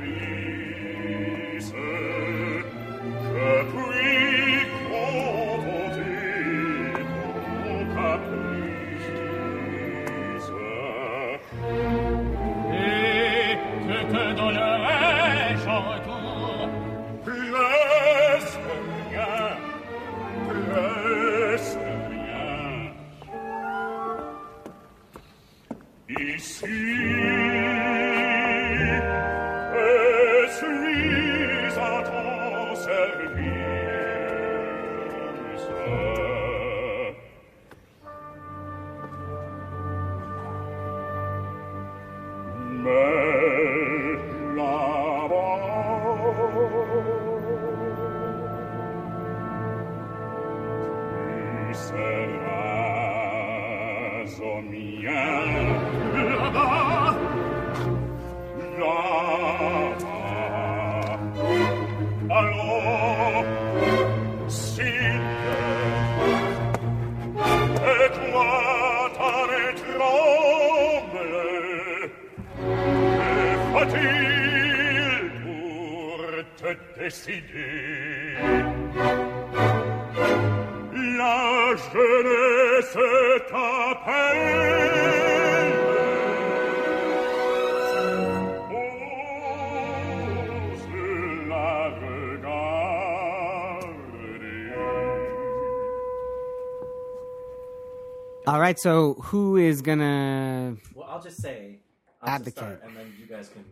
Right, 98.64 98.80
so 98.80 99.16
who 99.16 99.58
is 99.58 99.82
gonna? 99.82 100.78
Well, 100.96 101.06
I'll 101.10 101.22
just 101.22 101.42
say, 101.42 101.82
I'll 102.22 102.40
just 102.40 102.48
Advocate. 102.48 102.80
start, 102.80 102.82
and 102.86 102.96
then 102.96 103.14
you 103.20 103.26
guys 103.26 103.50
can 103.50 103.66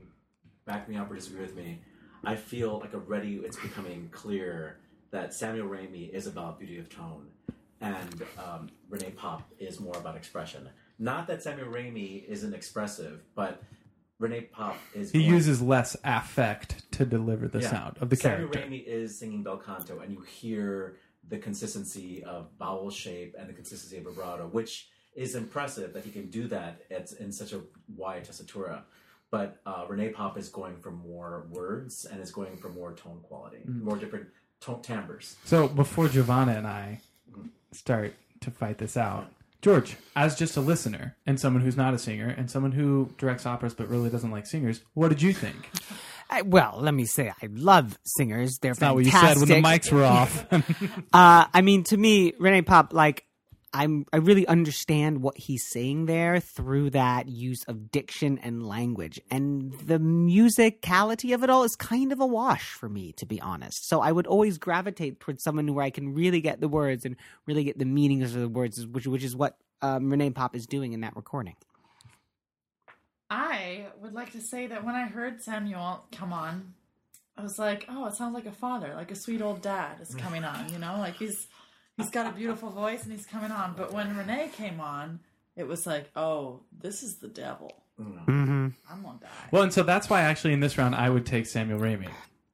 back 0.66 0.90
me 0.90 0.98
up 0.98 1.10
or 1.10 1.16
disagree 1.16 1.40
with 1.44 1.56
me. 1.56 1.80
I 2.26 2.36
feel 2.36 2.78
like 2.82 2.94
already 2.94 3.38
it's 3.38 3.56
becoming 3.58 4.10
clear 4.12 4.80
that 5.12 5.34
Samuel 5.34 5.70
Ramey 5.70 6.10
is 6.10 6.28
about 6.28 6.60
beauty 6.60 6.78
of 6.78 6.90
tone, 6.90 7.28
and 7.80 8.22
um, 8.38 8.68
René 8.92 9.16
Pape 9.16 9.46
is 9.60 9.80
more 9.80 9.96
about 9.96 10.18
expression. 10.18 10.68
Not 11.00 11.26
that 11.28 11.42
Samuel 11.42 11.68
Ramey 11.72 12.26
isn't 12.28 12.54
expressive, 12.54 13.22
but 13.34 13.64
René 14.22 14.52
Pape 14.52 14.76
is. 14.94 15.12
He 15.12 15.20
going- 15.20 15.34
uses 15.36 15.62
less 15.62 15.96
affect 16.04 16.92
to 16.92 17.06
deliver 17.06 17.48
the 17.48 17.62
Yeah. 17.62 17.70
sound 17.70 17.98
of 18.02 18.10
the 18.10 18.18
Samuel 18.18 18.50
character. 18.50 18.60
Samuel 18.60 18.80
Ramey 18.82 18.86
is 18.86 19.18
singing 19.18 19.42
bel 19.42 19.56
canto, 19.56 20.00
and 20.00 20.12
you 20.12 20.20
hear 20.20 20.98
the 21.28 21.38
consistency 21.38 22.24
of 22.24 22.48
vowel 22.60 22.90
shape 22.90 23.36
and 23.38 23.48
the 23.48 23.54
consistency 23.54 23.98
of 23.98 24.04
vibrato, 24.06 24.48
which 24.48 24.90
is 25.16 25.36
impressive 25.36 25.94
that 25.94 26.04
he 26.06 26.12
can 26.12 26.30
do 26.30 26.48
that 26.48 26.82
at, 26.90 27.12
in 27.14 27.32
such 27.32 27.54
a 27.54 27.62
wide 27.96 28.26
tessitura. 28.28 28.82
But 29.30 29.62
uh, 29.66 29.86
René 29.86 30.14
Pape 30.14 30.38
is 30.38 30.50
going 30.50 30.78
for 30.78 30.92
more 30.92 31.46
words 31.50 32.06
and 32.06 32.22
is 32.22 32.32
going 32.32 32.58
for 32.58 32.70
more 32.70 32.94
tone 32.94 33.20
quality, 33.24 33.60
Mm. 33.68 33.82
more 33.84 33.96
different 33.98 34.28
tone 34.60 34.82
timbres. 34.82 35.36
So 35.46 35.68
before 35.68 36.08
Giovanna 36.10 36.54
and 36.54 36.68
I 36.68 37.00
start 37.72 38.14
to 38.42 38.52
fight 38.52 38.78
this 38.78 38.98
out, 38.98 39.32
George, 39.62 39.96
as 40.16 40.36
just 40.36 40.58
a 40.58 40.62
listener 40.62 41.16
and 41.26 41.40
someone 41.40 41.62
who's 41.64 41.78
not 41.78 41.94
a 41.94 42.00
singer 42.00 42.28
and 42.30 42.50
someone 42.50 42.72
who 42.72 43.10
directs 43.18 43.46
operas 43.46 43.74
but 43.74 43.88
really 43.88 44.10
doesn't 44.10 44.32
like 44.32 44.46
singers, 44.48 44.82
what 44.96 45.10
did 45.10 45.22
you 45.22 45.34
think? 45.34 45.70
I, 46.32 46.44
well, 46.44 46.78
let 46.80 46.94
me 46.94 47.06
say, 47.06 47.30
I 47.30 47.48
love 47.52 48.00
singers. 48.06 48.58
They're 48.60 48.74
fantastic. 48.74 48.88
Not 48.88 48.96
what 48.96 49.06
you 49.06 49.12
said 49.12 49.38
when 49.38 49.62
the 49.62 49.68
mics 49.68 49.92
were 49.92 50.06
off. 50.06 50.46
Uh, 51.14 51.46
I 51.54 51.62
mean, 51.62 51.84
to 51.86 51.98
me, 51.98 52.32
René 52.34 52.66
Pape, 52.66 52.94
like, 52.94 53.26
I'm, 53.74 54.06
I 54.12 54.18
really 54.18 54.48
understand 54.48 55.22
what 55.22 55.38
he's 55.38 55.66
saying 55.70 56.06
there 56.06 56.40
through 56.40 56.92
that 56.92 57.28
use 57.28 57.64
of 57.68 57.92
diction 57.92 58.38
and 58.40 58.66
language. 58.66 59.20
And 59.30 59.74
the 59.74 59.98
musicality 60.00 61.34
of 61.34 61.44
it 61.44 61.50
all 61.50 61.64
is 61.64 61.76
kind 61.76 62.12
of 62.12 62.20
a 62.20 62.26
wash 62.26 62.72
for 62.72 62.90
me, 62.90 63.14
to 63.14 63.26
be 63.26 63.40
honest. 63.42 63.88
So 63.88 64.02
I 64.02 64.12
would 64.12 64.28
always 64.28 64.58
gravitate 64.58 65.20
towards 65.20 65.44
someone 65.44 65.74
where 65.74 65.86
I 65.86 65.90
can 65.90 66.14
really 66.14 66.42
get 66.42 66.60
the 66.62 66.68
words 66.68 67.06
and 67.06 67.16
really 67.46 67.64
get 67.64 67.78
the 67.78 67.86
meanings 67.86 68.36
of 68.36 68.42
the 68.42 68.50
words, 68.50 68.86
which, 68.88 69.08
which 69.08 69.24
is 69.24 69.36
what 69.36 69.58
um, 69.82 70.10
René 70.10 70.34
Pape 70.34 70.56
is 70.56 70.66
doing 70.66 70.94
in 70.94 71.02
that 71.02 71.16
recording. 71.16 71.56
I 73.32 73.86
would 74.02 74.14
like 74.14 74.34
to 74.34 74.42
say 74.42 74.68
that 74.68 74.84
when 74.84 74.94
I 74.94 75.06
heard 75.06 75.42
Samuel 75.42 76.04
come 76.12 76.34
on, 76.34 76.74
I 77.38 77.42
was 77.42 77.58
like, 77.58 77.86
"Oh, 77.88 78.06
it 78.06 78.16
sounds 78.16 78.34
like 78.34 78.46
a 78.46 78.52
father, 78.52 78.94
like 78.94 79.10
a 79.10 79.16
sweet 79.16 79.42
old 79.42 79.62
dad 79.62 80.02
is 80.02 80.14
coming 80.14 80.44
on." 80.44 80.72
You 80.72 80.80
know, 80.80 80.98
like 81.00 81.16
he's 81.16 81.48
he's 81.96 82.10
got 82.10 82.28
a 82.28 82.36
beautiful 82.36 82.70
voice 82.70 83.04
and 83.04 83.12
he's 83.14 83.26
coming 83.26 83.52
on. 83.52 83.74
But 83.78 83.94
when 83.94 84.14
René 84.16 84.52
came 84.52 84.82
on, 84.82 85.22
it 85.56 85.66
was 85.66 85.88
like, 85.88 86.12
"Oh, 86.14 86.60
this 86.78 87.04
is 87.04 87.20
the 87.20 87.30
devil. 87.30 87.72
Mm-hmm. 87.98 88.68
I'm 88.90 89.02
gonna 89.02 89.20
die." 89.22 89.28
well, 89.50 89.64
and 89.64 89.74
so 89.74 89.84
that's 89.84 90.10
why 90.10 90.22
actually 90.24 90.52
in 90.52 90.60
this 90.60 90.78
round 90.78 90.94
I 90.94 91.10
would 91.10 91.26
take 91.26 91.46
Samuel 91.46 91.80
Ramey 91.80 92.10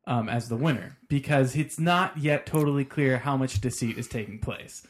um, 0.06 0.30
as 0.30 0.48
the 0.48 0.56
winner 0.56 0.96
because 1.08 1.56
it's 1.56 1.80
not 1.80 2.20
yet 2.20 2.46
totally 2.46 2.86
clear 2.86 3.18
how 3.18 3.36
much 3.36 3.62
deceit 3.62 3.98
is 3.98 4.08
taking 4.08 4.38
place. 4.38 4.86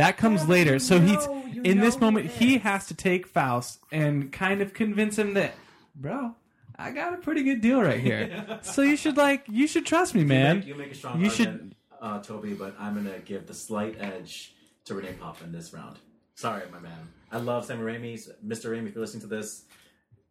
That 0.00 0.16
comes 0.16 0.42
Yeah, 0.42 0.48
later. 0.48 0.78
So 0.78 0.98
he's 0.98 1.26
know- 1.26 1.44
you 1.52 1.62
in 1.62 1.78
this 1.80 2.00
moment 2.00 2.26
it 2.26 2.32
he 2.32 2.58
has 2.58 2.86
to 2.86 2.94
take 2.94 3.26
Faust 3.26 3.80
and 3.92 4.32
kind 4.32 4.62
of 4.62 4.72
convince 4.72 5.18
him 5.18 5.34
that, 5.34 5.52
bro, 5.94 6.34
I 6.76 6.90
got 6.90 7.12
a 7.12 7.18
pretty 7.18 7.42
good 7.42 7.60
deal 7.60 7.82
right 7.82 8.00
here. 8.00 8.58
so 8.62 8.80
you 8.82 8.96
should 8.96 9.16
like 9.18 9.44
you 9.48 9.66
should 9.66 9.84
trust 9.84 10.14
me, 10.14 10.22
You 10.22 10.26
man. 10.26 10.58
make, 10.60 10.66
you 10.66 10.74
make 10.74 10.92
a 10.92 10.94
strong 10.94 11.20
You 11.20 11.28
argument, 11.28 11.76
uh, 12.00 12.18
Toby, 12.22 12.54
but 12.54 12.74
I'm 12.78 12.94
going 12.94 13.12
to 13.14 13.20
give 13.20 13.46
the 13.46 13.52
slight 13.54 13.96
edge 14.00 14.54
to 14.86 14.94
René 14.94 15.18
Pape 15.20 15.42
in 15.44 15.52
this 15.52 15.72
round. 15.74 15.98
Sorry, 16.34 16.62
my 16.72 16.78
man. 16.78 17.08
I 17.30 17.36
love 17.36 17.66
Sam 17.66 17.80
Ramey. 17.80 18.14
Mr. 18.44 18.70
Ramey, 18.70 18.88
if 18.88 18.94
you're 18.94 19.02
listening 19.04 19.20
to 19.20 19.26
this, 19.26 19.64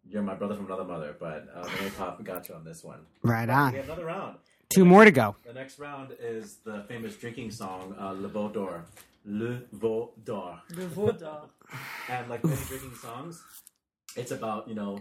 you're 0.09 0.23
my 0.23 0.33
brother 0.33 0.55
from 0.55 0.65
another 0.65 0.83
mother, 0.83 1.15
but 1.19 1.47
uh, 1.55 1.63
René 1.65 1.95
Pape, 2.17 2.25
got 2.25 2.49
you 2.49 2.55
on 2.55 2.63
this 2.63 2.83
one. 2.83 3.01
Right 3.21 3.47
on. 3.47 3.71
We 3.73 3.77
on. 3.79 3.85
have 3.85 3.85
another 3.85 4.05
round. 4.05 4.37
Two 4.69 4.83
more 4.85 5.05
to 5.05 5.11
go. 5.11 5.35
The 5.45 5.53
next 5.53 5.77
round 5.77 6.15
is 6.19 6.57
the 6.65 6.83
famous 6.87 7.15
drinking 7.15 7.51
song, 7.51 7.95
uh, 7.99 8.11
Le 8.11 8.27
Beau 8.27 8.49
d'Or. 8.49 8.85
Le 9.29 9.61
Veau 9.71 10.11
d'Or. 10.23 10.59
Le 10.75 10.87
Vaudor. 10.87 11.49
And 12.09 12.27
like 12.29 12.43
many 12.43 12.57
drinking 12.67 12.95
songs, 12.95 13.43
it's 14.15 14.31
about, 14.31 14.67
you 14.67 14.73
know, 14.73 14.99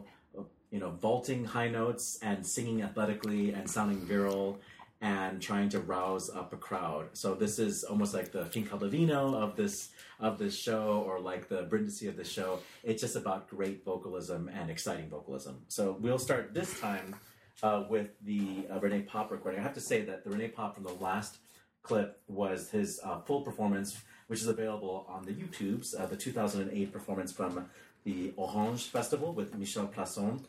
you 0.71 0.79
know, 0.79 0.91
vaulting 0.91 1.47
high 1.47 1.69
notes 1.69 2.19
and 2.21 2.47
singing 2.47 2.83
athletically 2.83 3.53
and 3.53 3.69
sounding 3.69 4.01
virile 4.01 4.61
and 5.01 5.41
trying 5.41 5.71
to 5.71 5.81
rouse 5.81 6.29
up 6.29 6.53
a 6.53 6.57
crowd. 6.57 7.09
So 7.15 7.35
this 7.35 7.59
is 7.59 7.85
almost 7.85 8.13
like 8.13 8.31
the 8.31 8.45
Fin 8.45 8.67
ch'han 8.67 8.81
dal 8.81 8.89
vino 8.91 9.35
of 9.35 9.57
this 9.57 9.91
of 10.21 10.37
this 10.39 10.55
show, 10.55 11.05
or 11.07 11.21
like 11.21 11.49
the 11.49 11.63
Brindisi 11.63 12.09
of 12.09 12.17
the 12.17 12.25
show. 12.25 12.59
It's 12.83 13.01
just 13.01 13.17
about 13.17 13.49
great 13.49 13.83
vocalism 13.85 14.51
and 14.53 14.69
exciting 14.71 15.09
vocalism. 15.09 15.63
So 15.69 15.97
we'll 16.01 16.19
start 16.19 16.53
this 16.53 16.79
time 16.81 17.15
uh, 17.63 17.85
with 17.89 18.11
the 18.25 18.67
uh, 18.69 18.79
René 18.81 19.07
Pape 19.07 19.31
recording. 19.31 19.61
I 19.61 19.63
have 19.63 19.75
to 19.75 19.81
say 19.81 20.03
that 20.03 20.25
the 20.25 20.31
René 20.31 20.55
Pape 20.55 20.75
from 20.75 20.85
the 20.85 20.95
last 20.95 21.39
clip 21.83 22.21
was 22.29 22.71
his 22.71 23.01
uh, 23.03 23.21
full 23.21 23.41
performance, 23.43 23.99
which 24.29 24.41
is 24.41 24.47
available 24.47 25.05
on 25.09 25.25
the 25.25 25.33
YouTubes. 25.33 25.99
Uh, 25.99 26.07
the 26.07 26.17
2008 26.17 26.93
performance 26.93 27.33
from 27.33 27.67
the 28.05 28.33
Orange 28.37 28.85
Festival 28.85 29.33
with 29.33 29.55
Michel 29.55 29.89
Plasson 29.89 30.45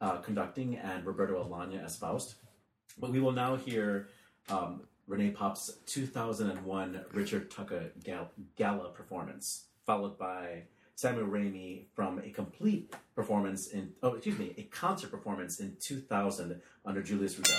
uh, 0.00 0.18
conducting 0.18 0.76
and 0.76 1.04
Roberto 1.04 1.42
Alagna 1.42 1.84
as 1.84 1.96
Faust. 1.96 2.36
But 2.98 3.10
we 3.10 3.20
will 3.20 3.32
now 3.32 3.56
hear 3.56 4.08
um, 4.48 4.82
René 5.08 5.34
Pape's 5.36 5.78
2001 5.86 7.04
Richard 7.12 7.50
Tucker 7.50 7.90
Gal- 8.04 8.30
Gala 8.56 8.90
performance, 8.90 9.64
followed 9.86 10.18
by 10.18 10.64
Samuel 10.94 11.26
Ramey 11.26 11.86
from 11.94 12.18
a 12.20 12.30
complete 12.30 12.94
performance 13.14 13.68
in, 13.68 13.92
oh, 14.02 14.14
excuse 14.14 14.38
me, 14.38 14.54
a 14.58 14.62
concert 14.64 15.10
performance 15.10 15.58
in 15.60 15.76
2000 15.80 16.60
under 16.84 17.02
Julius 17.02 17.36
Rudel. 17.36 17.58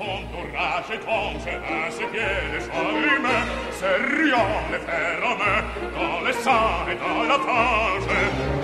Entourage 0.00 1.00
comme 1.04 1.36
un 1.36 1.90
sépier 1.90 2.20
les 2.52 2.64
chorumes, 2.68 3.26
serrurions 3.72 4.62
les 4.70 4.78
fermes, 4.78 5.64
dans 5.92 6.20
le 6.24 6.32
sang 6.34 6.86
et 6.88 6.94
dans 6.94 7.24
la 7.24 7.34
fange. 7.34 8.57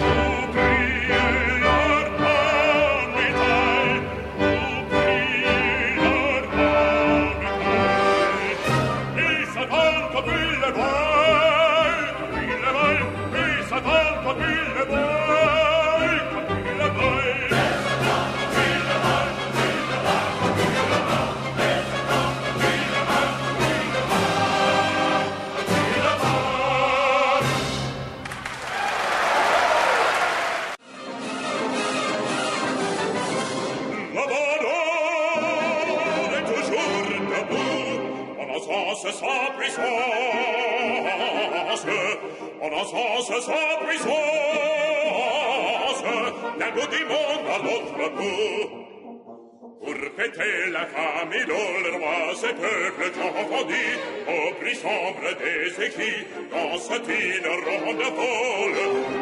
jamais 51.24 51.44
dont 51.46 51.54
le 51.84 51.90
roi 51.98 52.34
ce 52.34 52.46
peuple 52.46 53.10
tant 53.14 53.32
entendu, 53.40 53.84
au 54.28 54.54
prix 54.60 54.76
sombre 54.76 55.28
des 55.38 55.84
écrits, 55.86 56.26
dans 56.50 56.78
sa 56.78 56.98
tine 57.00 57.46
ronde 57.46 58.02
folle, 58.02 58.80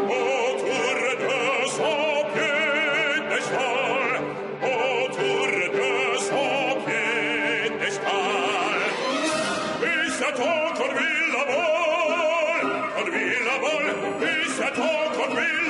autour 0.09 0.97
de 1.23 1.69
son 1.69 2.25
pied 2.33 3.23
d'échelle, 3.29 4.23
autour 4.63 5.47
de 5.79 5.91
son 6.19 6.81
pied 6.87 7.71
d'échelle. 7.79 8.93
Et 9.83 10.11
cet 10.11 10.39
homme 10.41 10.73
conduit 10.77 11.25
la 11.33 11.45
vol, 11.53 12.67
conduit 12.97 13.37
la 13.45 13.57
vol, 13.65 13.87
et 14.23 14.49
cet 14.49 14.77
homme 14.79 15.13
conduit 15.17 15.62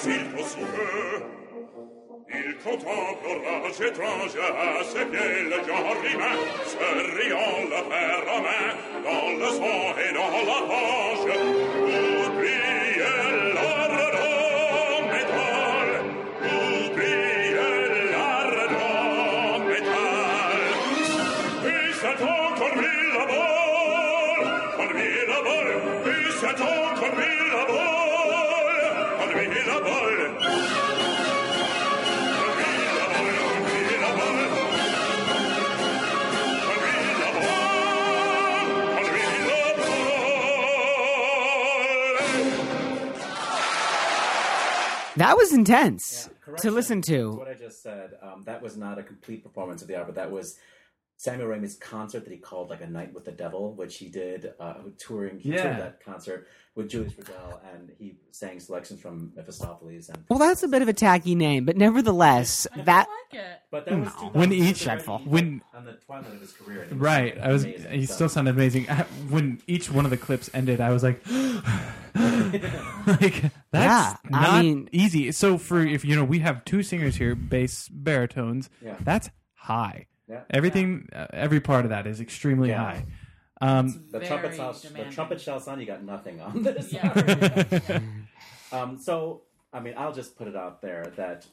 ainsi 0.00 0.18
aux 0.38 0.46
cieux. 0.46 1.22
Il 2.32 2.56
contemple 2.58 3.26
l'orage 3.26 3.80
étrange 3.80 4.36
à 4.38 4.84
ses 4.84 5.04
pieds 5.06 5.42
le 5.44 5.58
genre 5.66 5.96
humain, 6.04 6.36
se 6.64 6.88
riant 7.16 7.58
le 7.64 7.80
fer 7.90 8.18
dans 9.04 9.30
le 9.38 9.50
sang 9.50 9.82
et 9.98 10.12
dans 10.14 10.34
la 10.46 10.58
fange. 10.68 11.30
That 45.20 45.36
was 45.36 45.52
intense 45.52 46.28
to 46.58 46.70
listen 46.70 47.02
to 47.02 47.10
to. 47.10 47.30
What 47.32 47.48
I 47.48 47.54
just 47.54 47.82
said, 47.82 48.12
um, 48.22 48.42
that 48.46 48.60
was 48.62 48.76
not 48.76 48.98
a 48.98 49.02
complete 49.02 49.42
performance 49.44 49.82
of 49.82 49.88
the 49.88 49.96
opera. 50.00 50.12
That 50.14 50.30
was 50.30 50.58
Samuel 51.18 51.48
Ramey's 51.48 51.76
concert 51.76 52.24
that 52.24 52.30
he 52.32 52.38
called 52.38 52.70
like 52.70 52.80
a 52.80 52.86
night 52.86 53.12
with 53.12 53.26
the 53.26 53.32
devil, 53.32 53.74
which 53.74 53.98
he 53.98 54.08
did 54.08 54.52
uh, 54.58 54.74
touring. 54.98 55.38
He 55.38 55.50
Yeah. 55.50 55.62
toured 55.62 55.76
that 55.78 56.02
concert 56.04 56.46
with 56.74 56.88
Julius 56.88 57.12
Rudel, 57.14 57.60
and 57.74 57.90
he 57.98 58.16
sang 58.30 58.58
selections 58.60 59.00
from 59.02 59.32
Mephistopheles. 59.36 60.08
And 60.08 60.24
Well, 60.30 60.38
that's 60.38 60.62
a 60.62 60.68
bit 60.68 60.80
of 60.82 60.88
a 60.88 60.92
tacky 60.94 61.34
name, 61.34 61.66
but 61.66 61.76
nevertheless, 61.76 62.66
I 62.74 62.80
that 62.82 63.06
like 63.32 63.40
it. 63.42 63.58
but 63.70 63.84
that 63.84 63.98
was 63.98 64.06
No. 64.08 64.12
2000 64.30 64.40
When 64.40 64.52
each- 64.52 64.82
Dreadful. 64.84 65.18
when- 65.26 65.62
on 65.74 65.84
the 65.84 65.92
twilight 65.94 66.32
of 66.32 66.40
his 66.40 66.52
career. 66.52 66.86
and 66.90 66.98
Right. 67.00 67.36
I 67.38 67.52
was. 67.52 67.64
amazing, 67.64 67.90
He 67.92 68.06
so. 68.06 68.14
still 68.14 68.28
sounded 68.30 68.54
amazing. 68.54 68.88
I- 68.88 69.02
When 69.28 69.60
each 69.66 69.90
one 69.90 70.06
of 70.06 70.10
the 70.10 70.16
clips 70.16 70.48
ended, 70.54 70.80
I 70.80 70.90
was 70.90 71.02
like, 71.02 71.20
like 73.06 73.44
that's 73.72 74.18
Yeah, 74.24 74.36
I 74.38 74.42
not 74.52 74.64
mean- 74.64 74.88
easy. 74.92 75.32
So 75.32 75.58
for 75.58 75.80
if 75.80 76.04
you 76.04 76.16
know, 76.16 76.24
we 76.24 76.40
have 76.40 76.64
two 76.64 76.82
singers 76.82 77.16
here, 77.16 77.34
bass, 77.34 77.88
baritones. 77.88 78.68
Yeah. 78.84 78.96
That's 79.00 79.30
high. 79.54 80.06
Yeah. 80.28 80.42
Everything, 80.50 81.08
uh, 81.14 81.26
every 81.32 81.60
part 81.60 81.84
of 81.84 81.90
that 81.90 82.06
is 82.06 82.20
extremely 82.20 82.68
Yeah. 82.70 82.78
high. 82.84 83.06
Um, 83.60 84.04
The 84.10 84.18
Very 84.20 84.26
trumpet 84.26 84.54
sounds, 84.54 84.82
the 84.82 85.04
trumpet 85.10 85.40
shall 85.40 85.60
sound. 85.60 85.80
You 85.80 85.86
got 85.86 86.02
nothing 86.02 86.40
on 86.40 86.62
this. 86.62 86.92
Yeah. 86.92 88.00
Um, 88.72 88.98
so, 88.98 89.42
I 89.72 89.80
mean, 89.80 89.94
I'll 89.96 90.12
just 90.12 90.36
put 90.36 90.46
it 90.46 90.54
out 90.54 90.80
there 90.80 91.12
that 91.16 91.44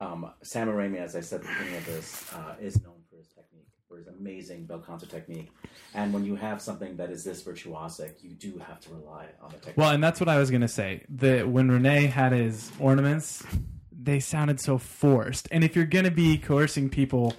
um, 0.00 0.30
Sam 0.42 0.68
Ramey, 0.68 0.96
as 0.98 1.14
I 1.14 1.20
said 1.20 1.40
at 1.40 1.46
the 1.46 1.52
beginning 1.52 1.76
of 1.76 1.84
this, 1.86 2.32
uh, 2.32 2.54
is 2.60 2.82
known 2.82 2.93
for 3.94 3.98
his 3.98 4.06
technique, 4.06 4.10
for 4.10 4.10
his 4.10 4.20
amazing 4.20 4.66
bel 4.66 4.78
canto 4.80 5.06
technique. 5.06 5.50
And 5.94 6.12
when 6.12 6.24
you 6.24 6.36
have 6.36 6.60
something 6.60 6.96
that 6.96 7.10
is 7.10 7.24
this 7.24 7.42
virtuosic, 7.42 8.22
you 8.22 8.30
do 8.30 8.58
have 8.58 8.80
to 8.80 8.90
rely 8.90 9.26
on 9.42 9.50
the 9.50 9.56
technique. 9.56 9.76
well, 9.76 9.90
and 9.90 10.02
that's 10.02 10.20
what 10.20 10.28
I 10.28 10.38
was 10.38 10.50
gonna 10.50 10.68
say. 10.68 11.04
That 11.08 11.48
when 11.48 11.68
René 11.70 12.08
had 12.10 12.32
his 12.32 12.70
ornaments, 12.78 13.44
they 13.92 14.20
sounded 14.20 14.60
so 14.60 14.78
forced. 14.78 15.48
And 15.50 15.64
if 15.64 15.74
you're 15.76 15.86
gonna 15.86 16.10
be 16.10 16.36
coercing 16.38 16.88
people, 16.90 17.34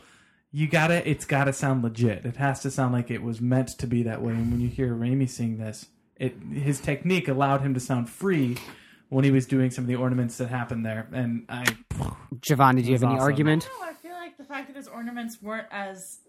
you 0.51 0.68
gotta 0.68 1.08
it's 1.10 1.26
gotta 1.26 1.53
sound 1.53 1.84
legit. 1.84 2.26
It 2.26 2.38
has 2.38 2.62
to 2.62 2.72
sound 2.72 2.93
like 2.93 3.12
it 3.12 3.22
was 3.22 3.41
meant 3.41 3.70
to 3.80 3.88
be 3.88 4.03
that 4.03 4.22
way. 4.22 4.34
And 4.34 4.51
when 4.51 4.62
you 4.62 4.70
hear 4.70 4.93
Ramey 4.93 5.30
sing 5.30 5.58
this, 5.58 5.88
it 6.16 6.36
his 6.51 6.80
technique 6.80 7.28
allowed 7.28 7.62
him 7.62 7.74
to 7.74 7.80
sound 7.80 8.10
free 8.10 8.58
when 9.10 9.24
he 9.24 9.32
was 9.32 9.45
doing 9.45 9.70
some 9.70 9.84
of 9.84 9.88
the 9.88 9.95
ornaments 9.95 10.38
that 10.38 10.47
happened 10.47 10.86
there. 10.86 11.08
And 11.12 11.45
I 11.49 11.66
Javon, 12.39 12.76
did 12.78 12.86
you 12.86 12.93
have 12.93 13.01
That's 13.01 13.03
any 13.03 13.16
awesome. 13.16 13.24
argument? 13.24 13.70
No, 13.80 13.86
I 13.88 13.93
feel 13.93 14.14
like 14.14 14.38
the 14.38 14.43
fact 14.45 14.68
that 14.68 14.76
his 14.78 14.88
ornaments 14.88 15.41
weren't 15.41 15.68
as 15.72 16.20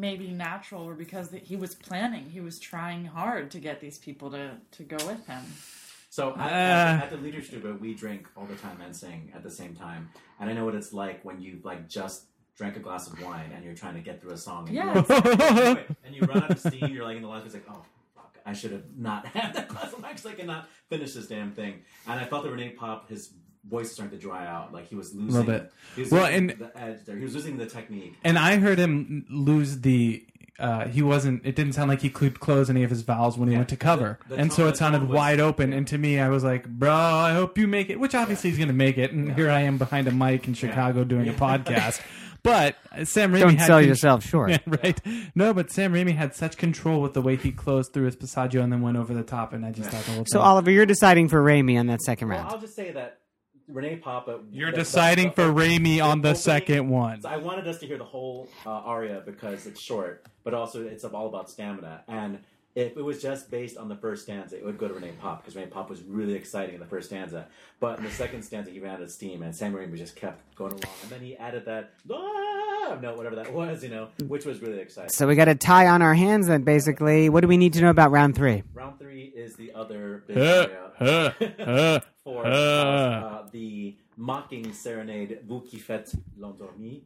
maybe 0.00 0.28
natural 0.28 0.86
were 0.86 0.94
because 0.94 1.30
he 1.42 1.56
was 1.56 1.74
planning. 1.74 2.30
He 2.30 2.40
was 2.40 2.58
trying 2.58 3.04
hard 3.06 3.50
to 3.52 3.58
get 3.58 3.80
these 3.80 3.98
people 3.98 4.30
to, 4.30 4.52
to 4.72 4.82
go 4.82 4.96
with 5.06 5.26
him. 5.26 5.42
So 6.10 6.30
at, 6.36 6.38
Uh. 6.38 6.44
at, 6.44 7.02
at 7.04 7.10
the 7.10 7.16
Leader 7.16 7.42
Studio, 7.42 7.76
we 7.80 7.94
drink 7.94 8.26
all 8.36 8.46
the 8.46 8.54
time 8.56 8.80
and 8.80 8.94
sing 8.94 9.32
at 9.34 9.42
the 9.42 9.50
same 9.50 9.74
time. 9.74 10.08
And 10.40 10.48
I 10.48 10.52
know 10.52 10.64
what 10.64 10.74
it's 10.74 10.92
like 10.92 11.24
when 11.24 11.40
you 11.40 11.60
like 11.64 11.88
just 11.88 12.24
drank 12.56 12.76
a 12.76 12.80
glass 12.80 13.06
of 13.06 13.20
wine 13.22 13.50
and 13.54 13.64
you're 13.64 13.74
trying 13.74 13.94
to 13.94 14.00
get 14.00 14.20
through 14.20 14.32
a 14.32 14.36
song. 14.36 14.68
And 14.68 14.76
Yeah. 14.76 14.94
You, 14.94 15.78
and 16.04 16.14
you 16.14 16.22
run 16.22 16.42
out 16.44 16.50
of 16.50 16.58
steam. 16.58 16.86
You're 16.86 17.04
like 17.04 17.16
in 17.16 17.22
the 17.22 17.28
last. 17.28 17.44
It's 17.44 17.54
like, 17.54 17.66
oh 17.68 17.82
fuck, 18.14 18.38
I 18.46 18.52
should 18.54 18.72
have 18.72 18.84
not 18.96 19.26
had 19.36 19.54
that 19.54 19.68
glass 19.68 19.92
of 19.92 20.02
wine 20.02 20.12
because 20.14 20.26
I 20.26 20.34
cannot 20.34 20.68
finish 20.88 21.12
this 21.14 21.26
damn 21.26 21.52
thing. 21.52 21.82
And 22.06 22.18
I 22.18 22.24
felt 22.24 22.44
that 22.44 22.52
René 22.52 22.76
Pape, 22.78 23.08
his 23.10 23.32
voice 23.68 23.84
was 23.84 23.92
starting 23.94 24.18
to 24.18 24.22
dry 24.22 24.46
out. 24.46 24.72
Like 24.72 24.88
he 24.88 24.94
was 24.94 25.14
losing. 25.14 25.44
bit. 25.46 25.72
He 25.94 26.02
was 26.02 26.10
Well, 26.10 26.26
and- 26.26 26.50
the 26.50 26.70
edge 26.78 27.04
there. 27.04 27.16
He 27.16 27.24
was 27.24 27.34
losing 27.34 27.56
the 27.58 27.66
technique. 27.66 28.14
and 28.24 28.38
I 28.38 28.56
heard 28.56 28.78
him 28.78 29.26
lose 29.30 29.80
the. 29.80 30.24
Uh, 30.58 30.86
he 30.88 31.02
wasn't. 31.02 31.44
It 31.44 31.54
didn't 31.54 31.74
sound 31.74 31.90
like 31.90 32.00
he 32.00 32.08
could 32.08 32.40
close 32.40 32.70
any 32.70 32.82
of 32.82 32.88
his 32.88 33.02
vowels 33.02 33.36
when 33.36 33.48
he 33.48 33.52
Yeah. 33.52 33.58
went 33.58 33.68
to 33.68 33.76
cover, 33.76 34.18
The- 34.28 34.36
the 34.36 34.40
and 34.40 34.50
tone- 34.50 34.56
so 34.56 34.68
it 34.68 34.76
sounded 34.78 35.02
was- 35.02 35.10
wide 35.10 35.38
open. 35.38 35.70
yeah. 35.72 35.76
And 35.78 35.86
to 35.88 35.98
me, 35.98 36.18
I 36.18 36.30
was 36.30 36.44
like, 36.44 36.66
"Bro, 36.66 36.94
I 36.94 37.34
hope 37.34 37.58
you 37.58 37.66
make 37.66 37.90
it." 37.90 38.00
Which 38.00 38.14
obviously 38.14 38.48
he's 38.50 38.58
going 38.58 38.68
to 38.68 38.74
make 38.74 38.96
it. 38.96 39.12
And 39.12 39.34
here 39.34 39.50
I 39.50 39.60
am 39.60 39.76
behind 39.76 40.08
a 40.08 40.12
mic 40.12 40.48
in 40.48 40.54
Chicago 40.54 41.04
doing 41.04 41.28
a 41.28 41.32
podcast. 41.46 42.00
But 42.42 42.76
Sam 43.04 43.32
Ramey 43.32 43.40
Don't 43.40 43.56
had 43.58 43.66
sell 43.66 43.80
con- 43.80 43.88
yourself 43.88 44.24
short. 44.24 44.50
Yeah, 44.52 44.58
right? 44.66 44.98
No, 45.34 45.52
but 45.52 45.70
Sam 45.72 45.92
Ramey 45.92 46.14
had 46.16 46.34
such 46.34 46.56
control 46.56 47.02
with 47.02 47.12
the 47.12 47.20
way 47.20 47.34
he 47.36 47.50
closed 47.50 47.92
through 47.92 48.04
his 48.06 48.14
passaggio 48.16 48.62
and 48.62 48.72
then 48.72 48.80
went 48.82 48.96
over 48.96 49.12
the 49.12 49.24
top, 49.24 49.52
and 49.52 49.66
I 49.66 49.72
just 49.72 49.90
thought 49.90 50.04
the 50.04 50.12
whole 50.12 50.24
So, 50.26 50.38
thing- 50.38 50.46
Oliver, 50.46 50.70
you're 50.70 50.86
deciding 50.86 51.28
for 51.28 51.42
Ramey 51.42 51.76
on 51.78 51.88
that 51.88 52.00
second 52.02 52.28
Well, 52.28 52.38
round. 52.38 52.50
I'll 52.52 52.60
just 52.60 52.76
say 52.76 52.92
that 52.92 53.18
René 53.72 54.00
Pape. 54.02 54.40
You're 54.52 54.70
the- 54.70 54.76
the- 54.76 54.82
deciding 54.82 55.28
the- 55.28 55.32
for 55.34 55.42
Ramey 55.52 56.02
on 56.02 56.20
the 56.22 56.28
opening- 56.30 56.34
second 56.36 56.88
one. 56.88 57.20
So 57.22 57.28
I 57.28 57.36
wanted 57.36 57.66
us 57.66 57.78
to 57.80 57.86
hear 57.86 57.98
the 57.98 58.04
whole 58.04 58.48
uh, 58.64 58.70
aria 58.70 59.22
because 59.24 59.66
it's 59.66 59.80
short, 59.80 60.24
but 60.44 60.54
also 60.54 60.86
it's 60.86 61.04
all 61.04 61.26
about 61.28 61.50
stamina. 61.50 62.02
And 62.08 62.38
if 62.76 62.94
it 62.94 63.02
was 63.02 63.22
just 63.22 63.50
based 63.50 63.78
on 63.78 63.88
the 63.88 63.96
first 63.96 64.24
stanza, 64.24 64.56
it 64.56 64.64
would 64.64 64.76
go 64.76 64.86
to 64.86 64.92
René 64.92 65.18
Pape 65.18 65.38
because 65.38 65.54
René 65.54 65.70
Pape 65.72 65.88
was 65.88 66.02
really 66.02 66.34
exciting 66.34 66.74
in 66.74 66.80
the 66.80 66.86
first 66.86 67.08
stanza. 67.08 67.46
But 67.80 67.98
in 67.98 68.04
the 68.04 68.10
second 68.10 68.42
stanza, 68.42 68.70
he 68.70 68.80
ran 68.80 68.96
out 68.96 69.02
of 69.02 69.10
steam, 69.10 69.42
and 69.42 69.56
Sam 69.56 69.72
Ramey 69.72 69.96
just 69.96 70.14
kept 70.14 70.54
going 70.54 70.72
along. 70.72 70.94
And 71.02 71.10
then 71.10 71.20
he 71.20 71.38
added 71.38 71.64
that 71.64 71.94
ah, 72.12 72.98
no, 73.00 73.14
whatever 73.14 73.36
that 73.36 73.52
was, 73.54 73.82
you 73.82 73.88
know, 73.88 74.08
which 74.28 74.44
was 74.44 74.60
really 74.60 74.78
exciting. 74.78 75.08
So 75.08 75.26
we 75.26 75.34
got 75.36 75.48
a 75.48 75.54
tie 75.54 75.86
on 75.86 76.02
our 76.02 76.14
hands 76.14 76.48
then, 76.48 76.64
basically. 76.64 77.30
What 77.30 77.40
do 77.40 77.48
we 77.48 77.56
need 77.56 77.72
to 77.72 77.80
know 77.80 77.90
about 77.90 78.10
round 78.10 78.34
three? 78.34 78.62
Round 78.74 78.98
three 78.98 79.24
is 79.34 79.56
the 79.56 79.72
other 79.74 80.24
big 80.26 80.36
area 80.36 80.90
huh, 80.98 81.32
huh, 81.58 82.00
for 82.24 82.46
uh, 82.46 83.46
the 83.52 83.96
mocking 84.18 84.72
serenade 84.74 85.40
Vous 85.46 85.60
qui 85.62 85.78
faites 85.78 86.14
l'endormi, 86.36 87.04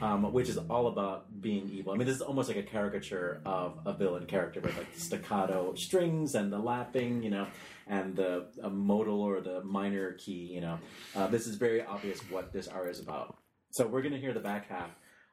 um, 0.00 0.32
which 0.32 0.48
is 0.48 0.58
all 0.58 0.86
about 0.86 1.40
being 1.40 1.68
evil. 1.70 1.92
I 1.92 1.96
mean, 1.96 2.06
this 2.06 2.16
is 2.16 2.22
almost 2.22 2.48
like 2.48 2.58
a 2.58 2.62
caricature 2.62 3.40
of 3.44 3.78
a 3.84 3.92
villain 3.92 4.26
character 4.26 4.60
with 4.60 4.76
like 4.76 4.92
the 4.92 5.00
staccato 5.00 5.74
strings 5.74 6.34
and 6.34 6.52
the 6.52 6.58
lapping, 6.58 7.22
you 7.22 7.30
know, 7.30 7.46
and 7.86 8.16
the 8.16 8.46
modal 8.70 9.20
or 9.20 9.40
the 9.40 9.62
minor 9.62 10.12
key, 10.12 10.50
you 10.52 10.60
know. 10.60 10.78
Uh, 11.14 11.26
this 11.26 11.46
is 11.46 11.56
very 11.56 11.84
obvious 11.84 12.20
what 12.30 12.52
this 12.52 12.68
aria 12.68 12.90
is 12.90 13.00
about. 13.00 13.36
So 13.70 13.86
we're 13.86 14.02
going 14.02 14.14
to 14.14 14.20
hear 14.20 14.32
the 14.32 14.40
back 14.40 14.68
half 14.68 14.90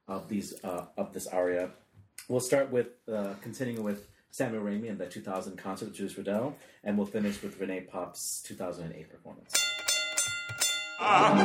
of 0.07 0.27
these 0.27 0.53
uh, 0.63 0.85
of 0.97 1.13
this 1.13 1.27
aria. 1.27 1.71
We'll 2.27 2.39
start 2.39 2.71
with 2.71 2.87
uh, 3.11 3.35
continuing 3.41 3.83
with 3.83 4.07
Samuel 4.31 4.63
Ramey 4.63 4.89
and 4.89 4.99
the 4.99 5.07
2000 5.07 5.57
concert 5.57 5.85
with 5.85 5.95
Jules 5.95 6.15
Rudel, 6.15 6.53
and 6.83 6.97
we'll 6.97 7.07
finish 7.07 7.41
with 7.41 7.59
René 7.59 7.87
Pape's 7.87 8.41
2008 8.43 9.09
performance. 9.09 9.70
Caterina 11.01 11.41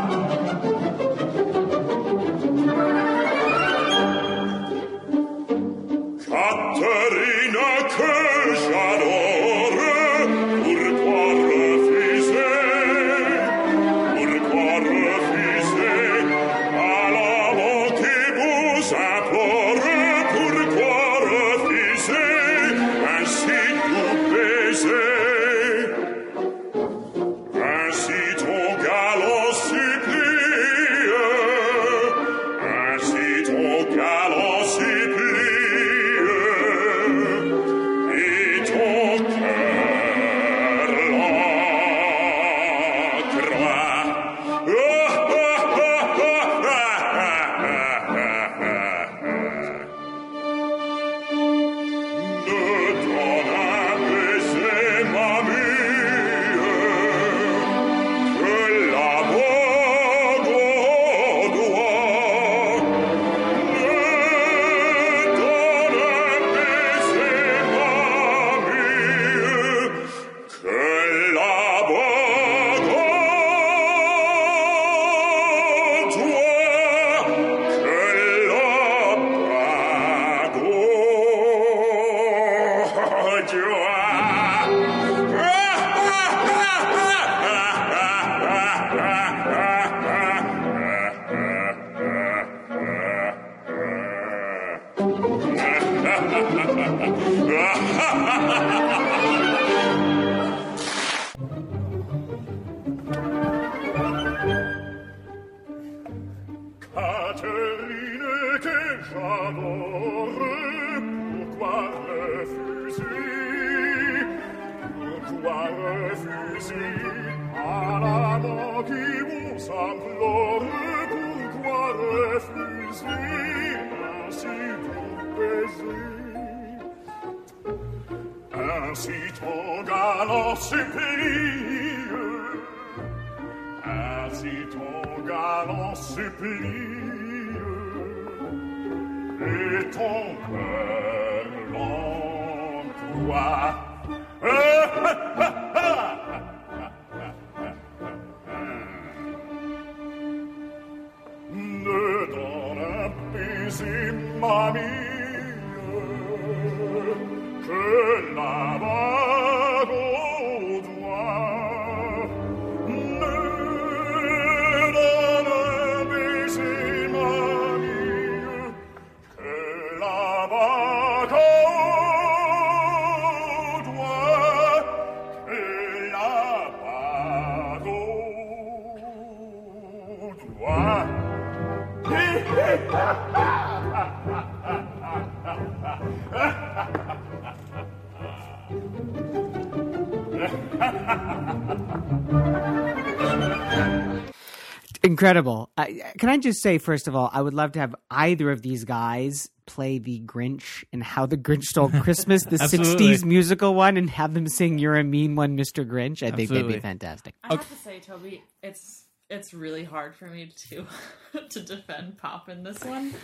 Incredible. 195.17 195.71
I, 195.79 196.13
can 196.19 196.29
I 196.29 196.37
just 196.37 196.61
say, 196.61 196.77
first 196.77 197.09
of 197.09 197.17
all, 197.17 197.31
I 197.33 197.41
would 197.41 197.55
love 197.55 197.73
to 197.73 197.79
have 197.79 197.95
either 198.11 198.51
of 198.51 198.61
these 198.61 198.85
guys 198.85 199.49
play 199.65 199.97
the 199.97 200.21
Grinch 200.21 200.85
and 200.93 201.03
How 201.03 201.25
the 201.25 201.39
Grinch 201.39 201.65
Stole 201.65 201.89
Christmas, 202.03 202.45
the 202.45 202.59
60s 202.59 203.25
musical 203.25 203.75
one, 203.75 203.97
and 203.97 204.11
have 204.11 204.35
them 204.35 204.47
sing 204.47 204.79
You're 204.79 204.97
a 204.97 205.03
Mean 205.03 205.35
One, 205.35 205.57
Mr. 205.57 205.89
Grinch. 205.89 206.23
I 206.23 206.37
think 206.37 206.51
that'd 206.51 206.69
be 206.69 206.81
fantastic. 206.81 207.35
I 207.43 207.55
have 207.55 207.67
to 207.67 207.77
say, 207.77 207.99
Toby, 207.99 208.45
it's 208.63 209.05
it's 209.31 209.55
really 209.55 209.85
hard 209.85 210.15
for 210.15 210.27
me 210.27 210.53
to 210.69 210.87
to 211.49 211.61
defend 211.61 212.19
Pape 212.19 212.51
in 212.51 212.63
this 212.63 212.85
one. 212.85 213.15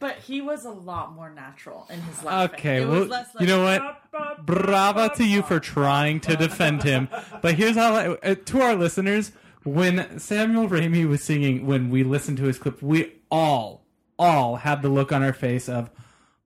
But 0.00 0.16
he 0.16 0.40
was 0.40 0.64
a 0.64 0.70
lot 0.70 1.14
more 1.14 1.30
natural 1.30 1.86
in 1.88 2.00
his 2.00 2.24
laughing. 2.24 2.58
Okay, 2.58 2.82
it 2.82 2.88
well, 2.88 3.00
was 3.00 3.08
less 3.08 3.34
like, 3.34 3.42
you 3.42 3.46
know 3.46 3.62
what? 3.62 3.80
"Pop, 3.80 4.10
pop, 4.10 4.46
Bravo 4.46 5.08
pop, 5.08 5.16
to 5.18 5.24
you 5.24 5.42
for 5.42 5.60
trying 5.60 6.18
to 6.20 6.34
defend 6.34 6.82
him. 6.82 7.08
But 7.42 7.54
here's 7.54 7.76
how, 7.76 7.94
I, 7.94 8.08
uh, 8.08 8.34
to 8.34 8.60
our 8.60 8.74
listeners, 8.74 9.30
when 9.64 10.18
Samuel 10.18 10.68
Ramey 10.68 11.06
was 11.08 11.22
singing, 11.22 11.66
when 11.66 11.90
we 11.90 12.02
listened 12.04 12.38
to 12.38 12.44
his 12.44 12.58
clip, 12.58 12.82
we 12.82 13.12
all, 13.30 13.84
all 14.18 14.56
had 14.56 14.82
the 14.82 14.88
look 14.88 15.12
on 15.12 15.22
our 15.22 15.32
face 15.32 15.68
of, 15.68 15.90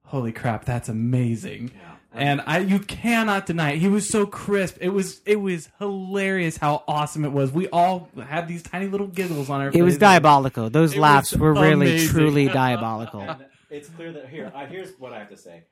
holy 0.04 0.32
crap, 0.32 0.64
that's 0.64 0.88
amazing. 0.88 1.72
And 2.14 2.42
I, 2.46 2.58
you 2.58 2.78
cannot 2.78 3.46
deny 3.46 3.72
it. 3.72 3.78
He 3.78 3.88
was 3.88 4.06
so 4.06 4.26
crisp. 4.26 4.76
It 4.80 4.90
was, 4.90 5.22
it 5.24 5.40
was 5.40 5.70
hilarious 5.78 6.58
how 6.58 6.84
awesome 6.86 7.24
it 7.24 7.32
was. 7.32 7.52
We 7.52 7.68
all 7.68 8.10
had 8.22 8.48
these 8.48 8.62
tiny 8.62 8.86
little 8.86 9.06
giggles 9.06 9.48
on 9.48 9.62
our 9.62 9.70
It 9.72 9.82
was 9.82 9.96
diabolical. 9.96 10.68
Those 10.68 10.92
It 10.94 11.00
laughs 11.00 11.32
was 11.32 11.40
were 11.40 11.54
really, 11.54 12.06
truly 12.06 12.48
diabolical. 12.52 13.22
And 13.22 13.46
it's 13.70 13.88
clear 13.88 14.12
that 14.12 14.28
here, 14.28 14.52
uh, 14.54 14.66
here's 14.66 14.90
what 14.98 15.14
I 15.14 15.20
have 15.20 15.30
to 15.30 15.38
say. 15.38 15.62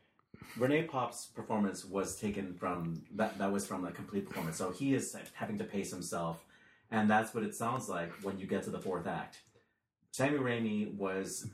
René 0.59 0.91
Pape's 0.91 1.27
performance 1.27 1.85
was 1.85 2.17
taken 2.17 2.55
from 2.55 3.03
that. 3.15 3.39
That 3.39 3.53
was 3.53 3.67
from 3.67 3.85
a 3.85 3.93
complete 3.93 4.27
performance. 4.27 4.57
So 4.57 4.71
he 4.73 4.95
is 4.95 5.15
having 5.35 5.59
to 5.59 5.65
pace 5.65 5.91
himself, 5.91 6.45
and 6.91 7.09
that's 7.09 7.35
what 7.35 7.45
it 7.45 7.55
sounds 7.55 7.89
like 7.89 8.13
when 8.23 8.39
you 8.39 8.47
get 8.47 8.63
to 8.65 8.71
the 8.71 8.81
fourth 8.81 9.07
act. 9.07 9.41
Sammy 10.13 10.39
Ramey 10.39 10.95
was 10.95 11.49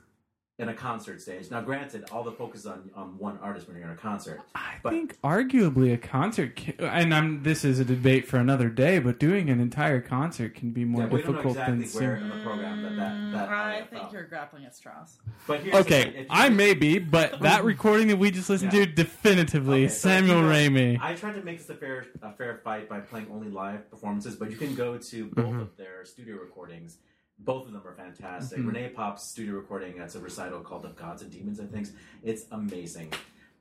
in 0.59 0.69
a 0.69 0.73
concert 0.73 1.21
stage. 1.21 1.51
Now, 1.51 1.61
granted, 1.61 2.05
all 2.11 2.23
the 2.23 2.31
focus 2.31 2.65
on 2.65 2.89
on 2.95 3.17
one 3.19 3.37
artist 3.43 3.67
when 3.67 3.77
you're 3.77 3.85
in 3.85 3.93
a 3.93 3.95
concert. 3.95 4.41
I 4.55 4.75
but 4.81 4.89
think 4.91 5.19
arguably 5.21 5.93
a 5.93 5.97
concert, 5.97 6.55
can, 6.55 6.73
and 6.79 7.13
I'm 7.13 7.43
this 7.43 7.63
is 7.63 7.79
a 7.79 7.85
debate 7.85 8.27
for 8.27 8.37
another 8.37 8.67
day, 8.69 8.97
but 8.97 9.19
doing 9.19 9.51
an 9.51 9.59
entire 9.59 10.01
concert 10.01 10.55
can 10.55 10.71
be 10.71 10.83
more 10.83 11.03
yeah, 11.03 11.07
we 11.09 11.21
don't 11.21 11.27
know 11.35 11.41
difficult 11.43 11.57
exactly 11.57 11.85
than 11.85 12.01
where 12.07 12.17
sing. 12.17 12.23
in 12.31 12.37
the 12.37 12.43
program 12.43 12.81
that 12.81 12.95
that, 12.95 13.31
that 13.37 13.49
I 13.49 13.81
think 13.81 14.01
fell. 14.01 14.09
you're 14.13 14.23
grappling 14.23 14.65
at 14.65 14.75
straws. 14.75 15.19
But 15.45 15.59
here's 15.59 15.75
Okay, 15.75 16.25
I 16.29 16.49
may 16.49 16.73
be, 16.73 16.97
but 16.97 17.39
that 17.41 17.63
recording 17.63 18.07
that 18.07 18.17
we 18.17 18.31
just 18.31 18.49
listened 18.49 18.73
Yeah. 18.73 18.85
to, 18.85 18.91
definitively 18.91 19.83
Okay, 19.85 19.93
so 19.93 20.09
Samuel 20.09 20.37
you 20.37 20.41
go- 20.41 20.49
Ramey. 20.49 20.99
I 20.99 21.13
tried 21.13 21.33
to 21.35 21.43
make 21.43 21.59
this 21.59 21.69
a 21.69 21.75
fair 21.75 22.07
a 22.23 22.31
fair 22.31 22.61
fight 22.63 22.89
by 22.89 22.99
playing 23.01 23.27
only 23.31 23.49
live 23.49 23.91
performances, 23.91 24.35
but 24.35 24.49
you 24.49 24.57
can 24.57 24.73
go 24.73 24.97
to 24.97 25.25
both 25.27 25.45
Mm-hmm. 25.45 25.59
of 25.59 25.77
their 25.77 26.03
studio 26.03 26.37
recordings. 26.37 26.97
Both 27.39 27.67
of 27.67 27.73
them 27.73 27.83
are 27.85 27.93
fantastic. 27.93 28.59
Mm-hmm. 28.59 28.69
René 28.69 28.95
Pape's 28.95 29.23
studio 29.23 29.55
recording, 29.55 29.97
it's 29.99 30.15
a 30.15 30.19
recital 30.19 30.59
called 30.61 30.85
"Of 30.85 30.95
Gods 30.95 31.21
and 31.21 31.31
Demons," 31.31 31.59
I 31.59 31.65
think. 31.65 31.87
It's 32.23 32.45
amazing, 32.51 33.13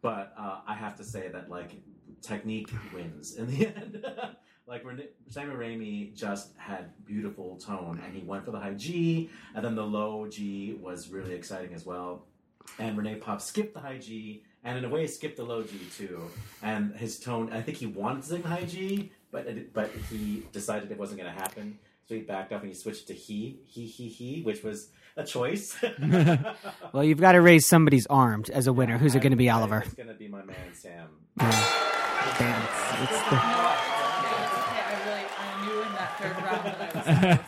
but 0.02 0.32
uh, 0.38 0.60
I 0.66 0.74
have 0.74 0.96
to 0.96 1.04
say 1.04 1.28
that 1.28 1.50
like 1.50 1.72
technique 2.22 2.70
wins 2.94 3.36
in 3.36 3.46
the 3.46 3.66
end. 3.76 4.04
like 4.66 4.82
René- 4.84 5.08
Samuel 5.28 5.56
Ramey 5.56 6.14
just 6.14 6.56
had 6.56 6.90
beautiful 7.04 7.56
tone, 7.56 8.00
and 8.04 8.14
he 8.14 8.22
went 8.22 8.44
for 8.44 8.50
the 8.50 8.58
high 8.58 8.74
G, 8.74 9.30
and 9.54 9.64
then 9.64 9.74
the 9.74 9.84
low 9.86 10.26
G 10.26 10.78
was 10.80 11.08
really 11.10 11.34
exciting 11.34 11.74
as 11.74 11.84
well 11.84 12.24
and 12.78 12.98
René 12.98 13.20
Pape 13.20 13.40
skipped 13.40 13.74
the 13.74 13.80
high 13.80 13.98
G, 13.98 14.42
and 14.64 14.76
in 14.78 14.84
a 14.84 14.88
way 14.88 15.06
skipped 15.06 15.36
the 15.36 15.44
low 15.44 15.62
G 15.62 15.78
too. 15.96 16.20
And 16.62 16.94
his 16.96 17.18
tone, 17.18 17.52
I 17.52 17.62
think 17.62 17.78
he 17.78 17.86
wanted 17.86 18.22
to 18.22 18.28
sing 18.28 18.42
the 18.42 18.48
high 18.48 18.64
G, 18.64 19.12
but 19.30 19.46
it, 19.46 19.72
but 19.72 19.90
he 20.10 20.42
decided 20.52 20.90
it 20.90 20.98
wasn't 20.98 21.20
going 21.20 21.32
to 21.32 21.40
happen, 21.40 21.78
so 22.08 22.14
he 22.14 22.20
backed 22.22 22.52
up 22.52 22.60
and 22.62 22.68
he 22.68 22.74
switched 22.74 23.08
to 23.08 23.14
he, 23.14 23.58
he, 23.66 23.86
he, 23.86 24.08
he, 24.08 24.42
which 24.42 24.62
was 24.62 24.88
a 25.16 25.24
choice. 25.24 25.76
Well, 26.92 27.04
you've 27.04 27.20
got 27.20 27.32
to 27.32 27.40
raise 27.42 27.66
somebody's 27.66 28.06
armed 28.06 28.48
as 28.50 28.66
a 28.66 28.72
winner. 28.72 28.96
Who's 28.98 29.14
it 29.14 29.20
going 29.20 29.32
to 29.32 29.36
be, 29.36 29.50
I- 29.50 29.56
Oliver? 29.56 29.82
It's 29.84 29.94
going 29.94 30.08
to 30.08 30.14
be 30.14 30.28
my 30.28 30.42
man 30.44 30.56
Sam. 30.74 31.08
Damn, 31.38 31.48
it's- 31.48 33.02
it's 33.02 33.10
the- 33.30 33.36
I 33.38 34.94
really, 35.06 35.24
I 35.38 35.66
knew 35.66 35.82
in 35.82 35.92
that 35.92 36.18
third 36.18 36.36
round 36.44 36.64
that 36.64 36.96
I 36.96 37.36
was. 37.36 37.40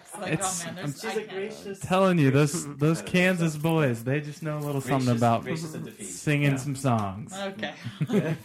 It's 0.00 0.14
like, 0.18 0.40
oh 0.42 0.64
man, 0.64 0.68
I'm 0.68 0.74
there's, 0.76 1.00
She's 1.00 1.04
I 1.04 1.12
a 1.12 1.14
can't. 1.16 1.30
gracious. 1.30 1.78
Telling 1.80 2.18
you, 2.18 2.30
those 2.30 2.76
those 2.76 3.02
Kansas 3.02 3.56
boys, 3.56 4.04
they 4.04 4.20
just 4.20 4.42
know 4.42 4.58
a 4.58 4.60
little 4.60 4.80
something 4.80 5.14
about 5.16 5.42
gracious 5.44 5.74
in 5.74 5.84
defeat. 5.84 6.04
singing 6.06 6.50
Yeah. 6.52 6.56
some 6.56 6.74
songs. 6.76 7.32
Okay. 7.34 7.74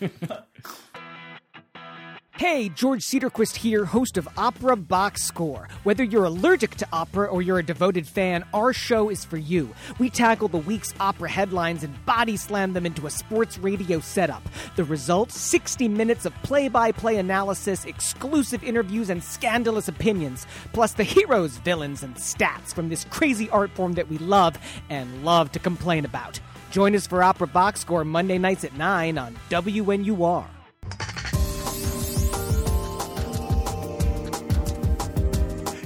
Hey, 2.35 2.69
George 2.69 3.03
Cedarquist 3.03 3.55
here, 3.55 3.85
host 3.85 4.17
of 4.17 4.27
Opera 4.37 4.75
Box 4.75 5.23
Score. 5.23 5.69
Whether 5.83 6.03
you're 6.03 6.25
allergic 6.25 6.73
to 6.77 6.87
opera 6.91 7.27
or 7.27 7.43
you're 7.43 7.59
a 7.59 7.63
devoted 7.63 8.07
fan, 8.07 8.43
our 8.55 8.73
show 8.73 9.09
is 9.09 9.23
for 9.23 9.37
you. 9.37 9.69
We 9.99 10.09
tackle 10.09 10.47
the 10.47 10.57
week's 10.57 10.95
opera 10.99 11.29
headlines 11.29 11.83
and 11.83 12.05
body 12.07 12.35
slam 12.35 12.73
them 12.73 12.87
into 12.87 13.05
a 13.05 13.11
sports 13.11 13.59
radio 13.59 13.99
setup. 13.99 14.41
The 14.75 14.83
result 14.83 15.31
60 15.31 15.87
minutes 15.87 16.25
of 16.25 16.33
play 16.41 16.69
by 16.69 16.91
play 16.91 17.17
analysis, 17.17 17.85
exclusive 17.85 18.63
interviews, 18.63 19.11
and 19.11 19.23
scandalous 19.23 19.87
opinions, 19.87 20.47
plus 20.73 20.93
the 20.93 21.03
heroes, 21.03 21.57
villains, 21.57 22.01
and 22.01 22.15
stats 22.15 22.73
from 22.73 22.89
this 22.89 23.05
crazy 23.11 23.47
art 23.51 23.69
form 23.75 23.93
that 23.93 24.09
we 24.09 24.17
love 24.17 24.57
and 24.89 25.23
love 25.23 25.51
to 25.51 25.59
complain 25.59 26.03
about. 26.03 26.39
Join 26.71 26.95
us 26.95 27.05
for 27.05 27.21
Opera 27.21 27.47
Box 27.47 27.81
Score 27.81 28.03
Monday 28.03 28.39
nights 28.39 28.63
at 28.63 28.75
9 28.75 29.19
on 29.19 29.37
WNUR. 29.51 30.47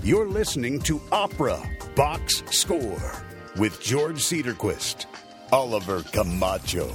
You're 0.08 0.30
listening 0.30 0.80
to 0.84 1.02
Opera 1.12 1.62
Box 1.94 2.42
Score 2.50 3.12
with 3.58 3.82
George 3.82 4.24
Cedarquist, 4.24 5.06
Oliver 5.52 6.02
Camacho, 6.02 6.90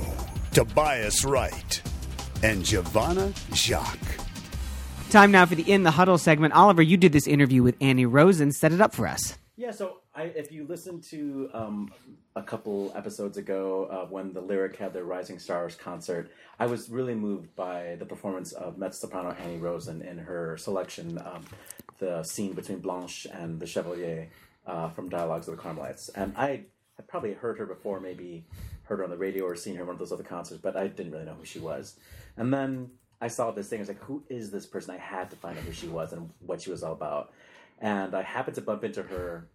Tobias 0.53 1.23
Wright, 1.23 1.83
and 2.43 2.65
Giovanna 2.65 3.35
Jacques. 3.53 3.99
Time 5.11 5.31
now 5.31 5.45
for 5.45 5.55
the 5.57 5.71
In 5.71 5.83
the 5.83 5.91
Huddle 5.91 6.17
segment. 6.17 6.55
Oliver, 6.55 6.81
you 6.81 6.97
did 6.97 7.13
this 7.13 7.27
interview 7.27 7.63
with 7.63 7.77
Annie 7.83 8.07
Rosen. 8.07 8.51
Set 8.51 8.73
it 8.73 8.81
up 8.81 8.95
for 8.95 9.07
us. 9.07 9.37
Yeah, 9.57 9.73
so 9.73 9.99
I, 10.15 10.23
if 10.23 10.51
you 10.51 10.67
listen 10.67 11.03
to 11.11 11.51
um, 11.53 11.93
a 12.35 12.43
couple 12.43 12.93
episodes 12.97 13.37
ago 13.37 13.89
uh, 13.91 14.07
when 14.07 14.33
the 14.33 14.41
Lyric 14.41 14.77
had 14.77 14.95
their 14.95 15.05
Rising 15.05 15.39
Stars 15.39 15.75
concert, 15.75 16.31
I 16.59 16.65
was 16.65 16.89
really 16.89 17.15
moved 17.15 17.55
by 17.57 17.97
the 17.99 18.07
performance 18.07 18.53
of 18.53 18.79
mezzo 18.79 19.07
soprano 19.07 19.37
Annie 19.39 19.59
Rosen 19.59 20.01
in 20.01 20.17
her 20.17 20.57
selection, 20.57 21.19
um, 21.19 21.45
the 22.03 22.24
scene 22.24 22.53
between 22.53 22.80
Blanche 22.80 23.28
and 23.32 23.61
the 23.61 23.66
Chevalier 23.66 24.28
uh, 24.66 24.88
from 24.90 25.09
Dialogues 25.09 25.46
of 25.46 25.57
the 25.57 25.62
Carmelites. 25.62 26.09
And 26.09 26.34
I 26.36 26.64
had 26.96 27.07
probably 27.07 27.32
heard 27.32 27.59
her 27.59 27.66
before, 27.66 28.00
maybe 28.00 28.44
heard 28.82 28.98
her 28.98 29.05
on 29.05 29.11
the 29.11 29.16
radio 29.16 29.44
or 29.44 29.55
seen 29.55 29.76
her 29.76 29.82
at 29.82 29.86
one 29.86 29.94
of 29.94 30.00
those 30.00 30.11
other 30.11 30.24
concerts, 30.24 30.61
but 30.61 30.76
I 30.76 30.88
didn't 30.88 31.12
really 31.12 31.24
know 31.24 31.34
who 31.34 31.44
she 31.44 31.61
was. 31.61 31.94
And 32.36 32.53
then 32.53 32.90
I 33.20 33.28
saw 33.28 33.53
this 33.53 33.68
thing. 33.68 33.78
I 33.78 33.82
was 33.82 33.88
like, 33.88 34.03
"Who 34.03 34.24
is 34.28 34.50
this 34.50 34.66
person?" 34.66 34.94
I 34.94 34.98
had 34.98 35.30
to 35.30 35.36
find 35.36 35.57
out 35.57 35.64
who 35.64 35.72
she 35.72 35.86
was 35.86 36.12
and 36.12 36.30
what 36.40 36.61
she 36.61 36.70
was 36.70 36.82
all 36.82 36.92
about. 36.92 37.32
And 37.78 38.16
I 38.16 38.22
happened 38.22 38.57
to 38.57 38.62
bump 38.62 38.82
into 38.82 39.05
her 39.05 39.48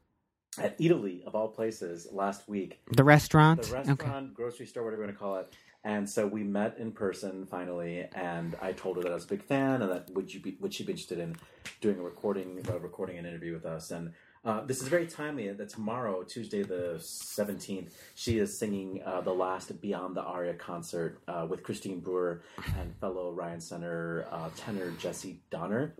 at 0.57 0.79
Eataly, 0.79 1.25
of 1.25 1.35
all 1.35 1.49
places, 1.49 2.07
last 2.11 2.47
week. 2.47 2.79
The 2.95 3.03
restaurant. 3.03 3.63
The 3.63 3.73
restaurant, 3.73 4.33
grocery 4.33 4.67
store, 4.67 4.85
whatever 4.85 5.01
you 5.01 5.07
want 5.07 5.17
to 5.17 5.19
call 5.19 5.35
it. 5.35 5.53
And 5.87 6.03
so 6.09 6.27
we 6.27 6.43
met 6.43 6.77
in 6.77 6.91
person 6.91 7.45
finally, 7.45 8.05
and 8.13 8.57
I 8.61 8.73
told 8.73 8.97
her 8.97 9.03
that 9.03 9.11
I 9.11 9.15
was 9.15 9.23
a 9.23 9.33
big 9.35 9.41
fan, 9.41 9.81
and 9.81 9.89
that 9.89 10.09
would 10.13 10.33
you 10.33 10.41
be 10.41 10.57
would 10.59 10.73
she 10.73 10.83
be 10.83 10.91
interested 10.91 11.17
in 11.17 11.37
doing 11.79 11.97
a 11.97 12.03
recording, 12.03 12.49
uh, 12.69 12.77
recording 12.79 13.17
an 13.17 13.25
interview 13.25 13.53
with 13.53 13.65
us? 13.65 13.89
And 13.91 14.11
uh, 14.43 14.65
this 14.65 14.81
is 14.81 14.89
very 14.89 15.07
timely. 15.07 15.49
That 15.49 15.69
tomorrow, 15.69 16.23
Tuesday 16.23 16.61
the 16.61 16.97
seventeenth, 16.99 17.95
she 18.15 18.37
is 18.37 18.49
singing 18.59 19.01
uh, 19.05 19.21
the 19.21 19.33
last 19.33 19.79
Beyond 19.79 20.17
the 20.17 20.23
Aria 20.23 20.55
concert 20.55 21.21
uh, 21.29 21.47
with 21.49 21.63
Christine 21.63 22.01
Brewer 22.01 22.41
and 22.77 22.93
fellow 22.99 23.31
Ryan 23.31 23.61
Center 23.61 24.27
uh, 24.29 24.49
tenor 24.57 24.91
Jesse 24.99 25.39
Donner, 25.51 25.95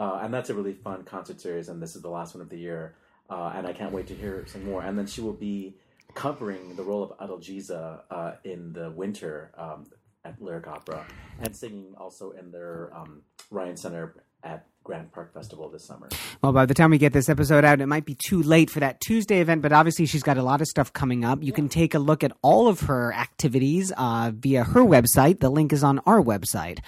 uh, 0.00 0.18
and 0.22 0.34
that's 0.34 0.50
a 0.50 0.54
really 0.54 0.74
fun 0.74 1.04
concert 1.04 1.40
series. 1.40 1.68
And 1.68 1.80
this 1.80 1.94
is 1.94 2.02
the 2.02 2.10
last 2.10 2.34
one 2.34 2.42
of 2.42 2.48
the 2.48 2.58
year, 2.58 2.96
uh, 3.30 3.52
and 3.54 3.64
I 3.64 3.72
can't 3.74 3.92
wait 3.92 4.08
to 4.08 4.14
hear 4.14 4.44
some 4.48 4.64
more. 4.64 4.82
And 4.82 4.98
then 4.98 5.06
she 5.06 5.20
will 5.20 5.40
be 5.50 5.76
covering 6.14 6.76
the 6.76 6.82
role 6.82 7.02
of 7.02 7.18
Adalgisa 7.18 8.02
uh, 8.10 8.32
in 8.44 8.72
the 8.72 8.90
winter 8.90 9.52
um, 9.56 9.86
at 10.24 10.40
Lyric 10.40 10.66
Opera, 10.66 11.06
and 11.40 11.56
singing 11.56 11.94
also 11.96 12.32
in 12.32 12.50
their 12.50 12.92
um, 12.94 13.22
Ryan 13.50 13.76
Center 13.76 14.22
at 14.42 14.66
Grant 14.82 15.12
Park 15.12 15.34
Festival 15.34 15.68
this 15.68 15.84
summer. 15.84 16.08
Well, 16.42 16.52
by 16.52 16.66
the 16.66 16.74
time 16.74 16.90
we 16.90 16.98
get 16.98 17.12
this 17.12 17.28
episode 17.28 17.64
out, 17.64 17.80
it 17.80 17.86
might 17.86 18.06
be 18.06 18.14
too 18.14 18.42
late 18.42 18.70
for 18.70 18.80
that 18.80 19.00
Tuesday 19.00 19.40
event, 19.40 19.60
but 19.60 19.72
obviously 19.72 20.06
she's 20.06 20.22
got 20.22 20.38
a 20.38 20.42
lot 20.42 20.60
of 20.60 20.66
stuff 20.66 20.92
coming 20.92 21.24
up. 21.24 21.42
You 21.42 21.52
can 21.52 21.68
take 21.68 21.94
a 21.94 21.98
look 21.98 22.24
at 22.24 22.32
all 22.42 22.66
of 22.66 22.80
her 22.82 23.12
activities 23.12 23.92
uh, 23.96 24.32
via 24.34 24.64
her 24.64 24.80
website. 24.80 25.40
The 25.40 25.50
link 25.50 25.72
is 25.72 25.84
on 25.84 26.00
our 26.06 26.22
website, 26.22 26.78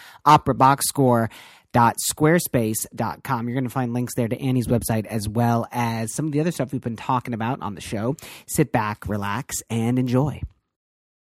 operaboxscore.squarespace.com. 1.72 3.48
You're 3.48 3.54
going 3.54 3.64
to 3.64 3.70
find 3.70 3.92
links 3.92 4.14
there 4.14 4.28
to 4.28 4.40
Annie's 4.40 4.66
website 4.66 5.06
as 5.06 5.28
well 5.28 5.66
as 5.72 6.14
some 6.14 6.26
of 6.26 6.32
the 6.32 6.40
other 6.40 6.50
stuff 6.52 6.72
we've 6.72 6.80
been 6.82 6.96
talking 6.96 7.34
about 7.34 7.60
on 7.62 7.74
the 7.74 7.80
show. 7.80 8.16
Sit 8.46 8.72
back, 8.72 9.08
relax, 9.08 9.62
and 9.70 9.98
enjoy. 9.98 10.42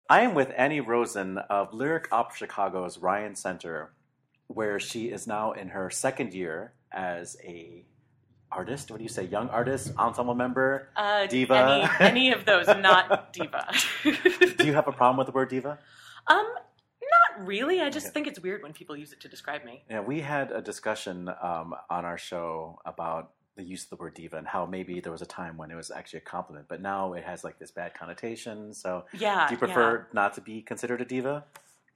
I 0.10 0.22
am 0.22 0.34
with 0.36 0.52
Annie 0.58 0.82
Rosen 0.82 1.38
of 1.38 1.74
Lyric 1.74 2.08
Opera 2.12 2.36
Chicago's 2.38 2.98
Ryan 3.00 3.36
Center, 3.36 3.94
where 4.48 4.80
she 4.80 5.06
is 5.10 5.28
now 5.28 5.54
in 5.54 5.70
her 5.70 5.90
second 5.90 6.34
year 6.34 6.74
as 6.92 7.38
a 7.44 7.86
artist. 8.52 8.92
What 8.92 8.98
do 8.98 9.04
you 9.04 9.10
say? 9.10 9.24
Young 9.24 9.50
artist, 9.50 9.94
ensemble 9.98 10.36
member, 10.36 10.90
Uh, 10.96 11.26
diva. 11.26 11.90
Any, 12.00 12.10
any 12.10 12.32
of 12.34 12.46
those, 12.46 12.68
not 12.68 13.34
diva. 13.34 13.66
do 14.04 14.66
you 14.66 14.74
have 14.74 14.88
a 14.88 14.92
problem 14.92 15.18
with 15.18 15.28
the 15.28 15.34
word 15.34 15.50
diva? 15.50 15.80
um, 16.28 16.46
not 17.38 17.48
really. 17.48 17.82
I 17.82 17.90
just 17.90 18.14
think 18.14 18.28
it's 18.28 18.40
weird 18.40 18.64
when 18.64 18.74
people 18.74 18.96
use 18.96 19.12
it 19.14 19.20
to 19.22 19.28
describe 19.28 19.64
me. 19.64 19.84
Yeah, 19.90 20.02
we 20.02 20.22
had 20.22 20.52
a 20.52 20.62
discussion 20.62 21.30
um, 21.42 21.76
on 21.90 22.06
our 22.06 22.18
show 22.18 22.80
about 22.86 23.32
the 23.56 23.64
use 23.64 23.84
of 23.84 23.90
the 23.92 23.96
word 23.98 24.16
diva 24.16 24.38
and 24.38 24.48
how 24.48 24.66
maybe 24.66 25.00
there 25.00 25.12
was 25.12 25.22
a 25.22 25.28
time 25.28 25.58
when 25.58 25.70
it 25.70 25.76
was 25.76 25.92
actually 25.92 26.18
a 26.18 26.22
compliment, 26.24 26.66
but 26.68 26.82
now 26.82 27.14
it 27.14 27.24
has 27.24 27.44
like 27.44 27.60
this 27.60 27.70
bad 27.72 27.94
connotation. 27.94 28.74
So, 28.74 29.06
Yeah. 29.14 29.48
do 29.48 29.54
you 29.54 29.60
prefer 29.60 30.08
not 30.12 30.34
to 30.36 30.42
be 30.42 30.62
considered 30.62 31.02
a 31.02 31.06
diva? 31.06 31.46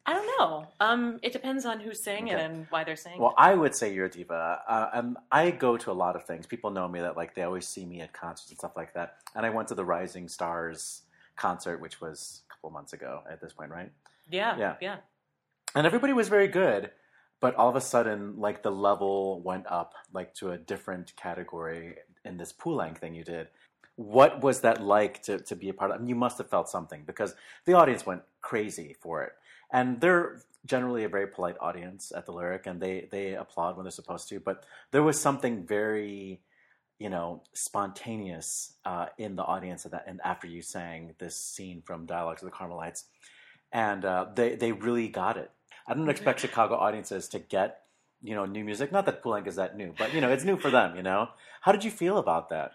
I 0.06 0.14
don't 0.14 0.28
know. 0.40 0.68
Um, 0.80 1.20
it 1.22 1.34
depends 1.34 1.66
on 1.66 1.80
who's 1.82 2.02
saying 2.02 2.28
it 2.30 2.40
and 2.40 2.66
why 2.70 2.84
they're 2.86 2.96
saying 2.96 3.20
Well, 3.20 3.32
it. 3.32 3.36
I 3.40 3.56
would 3.56 3.76
say 3.76 3.94
you're 3.94 4.06
a 4.06 4.10
diva, 4.10 4.62
uh, 4.68 4.90
and 4.94 5.18
I 5.32 5.52
go 5.52 5.76
to 5.78 5.92
a 5.92 5.94
lot 5.94 6.16
of 6.16 6.26
things. 6.26 6.46
People 6.46 6.70
know 6.70 6.88
me 6.88 7.02
that 7.02 7.18
like 7.18 7.34
they 7.36 7.42
always 7.42 7.68
see 7.68 7.86
me 7.86 8.00
at 8.02 8.14
concerts 8.14 8.50
and 8.52 8.58
stuff 8.58 8.78
like 8.78 8.94
that. 8.94 9.18
And 9.36 9.46
I 9.46 9.50
went 9.50 9.68
to 9.70 9.76
the 9.76 9.84
Rising 9.84 10.30
Stars 10.30 11.02
concert, 11.36 11.82
which 11.82 12.00
was 12.00 12.44
a 12.50 12.54
couple 12.54 12.70
months 12.70 12.94
ago 12.94 13.24
at 13.30 13.42
this 13.42 13.52
point, 13.52 13.72
right? 13.72 13.92
Yeah. 14.30 14.58
yeah. 14.58 14.76
Yeah. 14.80 14.98
And 15.78 15.86
everybody 15.86 16.12
was 16.12 16.28
very 16.28 16.48
good 16.48 16.90
but 17.40 17.54
all 17.54 17.70
of 17.70 17.76
a 17.76 17.82
sudden 17.82 18.34
like 18.40 18.64
the 18.64 18.72
level 18.72 19.42
went 19.42 19.66
up 19.68 19.94
like 20.12 20.34
to 20.34 20.50
a 20.50 20.58
different 20.58 21.16
category 21.16 21.96
in 22.26 22.38
this 22.38 22.52
Poulenc 22.52 22.98
thing 22.98 23.14
you 23.14 23.24
did 23.24 23.48
what 23.96 24.42
was 24.42 24.62
that 24.62 24.82
like 24.82 25.22
to, 25.24 25.38
to 25.40 25.56
be 25.56 25.70
a 25.70 25.74
part 25.74 25.92
of 25.92 25.98
I 25.98 26.00
mean, 26.00 26.10
you 26.10 26.16
must 26.16 26.40
have 26.40 26.50
felt 26.50 26.68
something 26.68 27.04
because 27.06 27.36
the 27.66 27.74
audience 27.74 28.08
went 28.08 28.24
crazy 28.42 28.96
for 29.00 29.22
it 29.24 29.34
and 29.72 30.02
they're 30.02 30.42
generally 30.66 31.04
a 31.04 31.10
very 31.10 31.28
polite 31.28 31.58
audience 31.62 32.12
at 32.16 32.26
the 32.26 32.32
lyric 32.32 32.66
and 32.66 32.82
they 32.82 33.08
they 33.12 33.36
applaud 33.36 33.78
when 33.78 33.84
they're 33.84 33.92
supposed 33.92 34.28
to 34.30 34.40
but 34.40 34.66
there 34.92 35.04
was 35.04 35.22
something 35.22 35.64
very 35.64 36.42
you 36.98 37.10
know 37.10 37.44
spontaneous 37.54 38.74
uh, 38.84 39.06
in 39.20 39.36
the 39.36 39.44
audience 39.44 39.84
that 39.84 40.06
and 40.08 40.20
after 40.24 40.48
you 40.48 40.64
sang 40.64 41.14
this 41.20 41.40
scene 41.40 41.84
from 41.86 42.08
dialogues 42.08 42.42
of 42.42 42.48
the 42.48 42.58
carmelites 42.58 43.06
and 43.72 44.06
uh, 44.06 44.26
they 44.34 44.56
they 44.56 44.72
really 44.72 45.08
got 45.08 45.38
it. 45.38 45.52
I 45.88 45.94
don't 45.94 46.10
expect 46.10 46.40
Chicago 46.40 46.76
audiences 46.76 47.28
to 47.30 47.40
get 47.40 47.84
you 48.22 48.36
know 48.36 48.46
new 48.46 48.64
music. 48.64 48.92
Not 48.92 49.06
that 49.06 49.24
Poulenc 49.24 49.48
is 49.48 49.56
that 49.56 49.78
new, 49.78 49.94
but 49.98 50.14
you 50.14 50.22
know 50.22 50.30
it's 50.30 50.44
new 50.44 50.58
for 50.58 50.72
them. 50.72 50.96
You 50.96 51.04
know, 51.04 51.30
how 51.62 51.72
did 51.72 51.84
you 51.84 51.92
feel 51.92 52.18
about 52.18 52.50
that? 52.50 52.72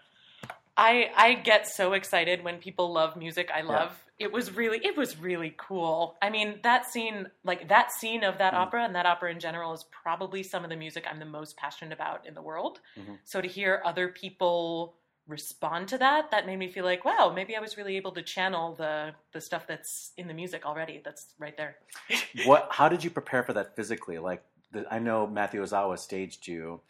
I 0.75 1.11
I 1.15 1.33
get 1.35 1.67
so 1.67 1.93
excited 1.93 2.43
when 2.43 2.57
people 2.57 2.91
love 2.91 3.15
music 3.15 3.49
I 3.53 3.61
love. 3.61 3.99
It 4.17 4.31
was 4.31 4.55
really 4.55 4.79
it 4.83 4.95
was 4.97 5.17
really 5.19 5.53
cool. 5.57 6.15
I 6.21 6.29
mean, 6.29 6.59
that 6.63 6.89
scene 6.89 7.27
like 7.43 7.67
that 7.69 7.91
scene 7.91 8.23
of 8.23 8.37
that 8.39 8.53
Mm. 8.53 8.57
opera 8.57 8.85
and 8.85 8.95
that 8.95 9.05
opera 9.05 9.31
in 9.31 9.39
general 9.39 9.73
is 9.73 9.83
probably 9.83 10.41
some 10.43 10.63
of 10.63 10.69
the 10.69 10.75
music 10.75 11.05
I'm 11.09 11.19
the 11.19 11.25
most 11.25 11.57
passionate 11.57 11.93
about 11.93 12.25
in 12.25 12.33
the 12.33 12.41
world. 12.41 12.79
Mhm. 12.97 13.19
So 13.23 13.41
to 13.41 13.47
hear 13.47 13.81
other 13.85 14.07
people 14.09 14.95
respond 15.27 15.87
to 15.89 15.97
that, 15.97 16.31
that 16.31 16.45
made 16.45 16.57
me 16.57 16.69
feel 16.69 16.83
like, 16.85 17.05
wow, 17.05 17.31
maybe 17.33 17.55
I 17.55 17.59
was 17.61 17.77
really 17.77 17.95
able 17.97 18.11
to 18.11 18.21
channel 18.21 18.75
the 18.75 19.11
the 19.31 19.41
stuff 19.41 19.65
that's 19.67 20.11
in 20.17 20.27
the 20.27 20.33
music 20.33 20.65
already. 20.65 21.01
That's 21.03 21.33
right 21.39 21.55
there. 21.57 21.77
What? 22.45 22.67
How 22.71 22.89
did 22.89 23.03
you 23.03 23.09
prepare 23.09 23.43
for 23.43 23.53
that 23.53 23.75
physically? 23.75 24.17
Like 24.19 24.43
the, 24.71 24.85
I 24.91 24.99
know 24.99 25.25
Matthew 25.27 25.61
Ozawa 25.63 25.97
staged 25.97 26.47
you. 26.47 26.81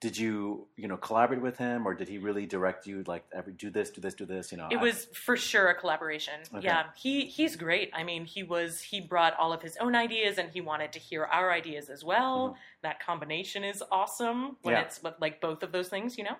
Did 0.00 0.18
you 0.18 0.66
you 0.76 0.88
know 0.88 0.96
collaborate 0.96 1.40
with 1.42 1.58
him, 1.58 1.86
or 1.86 1.94
did 1.94 2.08
he 2.08 2.18
really 2.18 2.44
direct 2.46 2.86
you? 2.88 3.04
Like 3.06 3.24
every 3.32 3.52
do 3.52 3.70
this, 3.70 3.90
do 3.90 4.00
this, 4.00 4.14
do 4.14 4.24
this. 4.26 4.50
You 4.50 4.58
know, 4.58 4.66
It 4.70 4.78
I- 4.78 4.82
was 4.82 5.04
for 5.12 5.36
sure 5.36 5.68
a 5.68 5.74
collaboration. 5.74 6.40
Okay. 6.54 6.64
Yeah, 6.66 6.84
he 6.96 7.26
he's 7.26 7.54
great. 7.54 7.90
I 7.94 8.02
mean, 8.02 8.24
he 8.24 8.42
was 8.42 8.80
he 8.80 9.00
brought 9.00 9.36
all 9.38 9.52
of 9.52 9.62
his 9.62 9.76
own 9.76 9.94
ideas 9.94 10.38
and 10.38 10.50
he 10.50 10.60
wanted 10.60 10.92
to 10.94 10.98
hear 10.98 11.24
our 11.26 11.52
ideas 11.52 11.88
as 11.88 12.02
well. 12.02 12.56
That 12.82 12.98
combination 13.04 13.62
is 13.64 13.80
awesome 13.92 14.56
when 14.62 14.74
Mm-hmm. 14.74 14.80
Yeah. 14.80 14.80
it's 14.80 15.00
like 15.20 15.40
both 15.40 15.62
of 15.62 15.70
those 15.70 15.88
things, 15.88 16.16
you 16.18 16.24
know. 16.24 16.36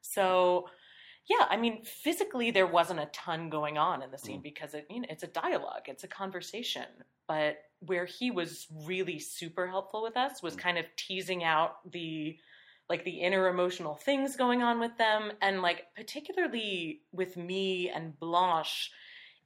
So, 0.00 0.68
yeah, 1.28 1.46
I 1.48 1.56
mean, 1.56 1.84
physically 1.84 2.50
there 2.50 2.66
wasn't 2.66 3.00
a 3.00 3.06
ton 3.06 3.48
going 3.50 3.78
on 3.78 4.02
in 4.02 4.10
the 4.10 4.18
scene 4.18 4.40
Mm. 4.40 4.44
because 4.44 4.74
it 4.74 4.86
you 4.90 5.00
know, 5.00 5.06
it's 5.10 5.22
a 5.22 5.28
dialogue, 5.28 5.82
it's 5.86 6.04
a 6.04 6.08
conversation. 6.08 6.86
But 7.28 7.58
where 7.80 8.04
he 8.04 8.30
was 8.30 8.66
really 8.86 9.18
super 9.18 9.66
helpful 9.68 10.02
with 10.02 10.16
us 10.16 10.40
Mm. 10.40 10.42
was 10.42 10.56
kind 10.56 10.78
of 10.78 10.86
teasing 10.96 11.44
out 11.44 11.76
the 11.90 12.38
like 12.88 13.04
the 13.04 13.20
inner 13.20 13.48
emotional 13.48 13.94
things 13.94 14.36
going 14.36 14.62
on 14.62 14.78
with 14.80 14.96
them 14.98 15.32
and 15.40 15.62
like 15.62 15.86
particularly 15.96 17.00
with 17.12 17.36
me 17.36 17.88
and 17.88 18.18
Blanche 18.18 18.90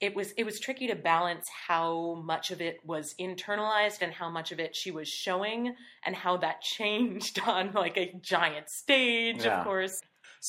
it 0.00 0.14
was 0.14 0.32
it 0.32 0.44
was 0.44 0.58
tricky 0.60 0.86
to 0.88 0.94
balance 0.96 1.48
how 1.68 2.14
much 2.24 2.50
of 2.50 2.60
it 2.60 2.80
was 2.84 3.14
internalized 3.20 4.02
and 4.02 4.12
how 4.12 4.28
much 4.28 4.52
of 4.52 4.58
it 4.60 4.74
she 4.76 4.90
was 4.90 5.08
showing 5.08 5.74
and 6.04 6.14
how 6.16 6.36
that 6.38 6.60
changed 6.76 7.40
on 7.46 7.72
like 7.72 7.96
a 7.96 8.12
giant 8.20 8.68
stage 8.68 9.44
Yeah. 9.44 9.60
of 9.60 9.64
course 9.64 10.00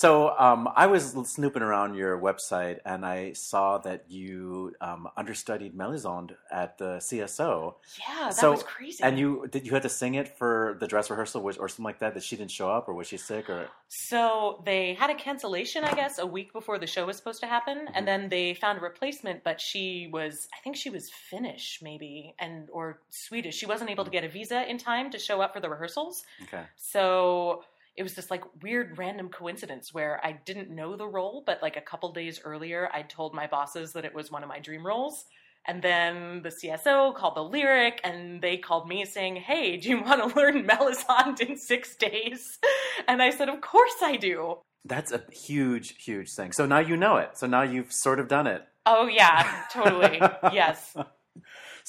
So 0.01 0.37
um, 0.37 0.69
I 0.75 0.85
was 0.85 1.03
snooping 1.35 1.63
around 1.63 1.95
your 1.95 2.19
website 2.21 2.77
and 2.85 3.03
I 3.03 3.33
saw 3.33 3.79
that 3.79 3.99
you 4.19 4.75
um, 4.79 5.07
understudied 5.17 5.73
Melisande 5.73 6.35
at 6.51 6.77
the 6.77 6.91
CSO. 7.07 7.73
yeah 8.07 8.25
that 8.25 8.35
So- 8.35 8.51
was 8.51 8.61
crazy 8.61 9.01
And 9.03 9.17
you 9.17 9.29
did 9.53 9.65
you 9.65 9.71
had 9.77 9.81
to 9.89 9.93
sing 10.01 10.13
it 10.21 10.27
for 10.39 10.77
the 10.81 10.87
dress 10.87 11.09
rehearsal 11.09 11.41
or 11.43 11.51
something 11.67 11.83
like 11.91 11.97
that? 12.03 12.11
That 12.13 12.21
she 12.27 12.35
didn't 12.39 12.51
show 12.59 12.69
up, 12.77 12.83
or 12.87 12.93
was 12.93 13.07
she 13.11 13.17
sick, 13.17 13.45
or 13.49 13.61
So 13.87 14.61
they 14.69 14.83
had 15.01 15.09
a 15.09 15.15
cancellation, 15.27 15.81
I 15.91 15.93
guess, 16.01 16.13
a 16.19 16.27
week 16.37 16.49
before 16.59 16.77
the 16.83 16.89
show 16.95 17.03
was 17.09 17.15
supposed 17.19 17.41
to 17.45 17.47
happen, 17.55 17.77
Mm-hmm. 17.77 17.95
and 17.95 18.03
then 18.09 18.21
they 18.35 18.45
found 18.63 18.75
a 18.77 18.83
replacement. 18.91 19.37
But 19.49 19.57
she 19.69 19.85
was, 20.17 20.33
I 20.55 20.59
think 20.63 20.73
she 20.83 20.91
was 20.97 21.03
Finnish, 21.31 21.65
maybe, 21.89 22.13
and 22.45 22.55
or 22.77 22.85
Swedish. 23.25 23.55
She 23.61 23.65
wasn't 23.73 23.89
able 23.95 24.05
to 24.09 24.11
get 24.17 24.23
a 24.29 24.31
visa 24.39 24.59
in 24.71 24.77
time 24.91 25.07
to 25.15 25.17
show 25.27 25.37
up 25.43 25.49
for 25.55 25.59
the 25.65 25.69
rehearsals. 25.75 26.15
okay, 26.45 26.65
So 26.93 27.63
it 27.97 28.03
was 28.03 28.13
this 28.13 28.29
like 28.31 28.43
weird 28.61 28.97
random 28.97 29.29
coincidence 29.29 29.93
where 29.93 30.23
I 30.23 30.33
didn't 30.45 30.69
know 30.69 30.95
the 30.95 31.07
role, 31.07 31.43
but 31.45 31.61
like 31.61 31.77
a 31.77 31.81
couple 31.81 32.11
days 32.13 32.39
earlier, 32.45 32.89
I 32.93 33.01
told 33.01 33.33
my 33.33 33.47
bosses 33.47 33.93
that 33.93 34.05
it 34.05 34.13
was 34.13 34.31
one 34.31 34.43
of 34.43 34.49
my 34.49 34.59
dream 34.59 34.85
roles. 34.85 35.25
And 35.69 35.81
then 35.81 36.43
the 36.43 36.49
CSO 36.49 37.13
called 37.15 37.35
the 37.35 37.43
lyric 37.43 37.99
and 38.03 38.41
they 38.41 38.55
called 38.57 38.87
me 38.87 39.03
saying, 39.03 39.37
Hey, 39.37 39.77
do 39.77 39.89
you 39.89 40.01
want 40.03 40.31
to 40.31 40.39
learn 40.39 40.65
Melisande 40.65 41.43
in 41.43 41.57
six 41.57 41.95
days? 41.95 42.59
And 43.07 43.21
I 43.21 43.29
said, 43.29 43.47
Of 43.49 43.61
course 43.61 43.95
I 44.01 44.15
do. 44.15 44.57
that's 44.85 45.11
a 45.11 45.21
huge, 45.31 45.95
huge 46.03 46.31
thing. 46.33 46.51
So 46.51 46.65
now 46.65 46.79
you 46.79 46.97
know 46.97 47.17
it. 47.17 47.37
So 47.37 47.45
now 47.47 47.61
you've 47.61 47.91
sort 47.93 48.19
of 48.19 48.27
done 48.27 48.47
it. 48.47 48.63
Oh, 48.85 49.07
yeah, 49.07 49.63
totally. 49.71 50.19
yes. 50.53 50.95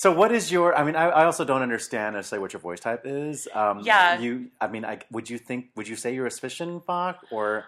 So 0.03 0.13
what 0.13 0.31
is 0.31 0.53
your? 0.53 0.77
I 0.77 0.85
mean, 0.85 0.95
I, 0.95 1.07
I 1.09 1.25
also 1.25 1.45
don't 1.45 1.61
understand 1.61 2.15
necessarily 2.15 2.43
what 2.43 2.53
your 2.53 2.61
voice 2.61 2.79
type 2.79 3.03
is. 3.05 3.49
Um, 3.53 3.81
Yeah. 3.83 4.17
You, 4.21 4.31
I 4.61 4.69
mean, 4.69 4.85
I, 4.85 5.01
would 5.11 5.29
you 5.29 5.39
think? 5.39 5.71
Would 5.75 5.89
you 5.89 5.97
say 5.97 6.15
you're 6.15 6.27
a 6.27 6.31
Zwischenfach 6.31 7.17
or? 7.33 7.65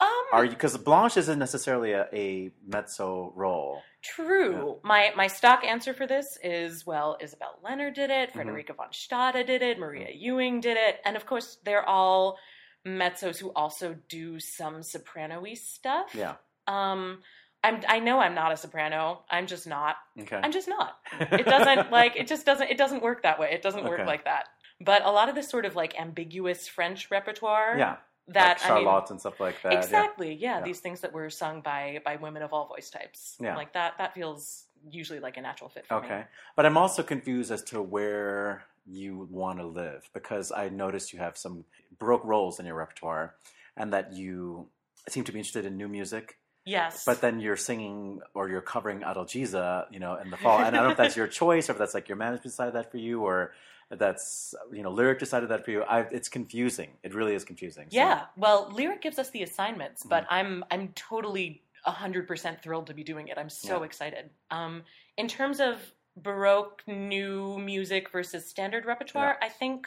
Um, 0.00 0.08
Are 0.32 0.44
you 0.46 0.50
because 0.50 0.74
Blanche 0.78 1.18
isn't 1.18 1.38
necessarily 1.38 1.92
a, 1.92 2.08
a 2.14 2.50
mezzo 2.66 3.34
role? 3.36 3.82
True. 4.02 4.78
My 4.82 5.12
my 5.14 5.26
stock 5.26 5.62
answer 5.62 5.92
for 5.92 6.06
this 6.06 6.38
is 6.42 6.86
well, 6.86 7.18
Isabel 7.20 7.58
Leonard 7.62 7.92
did 7.94 8.08
Mm-hmm. 8.08 8.30
it, 8.30 8.32
Frederica 8.32 8.72
von 8.72 8.90
Stade 8.90 9.46
did 9.46 9.60
it, 9.60 9.78
Maria 9.78 10.08
Ewing 10.14 10.60
did 10.62 10.78
it, 10.78 11.00
and 11.04 11.16
of 11.16 11.26
course 11.26 11.58
they're 11.64 11.86
all 11.86 12.38
mezzos 12.86 13.36
who 13.38 13.52
also 13.52 13.94
do 14.08 14.40
some 14.40 14.82
soprano-y 14.82 15.52
stuff. 15.52 16.14
Yeah. 16.14 16.36
Um, 16.66 17.18
I'm 17.64 17.80
I 17.88 17.98
know 17.98 18.20
I'm 18.20 18.34
not 18.34 18.52
a 18.52 18.56
soprano. 18.56 19.22
I'm 19.30 19.46
just 19.46 19.66
not. 19.66 19.96
Okay. 20.20 20.40
I'm 20.42 20.52
just 20.52 20.68
not. 20.68 20.98
It 21.20 21.46
doesn't 21.46 21.90
like 21.90 22.12
it 22.16 22.26
just 22.28 22.44
doesn't 22.46 22.68
it 22.70 22.78
doesn't 22.78 23.02
work 23.02 23.22
that 23.22 23.38
way. 23.40 23.50
It 23.52 23.62
doesn't 23.62 23.84
work 23.84 24.06
like 24.06 24.24
that. 24.24 24.44
But 24.80 25.04
a 25.04 25.10
lot 25.10 25.28
of 25.28 25.34
this 25.34 25.48
sort 25.48 25.64
of 25.64 25.74
like 25.76 25.98
ambiguous 26.00 26.68
French 26.68 27.10
repertoire. 27.10 27.76
yeah. 27.78 27.96
That 28.28 28.58
like 28.60 28.70
I 28.70 28.74
mean, 28.74 28.84
Charlotte 28.84 29.10
and 29.10 29.20
stuff 29.20 29.38
like 29.40 29.60
that. 29.62 29.72
exactly 29.74 30.32
yeah, 30.34 30.58
Yeah. 30.58 30.64
these 30.64 30.80
things 30.80 31.00
that 31.00 31.12
were 31.12 31.28
sung 31.28 31.60
by 31.60 32.00
by 32.04 32.16
women 32.16 32.42
of 32.42 32.52
all 32.54 32.66
voice 32.66 32.88
types 32.90 33.36
Yeah. 33.40 33.54
like 33.56 33.72
that 33.74 33.98
that 33.98 34.14
feels 34.14 34.64
usually 34.90 35.20
like 35.20 35.36
a 35.36 35.42
natural 35.42 35.68
fit 35.70 35.86
for 35.86 36.00
me 36.00 36.06
Okay. 36.06 36.24
But 36.56 36.64
I'm 36.66 36.76
also 36.76 37.02
confused 37.02 37.50
as 37.50 37.62
to 37.64 37.82
where 37.82 38.64
you 38.86 39.26
want 39.30 39.58
to 39.58 39.66
live 39.66 40.08
because 40.12 40.52
I 40.52 40.68
noticed 40.70 41.12
you 41.12 41.18
have 41.18 41.36
some 41.36 41.64
Baroque 41.98 42.24
roles 42.24 42.58
in 42.60 42.66
your 42.66 42.76
repertoire 42.76 43.34
and 43.76 43.92
that 43.94 44.12
you 44.14 44.68
seem 45.08 45.24
to 45.24 45.32
be 45.32 45.38
interested 45.38 45.64
in 45.66 45.76
new 45.76 45.88
music, 45.88 46.38
yes 46.64 47.04
but 47.04 47.20
then 47.20 47.40
you're 47.40 47.56
singing 47.56 48.20
or 48.34 48.48
you're 48.48 48.60
covering 48.60 49.00
Adalgisa, 49.00 49.84
you 49.90 50.00
know, 50.00 50.16
in 50.16 50.30
the 50.30 50.36
fall. 50.36 50.58
And 50.58 50.68
I 50.68 50.70
don't 50.70 50.84
know 50.84 50.90
if 50.92 50.96
that's 50.96 51.16
your 51.16 51.26
choice 51.42 51.68
or 51.68 51.72
if 51.72 51.78
that's 51.78 51.94
like 51.94 52.08
your 52.08 52.16
management 52.16 52.42
decided 52.44 52.74
that 52.74 52.90
for 52.90 52.98
you 52.98 53.22
or 53.22 53.52
that's, 53.90 54.54
you 54.72 54.82
know, 54.82 54.90
Lyric 54.90 55.18
decided 55.18 55.50
that 55.50 55.64
for 55.64 55.70
you. 55.70 55.82
I, 55.82 56.00
it's 56.10 56.28
confusing. 56.28 56.90
It 57.02 57.14
really 57.14 57.34
is 57.34 57.44
confusing. 57.44 57.84
So- 57.90 57.96
yeah 57.96 58.22
well 58.36 58.68
lyric 58.72 59.00
gives 59.02 59.18
us 59.18 59.30
the 59.30 59.42
assignments 59.42 60.00
Mm-hmm. 60.02 60.08
but 60.08 60.26
i'm 60.30 60.64
i'm 60.70 60.88
totally 60.94 61.62
100% 61.86 62.62
thrilled 62.62 62.86
to 62.86 62.94
be 62.94 63.04
doing 63.04 63.28
it 63.28 63.36
i'm 63.38 63.50
so 63.50 63.78
Yeah. 63.80 63.84
excited 63.84 64.30
um 64.50 64.82
in 65.18 65.28
terms 65.28 65.60
of 65.60 65.78
baroque 66.16 66.82
new 66.86 67.58
music 67.58 68.10
versus 68.10 68.46
standard 68.46 68.86
repertoire 68.86 69.36
i 69.42 69.48
think 69.48 69.86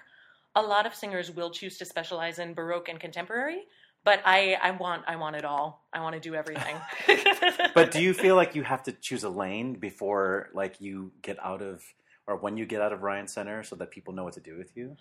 a 0.55 0.61
lot 0.61 0.85
of 0.85 0.93
singers 0.93 1.31
will 1.31 1.49
choose 1.49 1.77
to 1.79 1.85
specialize 1.85 2.37
in 2.39 2.53
baroque 2.53 2.89
and 2.89 2.99
contemporary 2.99 3.61
but 4.03 4.21
i 4.25 4.57
i 4.61 4.71
want 4.71 5.03
i 5.07 5.15
want 5.15 5.35
it 5.35 5.45
all 5.45 5.85
i 5.93 5.99
want 6.01 6.13
to 6.13 6.19
do 6.19 6.33
everything 6.35 6.75
But 7.75 7.91
do 7.91 8.01
you 8.01 8.13
feel 8.13 8.35
like 8.35 8.55
you 8.55 8.63
have 8.63 8.83
to 8.83 8.91
choose 8.91 9.23
a 9.23 9.29
lane 9.29 9.73
before 9.75 10.49
like 10.53 10.81
you 10.81 11.11
get 11.21 11.37
out 11.43 11.61
of 11.61 11.83
or 12.25 12.35
when 12.37 12.57
you 12.57 12.65
get 12.65 12.81
out 12.81 12.91
of 12.91 13.03
Ryan 13.03 13.27
Center 13.27 13.63
so 13.63 13.75
that 13.77 13.91
people 13.91 14.13
know 14.13 14.23
what 14.23 14.33
to 14.33 14.41
do 14.41 14.57
with 14.57 14.75
you? 14.75 14.97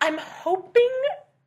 I'm 0.00 0.18
hoping 0.18 0.90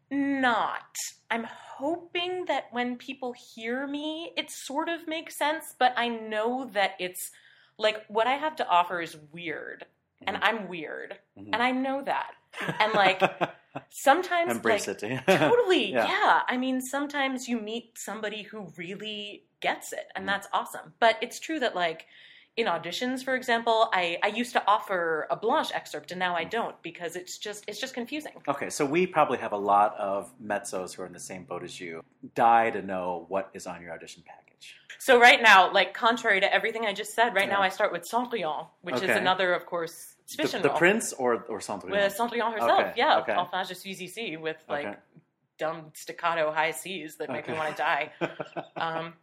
not. 0.10 0.96
I'm 1.30 1.46
hoping 1.50 2.46
that 2.46 2.66
when 2.72 2.96
people 2.98 3.34
hear 3.34 3.86
me, 3.88 4.32
it 4.38 4.50
sort 4.50 4.88
of 4.88 5.06
makes 5.08 5.38
sense, 5.38 5.76
but 5.78 5.94
I 5.98 6.08
know 6.08 6.70
that 6.74 6.92
it's 7.00 7.32
like 7.78 8.06
what 8.08 8.26
I 8.28 8.36
have 8.36 8.56
to 8.58 8.68
offer 8.68 9.02
is 9.02 9.18
weird. 9.34 9.86
And 10.26 10.38
Mhm. 10.38 10.40
I'm 10.44 10.68
weird. 10.70 11.18
Mhm. 11.38 11.50
And 11.54 11.62
I 11.62 11.72
know 11.72 12.02
that. 12.04 12.32
And 12.80 12.94
like 12.94 13.20
sometimes 13.90 14.52
embrace 14.52 14.88
like, 14.88 15.04
it. 15.04 15.22
totally 15.28 15.92
Yeah. 15.94 16.08
yeah. 16.08 16.42
i 16.48 16.58
mean 16.58 16.82
sometimes 16.82 17.48
you 17.48 17.60
meet 17.60 17.98
somebody 17.98 18.42
who 18.44 18.72
really 18.78 19.44
gets 19.62 19.94
it 19.94 20.08
and 20.16 20.24
Mhm. 20.24 20.28
that's 20.28 20.48
awesome 20.54 20.94
but 21.00 21.16
it's 21.22 21.40
true 21.40 21.60
that 21.60 21.76
like 21.76 22.06
in 22.58 22.66
auditions 22.68 23.24
for 23.24 23.36
example 23.36 23.90
i 23.94 24.18
i 24.24 24.28
used 24.28 24.52
to 24.54 24.64
offer 24.68 25.28
a 25.30 25.36
blanche 25.36 25.72
excerpt 25.74 26.12
and 26.12 26.20
now 26.20 26.34
Mm. 26.34 26.40
i 26.40 26.44
don't 26.44 26.76
because 26.82 27.16
it's 27.16 27.38
just 27.38 27.64
it's 27.68 27.80
just 27.80 27.94
confusing 27.94 28.34
Okay, 28.48 28.70
so 28.70 28.84
we 28.86 29.06
probably 29.06 29.38
have 29.38 29.52
a 29.54 29.58
lot 29.58 29.96
of 29.98 30.32
mezzos 30.44 30.96
who 30.96 31.04
are 31.04 31.06
in 31.06 31.14
the 31.14 31.20
same 31.20 31.44
boat 31.44 31.64
as 31.64 31.80
you. 31.80 32.02
Die 32.36 32.70
to 32.72 32.82
know 32.82 33.26
what 33.30 33.50
is 33.54 33.68
on 33.68 33.82
your 33.82 33.92
audition 33.94 34.24
package. 34.26 34.76
so 34.98 35.20
right 35.20 35.42
now 35.42 35.72
like 35.72 35.94
contrary 35.94 36.40
to 36.42 36.52
everything 36.54 36.84
i 36.86 36.94
just 36.94 37.14
said 37.14 37.36
right 37.36 37.50
now 37.50 37.62
i 37.62 37.70
start 37.70 37.92
with 37.92 38.04
cendrillon 38.12 38.68
which 38.82 38.96
Okay. 38.96 39.10
is 39.12 39.16
another 39.18 39.54
of 39.54 39.66
course 39.68 40.16
The, 40.36 40.60
the 40.62 40.70
prince 40.70 41.14
or 41.14 41.46
or 41.48 41.60
Cendrillon? 41.60 41.92
with 41.92 42.18
cendrillon 42.18 42.52
herself 42.52 42.80
Okay, 42.82 42.94
yeah 42.98 43.20
okay. 43.20 43.34
enfin 43.34 43.64
je 43.64 43.74
suis 43.76 44.02
ici 44.02 44.36
with 44.38 44.58
like 44.68 44.86
Okay. 44.88 44.98
dumb 45.58 45.92
staccato 45.94 46.52
high 46.52 46.72
c's 46.72 47.16
that 47.18 47.30
make 47.30 47.48
me 47.48 47.54
want 47.54 47.70
to 47.76 47.78
die 47.82 48.12
Um, 48.76 49.14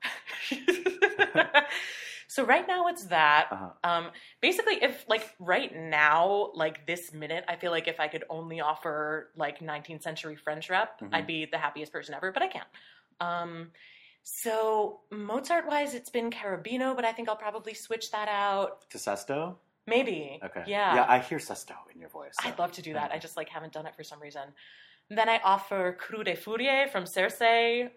so 2.29 2.45
right 2.45 2.67
now 2.67 2.89
it's 2.89 3.05
that. 3.07 3.49
Uh-huh. 3.53 3.71
Um, 3.85 4.11
basically, 4.41 4.83
if 4.83 5.05
like 5.09 5.35
right 5.39 5.75
now, 5.75 6.51
like 6.55 6.87
this 6.87 7.13
minute, 7.13 7.45
I 7.49 7.57
feel 7.57 7.71
like 7.71 7.87
if 7.87 8.01
I 8.01 8.09
could 8.09 8.25
only 8.29 8.61
offer 8.61 9.31
like 9.37 9.61
19th 9.61 10.03
century 10.03 10.37
French 10.37 10.69
rep, 10.71 11.01
Mhm. 11.01 11.11
I'd 11.15 11.27
be 11.27 11.47
the 11.47 11.59
happiest 11.59 11.93
person 11.93 12.15
ever. 12.15 12.33
But 12.33 12.43
I 12.43 12.49
can't. 12.49 12.67
Um, 13.21 13.71
so 14.25 15.01
Mozart 15.13 15.67
wise, 15.69 15.95
it's 15.95 16.11
been 16.11 16.31
Cherubino, 16.31 16.97
but 16.97 17.05
I 17.05 17.13
think 17.13 17.29
I'll 17.29 17.37
probably 17.37 17.75
switch 17.75 18.11
that 18.11 18.29
out. 18.29 18.89
to 18.91 18.99
Sesto? 18.99 19.59
Maybe. 19.87 20.41
Okay. 20.43 20.65
Yeah. 20.67 20.95
Yeah, 20.95 21.07
I 21.09 21.19
hear 21.19 21.39
Sesto 21.39 21.75
in 21.95 22.01
your 22.01 22.09
voice. 22.09 22.35
so- 22.41 22.49
I'd 22.49 22.59
love 22.59 22.73
to 22.73 22.83
do 22.83 22.95
that. 22.95 23.13
I 23.13 23.19
just 23.19 23.37
like 23.37 23.49
haven't 23.49 23.73
done 23.73 23.87
it 23.87 23.95
for 23.95 24.03
some 24.05 24.21
reason. 24.21 24.43
Then 25.11 25.29
I 25.29 25.39
offer 25.45 25.95
Crude 26.01 26.29
furie 26.29 26.89
from 26.91 27.05
Serse. 27.05 27.43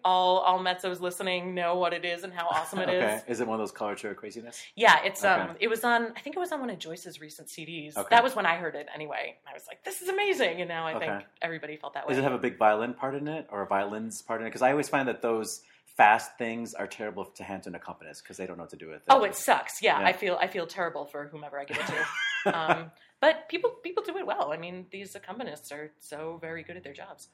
All 0.04 0.40
all 0.40 0.58
mezzos 0.60 1.00
listening 1.00 1.54
know 1.54 1.76
what 1.78 1.94
it 1.94 2.04
is 2.04 2.22
and 2.22 2.34
how 2.34 2.46
awesome 2.48 2.80
it 2.80 2.90
is. 2.98 3.02
okay. 3.02 3.22
Is 3.26 3.40
it 3.40 3.46
one 3.48 3.58
of 3.58 3.60
those 3.66 3.72
coloratura 3.72 4.14
craziness? 4.14 4.62
Yeah, 4.76 4.98
it's 5.02 5.24
Okay. 5.24 5.40
um 5.42 5.56
it 5.58 5.68
was 5.68 5.84
on 5.84 6.12
I 6.14 6.20
think 6.20 6.36
it 6.36 6.38
was 6.38 6.52
on 6.52 6.60
one 6.60 6.68
of 6.68 6.78
Joyce's 6.78 7.18
recent 7.18 7.48
CDs. 7.48 7.96
Okay. 7.96 8.08
That 8.10 8.22
was 8.22 8.36
when 8.36 8.44
I 8.44 8.56
heard 8.56 8.74
it 8.74 8.88
anyway. 8.94 9.36
I 9.48 9.54
was 9.54 9.64
like, 9.66 9.82
this 9.84 10.02
is 10.02 10.10
amazing 10.10 10.60
and 10.60 10.68
now 10.68 10.86
I 10.86 10.98
think 10.98 11.24
everybody 11.40 11.78
felt 11.78 11.94
that 11.94 12.06
way. 12.06 12.10
Does 12.12 12.18
it 12.18 12.24
have 12.24 12.34
a 12.34 12.38
big 12.38 12.58
violin 12.58 12.92
part 12.92 13.14
in 13.14 13.26
it 13.26 13.46
or 13.50 13.62
a 13.62 13.66
violin's 13.66 14.20
part 14.20 14.42
in 14.42 14.46
it? 14.46 14.50
Because 14.50 14.60
I 14.62 14.70
always 14.72 14.90
find 14.90 15.08
that 15.08 15.22
those 15.22 15.62
fast 15.98 16.38
things 16.38 16.72
are 16.72 16.86
terrible 16.86 17.24
to 17.26 17.42
hand 17.44 17.64
to 17.64 17.68
an 17.68 17.74
accompanist 17.74 18.22
because 18.22 18.38
they 18.38 18.46
don't 18.46 18.56
know 18.56 18.62
what 18.62 18.70
to 18.70 18.76
do 18.76 18.86
with 18.88 19.02
it. 19.02 19.02
Oh, 19.10 19.24
it 19.24 19.34
sucks. 19.34 19.82
Yeah, 19.82 20.00
Yeah. 20.00 20.06
I 20.06 20.12
feel 20.14 20.38
I 20.40 20.46
feel 20.46 20.66
terrible 20.66 21.04
for 21.04 21.26
whomever 21.26 21.60
I 21.60 21.64
give 21.64 21.76
it 21.76 21.86
to. 21.94 22.58
um, 22.58 22.90
but 23.20 23.48
people 23.50 23.70
people 23.82 24.02
do 24.06 24.16
it 24.16 24.26
well. 24.26 24.50
I 24.52 24.56
mean, 24.56 24.86
these 24.90 25.14
accompanists 25.14 25.70
are 25.72 25.90
so 25.98 26.38
very 26.40 26.62
good 26.62 26.76
at 26.78 26.84
their 26.84 26.94
jobs. 26.94 27.28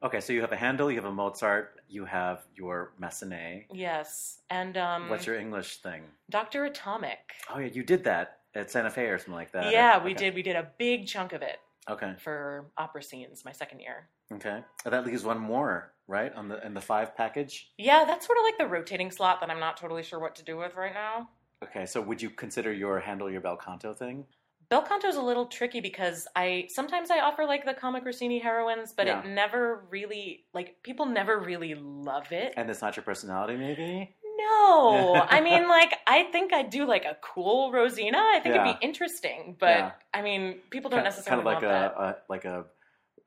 Okay, 0.00 0.20
so 0.20 0.32
you 0.32 0.42
have 0.42 0.52
a 0.52 0.56
Handel, 0.56 0.90
you 0.92 0.96
have 0.96 1.06
a 1.10 1.12
Mozart, 1.12 1.80
you 1.88 2.04
have 2.04 2.42
your 2.54 2.92
Massenet. 3.02 3.64
Yes, 3.72 4.38
and 4.48 4.76
um, 4.76 5.08
What's 5.08 5.26
your 5.26 5.34
English 5.36 5.78
thing? 5.78 6.02
Doctor 6.30 6.64
Atomic? 6.66 7.18
Oh 7.52 7.58
yeah, 7.58 7.70
you 7.72 7.82
did 7.82 8.04
that 8.04 8.38
at 8.54 8.70
Santa 8.70 8.90
Fe 8.90 9.06
or 9.06 9.18
something 9.18 9.34
like 9.34 9.50
that. 9.52 9.72
yeah, 9.72 10.02
we 10.02 10.14
did. 10.14 10.34
We 10.34 10.42
did 10.42 10.56
a 10.56 10.68
big 10.78 11.06
chunk 11.06 11.32
of 11.32 11.42
it 11.42 11.58
Okay, 11.90 12.12
for 12.18 12.66
opera 12.76 13.02
scenes 13.02 13.44
my 13.44 13.52
second 13.52 13.80
year. 13.80 14.08
okay. 14.32 14.62
That 14.84 15.04
leaves 15.06 15.24
one 15.24 15.38
more, 15.40 15.92
right? 16.08 16.32
On 16.34 16.48
the 16.48 16.64
in 16.66 16.74
the 16.74 16.80
five 16.80 17.14
package. 17.16 17.70
Yeah, 17.78 18.04
that's 18.04 18.26
sort 18.26 18.38
of 18.38 18.44
like 18.44 18.58
the 18.58 18.66
rotating 18.66 19.10
slot 19.12 19.40
that 19.40 19.50
I'm 19.50 19.60
not 19.60 19.76
totally 19.76 20.02
sure 20.02 20.18
what 20.18 20.34
to 20.36 20.42
do 20.42 20.56
with 20.56 20.74
right 20.74 20.94
now. 20.94 21.28
Okay, 21.62 21.86
so 21.86 22.00
would 22.00 22.20
you 22.22 22.30
consider 22.30 22.72
your 22.72 22.98
Handel 23.00 23.30
your 23.30 23.40
bel 23.40 23.56
canto 23.56 23.92
thing? 23.94 24.24
Bel 24.70 24.82
canto's 24.82 25.16
a 25.16 25.22
little 25.22 25.46
tricky 25.46 25.80
because 25.80 26.26
I 26.36 26.66
sometimes 26.68 27.10
I 27.10 27.20
offer 27.20 27.44
like 27.46 27.64
the 27.64 27.74
comic 27.74 28.04
Rossini 28.04 28.38
heroines, 28.38 28.92
but 28.96 29.06
Yeah. 29.06 29.20
it 29.22 29.28
never 29.28 29.84
really 29.90 30.44
like 30.52 30.76
people 30.82 31.06
never 31.06 31.38
really 31.38 31.74
love 31.74 32.32
it. 32.32 32.54
And 32.56 32.68
it's 32.70 32.82
not 32.82 32.96
your 32.96 33.02
personality, 33.04 33.56
maybe. 33.56 34.14
No, 34.38 35.14
I 35.28 35.40
mean 35.40 35.68
like 35.68 35.94
I 36.06 36.24
think 36.24 36.52
I'd 36.52 36.70
do 36.70 36.86
like 36.86 37.04
a 37.06 37.16
cool 37.22 37.72
Rosina. 37.72 38.18
I 38.18 38.40
think 38.40 38.54
Yeah. 38.54 38.62
it'd 38.68 38.78
be 38.80 38.86
interesting, 38.86 39.56
but 39.58 39.68
Yeah. 39.78 39.90
I 40.14 40.22
mean 40.22 40.58
people 40.70 40.90
don't 40.90 40.98
Kind- 40.98 41.04
necessarily 41.06 41.44
kind 41.44 41.56
of 41.56 41.62
like 41.62 41.72
a, 41.72 42.00
a 42.00 42.16
like 42.28 42.44
a 42.44 42.64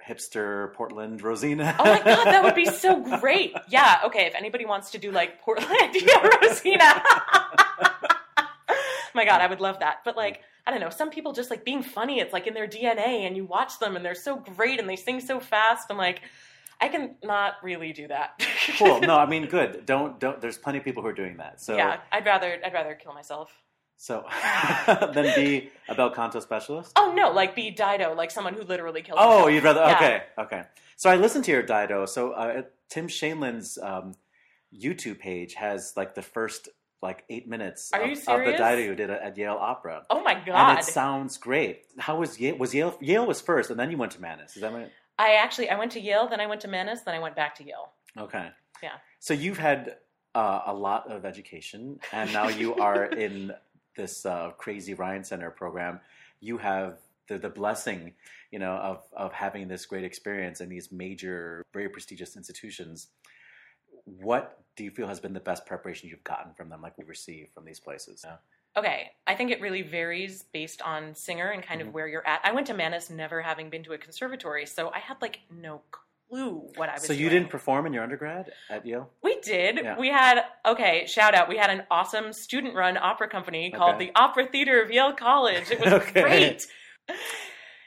hipster 0.07 0.73
Portland 0.73 1.21
Rosina. 1.21 1.75
Oh 1.79 1.83
my 1.83 1.97
god, 1.99 2.25
that 2.25 2.43
would 2.43 2.55
be 2.55 2.65
so 2.65 2.99
great. 3.19 3.55
Yeah, 3.69 3.99
okay, 4.05 4.25
if 4.25 4.35
anybody 4.35 4.65
wants 4.65 4.91
to 4.91 4.97
do 4.97 5.11
like 5.11 5.43
Portlandia 5.43 6.41
Rosina. 6.41 7.03
my 9.13 9.25
god, 9.25 9.41
I 9.41 9.47
would 9.47 9.61
love 9.61 9.79
that. 9.79 9.97
But 10.03 10.15
like, 10.17 10.41
I 10.65 10.71
don't 10.71 10.79
know, 10.79 10.89
some 10.89 11.09
people 11.09 11.33
just 11.33 11.49
like 11.49 11.65
being 11.65 11.83
funny, 11.83 12.19
it's 12.19 12.33
like 12.33 12.47
in 12.47 12.53
their 12.53 12.67
DNA 12.67 13.25
and 13.27 13.35
you 13.35 13.45
watch 13.45 13.79
them 13.79 13.95
and 13.95 14.05
they're 14.05 14.15
so 14.15 14.37
great 14.37 14.79
and 14.79 14.89
they 14.89 14.95
sing 14.95 15.19
so 15.19 15.39
fast. 15.39 15.87
I'm 15.89 15.97
like, 15.97 16.21
I 16.79 16.87
can 16.87 17.15
not 17.23 17.55
really 17.61 17.93
do 17.93 18.07
that. 18.07 18.41
cool. 18.77 18.99
No, 19.01 19.15
I 19.15 19.25
mean 19.27 19.45
good. 19.45 19.85
Don't 19.85 20.19
don't. 20.19 20.41
There's 20.41 20.57
plenty 20.57 20.79
of 20.79 20.83
people 20.83 21.03
who 21.03 21.09
are 21.09 21.13
doing 21.13 21.37
that. 21.37 21.61
So 21.61 21.75
yeah, 21.77 21.99
I'd 22.11 22.25
rather 22.25 22.57
I'd 22.65 22.73
rather 22.73 22.95
kill 22.95 23.13
myself. 23.13 23.51
So 24.01 24.25
then 25.13 25.35
be 25.35 25.69
a 25.87 25.93
bel 25.93 26.09
canto 26.09 26.39
specialist. 26.39 26.93
Oh 26.95 27.13
no, 27.15 27.29
like 27.31 27.53
be 27.55 27.69
Dido, 27.69 28.15
like 28.15 28.31
someone 28.31 28.55
who 28.55 28.63
literally 28.63 29.03
kills 29.03 29.19
Oh, 29.21 29.45
himself. 29.47 29.51
you'd 29.53 29.63
rather 29.63 29.81
Yeah. 29.81 29.95
okay, 29.95 30.23
okay. 30.39 30.63
So 30.95 31.11
I 31.11 31.17
listened 31.17 31.45
to 31.45 31.51
your 31.51 31.61
Dido. 31.61 32.07
So 32.07 32.31
uh, 32.31 32.63
Tim 32.89 33.07
Shainlin's 33.07 33.77
um, 33.77 34.15
YouTube 34.75 35.19
page 35.19 35.53
has 35.53 35.93
like 35.95 36.15
the 36.15 36.23
first 36.23 36.69
like 37.03 37.23
eight 37.29 37.47
minutes 37.47 37.91
of, 37.93 38.01
of 38.01 38.09
the? 38.45 38.51
Dido 38.53 38.77
you 38.77 38.95
did 38.95 39.11
at, 39.11 39.21
at 39.21 39.37
Yale 39.37 39.57
Opera, 39.59 40.03
Oh 40.09 40.23
my 40.23 40.33
god! 40.33 40.71
and 40.71 40.79
it 40.79 40.85
sounds 40.85 41.37
great. 41.37 41.83
How 41.99 42.15
was 42.17 42.39
Yale? 42.39 42.57
Was 42.57 42.73
Yale? 42.73 42.97
Yale 43.01 43.27
was 43.27 43.39
first, 43.39 43.69
and 43.69 43.79
then 43.79 43.91
you 43.91 43.97
went 43.97 44.13
to 44.13 44.21
Mannes. 44.21 44.55
Is 44.55 44.61
that 44.63 44.73
right? 44.73 44.89
I 45.19 45.33
actually 45.35 45.69
I 45.69 45.77
went 45.77 45.91
to 45.91 45.99
Yale, 45.99 46.27
then 46.27 46.39
I 46.39 46.47
went 46.47 46.61
to 46.61 46.67
Mannes, 46.67 47.03
then 47.03 47.13
I 47.13 47.19
went 47.19 47.35
back 47.35 47.53
to 47.57 47.63
Yale. 47.63 47.91
Okay. 48.17 48.49
Yeah. 48.81 48.93
So 49.19 49.35
you've 49.35 49.59
had 49.59 49.97
uh, 50.33 50.61
a 50.65 50.73
lot 50.73 51.11
of 51.11 51.23
education, 51.23 51.99
and 52.11 52.33
now 52.33 52.47
you 52.47 52.73
are 52.77 53.05
in 53.25 53.51
this 53.95 54.25
uh, 54.25 54.51
crazy 54.57 54.93
Ryan 54.93 55.23
Center 55.23 55.51
program. 55.51 55.99
You 56.39 56.57
have 56.57 56.97
the, 57.27 57.37
the 57.37 57.49
blessing, 57.49 58.13
you 58.51 58.59
know, 58.59 58.73
of 58.73 59.03
of 59.15 59.31
having 59.33 59.67
this 59.67 59.85
great 59.85 60.03
experience 60.03 60.61
in 60.61 60.69
these 60.69 60.91
major, 60.91 61.63
very 61.73 61.89
prestigious 61.89 62.35
institutions. 62.35 63.07
what 64.05 64.57
do 64.75 64.83
you 64.83 64.91
feel 64.91 65.07
has 65.07 65.19
been 65.19 65.33
the 65.33 65.39
best 65.39 65.65
preparation 65.65 66.09
you've 66.09 66.23
gotten 66.23 66.53
from 66.53 66.69
them, 66.69 66.81
like 66.81 66.97
we 66.97 67.03
receive 67.05 67.49
from 67.53 67.65
these 67.65 67.79
places? 67.79 68.23
Yeah. 68.25 68.37
Okay, 68.75 69.11
I 69.27 69.35
think 69.35 69.51
it 69.51 69.61
really 69.61 69.81
varies 69.81 70.43
based 70.53 70.81
on 70.81 71.13
singer 71.13 71.49
and 71.51 71.61
kind 71.61 71.81
Mhm. 71.81 71.87
of 71.89 71.93
where 71.93 72.07
you're 72.07 72.25
at. 72.25 72.39
I 72.43 72.51
went 72.53 72.67
to 72.67 72.73
Mannes 72.73 73.09
never 73.09 73.41
having 73.41 73.69
been 73.69 73.83
to 73.83 73.93
a 73.93 73.97
conservatory, 73.97 74.65
so 74.65 74.89
I 74.91 74.99
had 74.99 75.21
like 75.21 75.41
no 75.51 75.81
clue 76.31 76.69
what 76.75 76.89
I 76.89 76.93
was 76.93 77.03
So 77.03 77.13
you 77.13 77.29
doing. 77.29 77.41
didn't 77.41 77.49
perform 77.49 77.85
in 77.85 77.93
your 77.93 78.03
undergrad 78.03 78.51
at 78.69 78.85
Yale? 78.85 79.09
We 79.21 79.39
did. 79.41 79.79
Yeah. 79.83 79.97
We 79.99 80.07
had 80.09 80.41
okay. 80.65 81.05
Shout 81.05 81.35
out. 81.35 81.49
We 81.49 81.57
had 81.57 81.69
an 81.69 81.83
awesome 81.91 82.33
student-run 82.33 82.97
opera 82.97 83.27
company 83.29 83.71
called 83.71 83.95
Okay. 83.95 84.07
the 84.07 84.19
Opera 84.19 84.47
Theater 84.47 84.81
of 84.81 84.89
Yale 84.91 85.13
College. 85.13 85.69
It 85.71 85.79
was 85.79 85.93
Okay. 86.01 86.21
great. 86.21 86.67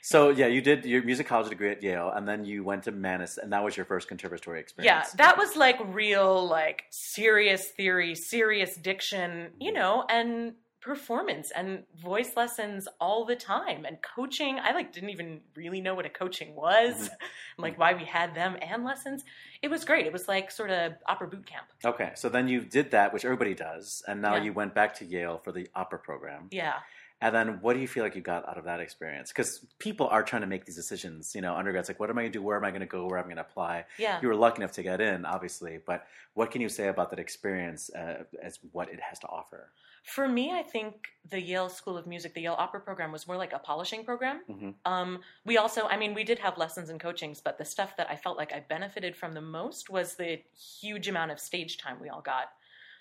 So 0.02 0.28
yeah, 0.28 0.48
you 0.48 0.60
did 0.60 0.84
your 0.84 1.02
music 1.02 1.26
college 1.26 1.48
degree 1.48 1.70
at 1.70 1.82
Yale, 1.82 2.12
and 2.14 2.28
then 2.28 2.44
you 2.44 2.62
went 2.62 2.82
to 2.82 2.92
Mannes, 2.92 3.38
and 3.38 3.50
that 3.54 3.64
was 3.64 3.74
your 3.74 3.86
first 3.86 4.06
conservatory 4.06 4.60
experience. 4.60 5.08
Yeah, 5.08 5.16
that 5.16 5.38
was 5.38 5.56
like 5.56 5.78
real, 5.94 6.46
like 6.46 6.84
serious 6.90 7.68
theory, 7.68 8.14
serious 8.14 8.76
diction, 8.76 9.52
you 9.58 9.70
mm. 9.70 9.76
know, 9.76 10.04
and 10.10 10.52
performance 10.84 11.50
and 11.50 11.84
voice 11.96 12.32
lessons 12.36 12.86
all 13.00 13.24
the 13.24 13.34
time 13.34 13.86
and 13.86 13.96
coaching. 14.02 14.58
I 14.62 14.72
like 14.72 14.92
didn't 14.92 15.10
even 15.10 15.40
really 15.56 15.80
know 15.80 15.94
what 15.94 16.04
a 16.04 16.10
coaching 16.10 16.54
was, 16.54 16.94
mm-hmm. 16.94 17.14
like 17.62 17.78
why 17.78 17.94
we 17.94 18.04
had 18.04 18.34
them 18.34 18.56
and 18.60 18.84
lessons. 18.84 19.24
It 19.62 19.68
was 19.68 19.84
great. 19.86 20.04
It 20.06 20.12
was 20.12 20.28
like 20.28 20.50
sort 20.50 20.70
of 20.70 20.92
opera 21.06 21.28
boot 21.28 21.46
camp. 21.46 21.66
Okay, 21.84 22.12
so 22.14 22.28
then 22.28 22.48
you 22.48 22.60
did 22.60 22.90
that, 22.90 23.14
which 23.14 23.24
everybody 23.24 23.54
does, 23.54 24.02
and 24.06 24.20
now 24.20 24.36
Yeah. 24.36 24.42
you 24.42 24.52
went 24.52 24.74
back 24.74 24.94
to 24.96 25.06
Yale 25.06 25.40
for 25.42 25.52
the 25.52 25.68
opera 25.74 25.98
program. 25.98 26.48
Yeah. 26.50 26.74
And 27.20 27.34
then 27.34 27.60
what 27.62 27.74
do 27.74 27.80
you 27.80 27.88
feel 27.88 28.02
like 28.02 28.14
you 28.16 28.20
got 28.20 28.46
out 28.48 28.58
of 28.58 28.64
that 28.64 28.80
experience? 28.80 29.30
Because 29.30 29.64
people 29.78 30.08
are 30.08 30.22
trying 30.22 30.42
to 30.42 30.48
make 30.48 30.66
these 30.66 30.76
decisions. 30.76 31.34
You 31.34 31.40
know, 31.40 31.54
undergrads 31.54 31.88
like, 31.88 31.98
what 32.00 32.10
am 32.10 32.18
I 32.18 32.22
going 32.22 32.32
to 32.32 32.38
do? 32.38 32.42
Where 32.42 32.56
am 32.56 32.64
I 32.64 32.70
going 32.70 32.80
to 32.80 32.86
go? 32.86 33.06
Where 33.06 33.18
am 33.18 33.24
I 33.24 33.28
going 33.28 33.36
to 33.36 33.42
apply? 33.42 33.86
Yeah. 33.98 34.18
You 34.20 34.28
were 34.28 34.34
lucky 34.34 34.58
enough 34.62 34.72
to 34.72 34.82
get 34.82 35.00
in, 35.00 35.24
obviously, 35.24 35.78
but 35.84 36.06
what 36.34 36.50
can 36.50 36.60
you 36.60 36.68
say 36.68 36.88
about 36.88 37.10
that 37.10 37.18
experience 37.18 37.90
uh, 37.94 38.24
as 38.42 38.58
what 38.72 38.90
it 38.90 39.00
has 39.00 39.18
to 39.20 39.26
offer? 39.28 39.70
For 40.02 40.28
me, 40.28 40.52
I 40.52 40.62
think 40.62 41.06
the 41.30 41.40
Yale 41.40 41.70
School 41.70 41.96
of 41.96 42.06
Music, 42.06 42.34
the 42.34 42.42
Yale 42.42 42.56
Opera 42.58 42.80
program, 42.80 43.10
was 43.10 43.26
more 43.26 43.38
like 43.38 43.54
a 43.54 43.58
polishing 43.58 44.04
program. 44.04 44.42
Mhm. 44.50 44.74
Um, 44.84 45.20
we 45.46 45.56
also, 45.56 45.86
I 45.86 45.96
mean, 45.96 46.12
we 46.12 46.24
did 46.24 46.38
have 46.40 46.58
lessons 46.58 46.90
and 46.90 47.00
coachings, 47.00 47.40
but 47.40 47.56
the 47.56 47.64
stuff 47.64 47.96
that 47.96 48.10
I 48.10 48.16
felt 48.16 48.36
like 48.36 48.52
I 48.52 48.60
benefited 48.60 49.16
from 49.16 49.32
the 49.32 49.40
most 49.40 49.88
was 49.88 50.16
the 50.16 50.42
huge 50.54 51.08
amount 51.08 51.30
of 51.30 51.40
stage 51.40 51.78
time 51.78 52.00
we 52.00 52.10
all 52.10 52.20
got. 52.20 52.50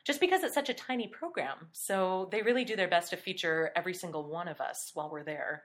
Just 0.04 0.20
because 0.20 0.44
it's 0.44 0.54
such 0.54 0.70
a 0.70 0.74
tiny 0.74 1.08
program. 1.08 1.70
So 1.72 2.28
they 2.32 2.42
really 2.42 2.66
do 2.66 2.76
their 2.76 2.90
best 2.90 3.12
to 3.12 3.18
feature 3.18 3.72
every 3.76 3.94
single 3.94 4.30
one 4.30 4.48
of 4.48 4.60
us 4.60 4.92
while 4.94 5.10
we're 5.10 5.24
there. 5.24 5.64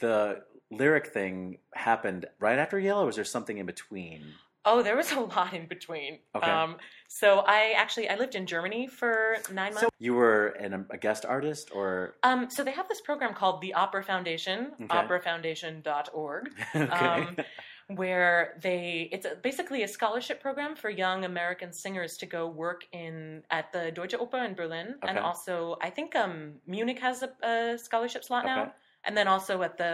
The 0.00 0.42
lyric 0.70 1.08
thing 1.08 1.58
happened 1.74 2.26
right 2.38 2.58
after 2.58 2.78
Yale, 2.78 3.00
or 3.00 3.06
was 3.06 3.16
there 3.16 3.24
something 3.24 3.58
in 3.58 3.66
between? 3.66 4.22
Oh, 4.64 4.82
there 4.82 4.96
was 4.96 5.12
a 5.12 5.20
lot 5.36 5.54
in 5.54 5.66
between. 5.66 6.18
Okay. 6.34 6.50
Um, 6.50 6.76
so 7.08 7.38
I 7.46 7.72
actually 7.76 8.08
I 8.08 8.16
lived 8.16 8.34
in 8.34 8.44
Germany 8.46 8.86
for 8.86 9.36
nine 9.52 9.72
months. 9.72 9.80
So 9.80 9.88
you 9.98 10.14
were 10.14 10.48
an, 10.60 10.84
a 10.90 10.98
guest 10.98 11.24
artist, 11.24 11.70
or 11.72 12.16
Um, 12.22 12.50
so 12.50 12.62
they 12.64 12.72
have 12.72 12.88
this 12.88 13.00
program 13.00 13.32
called 13.34 13.60
the 13.62 13.72
Opera 13.74 14.02
Foundation, 14.04 14.72
Okay. 14.82 14.98
operafoundation.org, 14.98 16.50
okay, 16.74 16.90
um, 17.22 17.36
where 17.96 18.58
they 18.60 19.08
it's 19.10 19.24
a, 19.24 19.36
basically 19.36 19.84
a 19.84 19.88
scholarship 19.88 20.40
program 20.42 20.76
for 20.76 20.90
young 20.90 21.24
American 21.24 21.72
singers 21.72 22.18
to 22.18 22.26
go 22.26 22.46
work 22.46 22.84
in 22.92 23.42
at 23.50 23.72
the 23.72 23.90
Deutsche 23.92 24.14
Oper 24.14 24.44
in 24.44 24.54
Berlin, 24.54 24.96
and 25.02 25.18
also 25.18 25.78
I 25.80 25.88
think 25.90 26.14
um, 26.14 26.54
Munich 26.66 26.98
has 26.98 27.22
a, 27.22 27.30
a 27.46 27.78
scholarship 27.78 28.22
slot 28.24 28.44
Okay. 28.44 28.54
now, 28.54 28.72
and 29.04 29.16
then 29.16 29.28
also 29.28 29.62
at 29.62 29.78
the 29.78 29.84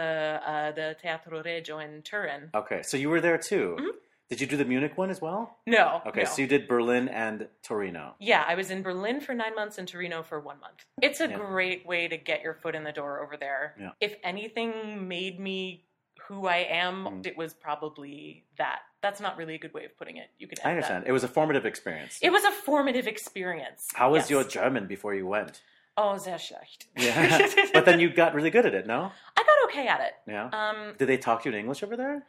uh, 0.45 0.71
the 0.71 0.95
Teatro 1.01 1.41
Regio 1.43 1.79
in 1.79 2.01
Turin. 2.01 2.49
okay. 2.53 2.81
So 2.83 2.97
you 2.97 3.09
were 3.09 3.21
there 3.21 3.37
too. 3.37 3.77
Mhm. 3.79 3.89
Did 4.27 4.41
you 4.41 4.47
do 4.47 4.57
the 4.57 4.65
Munich 4.65 4.97
one 4.97 5.11
as 5.11 5.21
well? 5.21 5.59
No. 5.67 6.01
Okay, 6.07 6.23
no. 6.23 6.25
so 6.29 6.41
you 6.41 6.47
did 6.47 6.67
Berlin 6.67 7.07
and 7.09 7.47
Torino. 7.61 8.15
Yeah, 8.19 8.43
I 8.47 8.55
was 8.55 8.71
in 8.71 8.81
Berlin 8.81 9.21
for 9.21 9.35
nine 9.35 9.53
months 9.53 9.77
and 9.77 9.87
Torino 9.87 10.23
for 10.23 10.39
one 10.39 10.59
month. 10.59 10.83
It's 10.99 11.21
a 11.21 11.27
Yeah. 11.29 11.37
great 11.37 11.85
way 11.85 12.07
to 12.07 12.17
get 12.17 12.41
your 12.41 12.55
foot 12.55 12.73
in 12.73 12.83
the 12.83 12.91
door 12.91 13.21
over 13.23 13.37
there. 13.37 13.75
Yeah. 13.79 13.91
If 14.01 14.15
anything 14.23 15.07
made 15.07 15.39
me 15.39 15.85
who 16.27 16.47
I 16.47 16.57
am, 16.71 17.05
Mm. 17.05 17.27
it 17.27 17.37
was 17.37 17.53
probably 17.53 18.45
that. 18.57 18.79
That's 19.01 19.19
not 19.21 19.37
really 19.37 19.53
a 19.53 19.59
good 19.59 19.75
way 19.75 19.85
of 19.85 19.95
putting 19.95 20.17
it. 20.17 20.31
You 20.39 20.47
could. 20.47 20.59
I 20.65 20.71
understand. 20.71 21.03
That. 21.03 21.09
It 21.09 21.13
was 21.13 21.23
a 21.23 21.27
formative 21.27 21.67
experience. 21.67 22.17
It 22.19 22.31
was 22.31 22.43
a 22.43 22.51
formative 22.51 23.05
experience. 23.05 23.89
How 23.93 24.09
was 24.11 24.23
Yes. 24.23 24.29
your 24.31 24.43
German 24.43 24.87
before 24.87 25.13
you 25.13 25.27
went? 25.27 25.61
Oh, 25.97 26.17
sehr 26.17 26.37
schlecht. 26.37 26.87
Yeah, 26.97 27.47
but 27.73 27.85
then 27.85 27.99
you 27.99 28.09
got 28.09 28.33
really 28.33 28.49
good 28.49 28.65
at 28.65 28.73
it, 28.73 28.85
no? 28.85 29.11
I 29.37 29.43
got 29.43 29.69
okay 29.69 29.87
at 29.87 30.01
it. 30.01 30.13
Yeah. 30.27 30.49
Um, 30.51 30.93
Did 30.97 31.07
they 31.07 31.17
talk 31.17 31.43
to 31.43 31.49
you 31.49 31.55
in 31.55 31.59
English 31.59 31.83
over 31.83 31.95
there? 31.95 32.25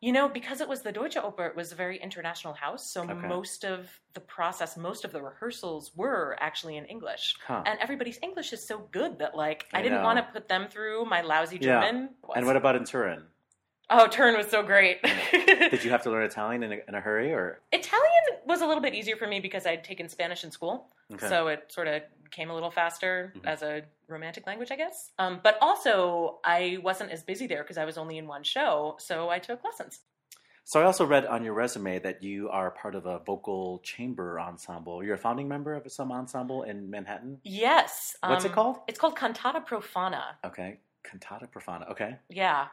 You 0.00 0.12
know, 0.12 0.28
because 0.28 0.60
it 0.60 0.68
was 0.68 0.82
the 0.82 0.90
Deutsche 0.90 1.14
Oper, 1.16 1.46
it 1.48 1.54
was 1.56 1.70
a 1.70 1.76
very 1.76 1.96
international 1.96 2.54
house. 2.54 2.90
So 2.92 3.02
Okay. 3.02 3.14
most 3.28 3.64
of 3.64 3.88
the 4.14 4.20
process, 4.20 4.76
most 4.76 5.04
of 5.04 5.12
the 5.12 5.22
rehearsals 5.22 5.92
were 5.96 6.36
actually 6.40 6.76
in 6.76 6.84
English. 6.86 7.36
Huh. 7.46 7.62
And 7.66 7.78
everybody's 7.80 8.18
English 8.22 8.52
is 8.52 8.66
so 8.66 8.88
good 8.90 9.18
that, 9.20 9.36
like, 9.36 9.66
I, 9.72 9.78
I 9.78 9.82
didn't 9.82 10.02
want 10.02 10.18
to 10.18 10.24
put 10.32 10.48
them 10.48 10.66
through 10.68 11.04
my 11.04 11.20
lousy 11.22 11.58
German. 11.58 11.94
Yeah. 11.94 12.00
German. 12.00 12.36
And 12.36 12.46
what 12.46 12.56
about 12.56 12.74
in 12.76 12.84
Turin? 12.84 13.22
Oh, 13.90 14.06
Turin 14.06 14.36
was 14.36 14.46
so 14.48 14.62
great. 14.62 15.02
Did 15.32 15.84
you 15.84 15.90
have 15.90 16.02
to 16.04 16.10
learn 16.10 16.22
Italian 16.24 16.62
in 16.62 16.72
a, 16.72 16.78
in 16.88 16.94
a 16.94 17.00
hurry, 17.00 17.32
or 17.32 17.60
Italian 17.72 18.22
was 18.46 18.62
a 18.62 18.66
little 18.66 18.82
bit 18.82 18.94
easier 18.94 19.16
for 19.16 19.26
me 19.26 19.40
because 19.40 19.66
I'd 19.66 19.84
taken 19.84 20.08
Spanish 20.08 20.44
in 20.44 20.50
school. 20.50 20.88
Okay. 21.12 21.28
So 21.28 21.48
it 21.48 21.70
sort 21.70 21.88
of 21.88 22.02
came 22.30 22.48
a 22.48 22.54
little 22.54 22.70
faster 22.70 23.34
Mhm. 23.36 23.46
as 23.46 23.62
a 23.62 23.82
romantic 24.08 24.46
language, 24.46 24.70
I 24.70 24.76
guess. 24.76 25.10
Um, 25.18 25.40
but 25.42 25.58
also, 25.60 26.38
I 26.44 26.78
wasn't 26.82 27.10
as 27.10 27.22
busy 27.22 27.46
there 27.46 27.62
because 27.62 27.76
I 27.76 27.84
was 27.84 27.98
only 27.98 28.16
in 28.16 28.26
one 28.26 28.42
show. 28.44 28.96
So 28.98 29.28
I 29.28 29.38
took 29.38 29.62
lessons. 29.62 30.00
So 30.64 30.80
I 30.80 30.84
also 30.84 31.04
read 31.04 31.26
on 31.26 31.44
your 31.44 31.54
resume 31.54 31.98
that 31.98 32.22
you 32.22 32.48
are 32.48 32.70
part 32.70 32.94
of 32.94 33.04
a 33.04 33.18
vocal 33.18 33.80
chamber 33.80 34.40
ensemble. 34.40 35.02
You're 35.04 35.16
a 35.16 35.18
founding 35.18 35.48
member 35.48 35.74
of 35.74 35.90
some 35.92 36.12
ensemble 36.12 36.62
in 36.62 36.88
Manhattan. 36.88 37.40
Yes. 37.42 38.16
What's 38.24 38.44
it 38.44 38.48
um, 38.50 38.54
called? 38.54 38.76
It's 38.86 38.98
called 38.98 39.16
Cantata 39.16 39.60
Profana. 39.66 40.22
Okay, 40.46 40.78
Cantata 41.04 41.48
Profana. 41.50 41.90
Okay, 41.90 42.16
Yeah. 42.30 42.68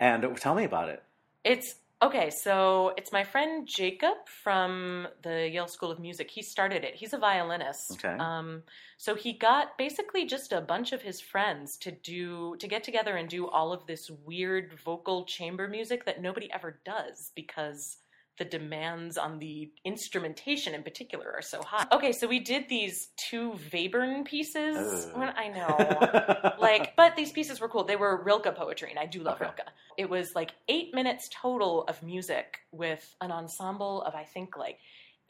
And 0.00 0.36
tell 0.36 0.54
me 0.54 0.64
about 0.64 0.88
it. 0.88 1.02
It's 1.44 1.76
okay. 2.02 2.30
So 2.30 2.92
it's 2.96 3.12
my 3.12 3.24
friend 3.24 3.66
Jacob 3.66 4.16
from 4.42 5.08
the 5.22 5.48
Yale 5.48 5.68
School 5.68 5.90
of 5.90 5.98
Music. 5.98 6.30
He 6.30 6.42
started 6.42 6.84
it. 6.84 6.94
He's 6.94 7.12
a 7.12 7.18
violinist. 7.18 7.92
Okay. 7.92 8.16
Um, 8.18 8.62
so 8.96 9.14
he 9.14 9.32
got 9.32 9.78
basically 9.78 10.26
just 10.26 10.52
a 10.52 10.60
bunch 10.60 10.92
of 10.92 11.02
his 11.02 11.20
friends 11.20 11.76
to 11.78 11.90
do 11.90 12.56
to 12.56 12.68
get 12.68 12.84
together 12.84 13.16
and 13.16 13.28
do 13.28 13.48
all 13.48 13.72
of 13.72 13.86
this 13.86 14.10
weird 14.24 14.72
vocal 14.84 15.24
chamber 15.24 15.68
music 15.68 16.04
that 16.04 16.20
nobody 16.20 16.50
ever 16.52 16.80
does 16.84 17.32
because 17.34 17.98
the 18.38 18.44
demands 18.44 19.18
on 19.18 19.38
the 19.38 19.70
instrumentation 19.84 20.74
in 20.74 20.82
particular 20.82 21.32
are 21.34 21.42
so 21.42 21.62
high. 21.62 21.86
Okay, 21.92 22.12
so 22.12 22.26
we 22.26 22.38
did 22.40 22.68
these 22.68 23.08
two 23.16 23.52
Webern 23.72 24.24
pieces. 24.24 25.08
Ugh. 25.14 25.32
I 25.36 25.48
know 25.58 26.52
like 26.60 26.94
but 26.96 27.16
these 27.16 27.32
pieces 27.32 27.60
were 27.60 27.68
cool 27.68 27.84
they 27.84 27.96
were 27.96 28.22
rilke 28.22 28.54
poetry 28.54 28.90
and 28.90 28.98
i 28.98 29.06
do 29.06 29.22
love 29.22 29.36
Okay. 29.36 29.44
rilke 29.44 29.60
it 29.96 30.08
was 30.08 30.34
like 30.34 30.52
eight 30.68 30.94
minutes 30.94 31.28
total 31.32 31.84
of 31.84 32.02
music 32.02 32.58
with 32.72 33.14
an 33.20 33.30
ensemble 33.30 34.02
of 34.02 34.14
i 34.14 34.24
think 34.24 34.56
like 34.56 34.78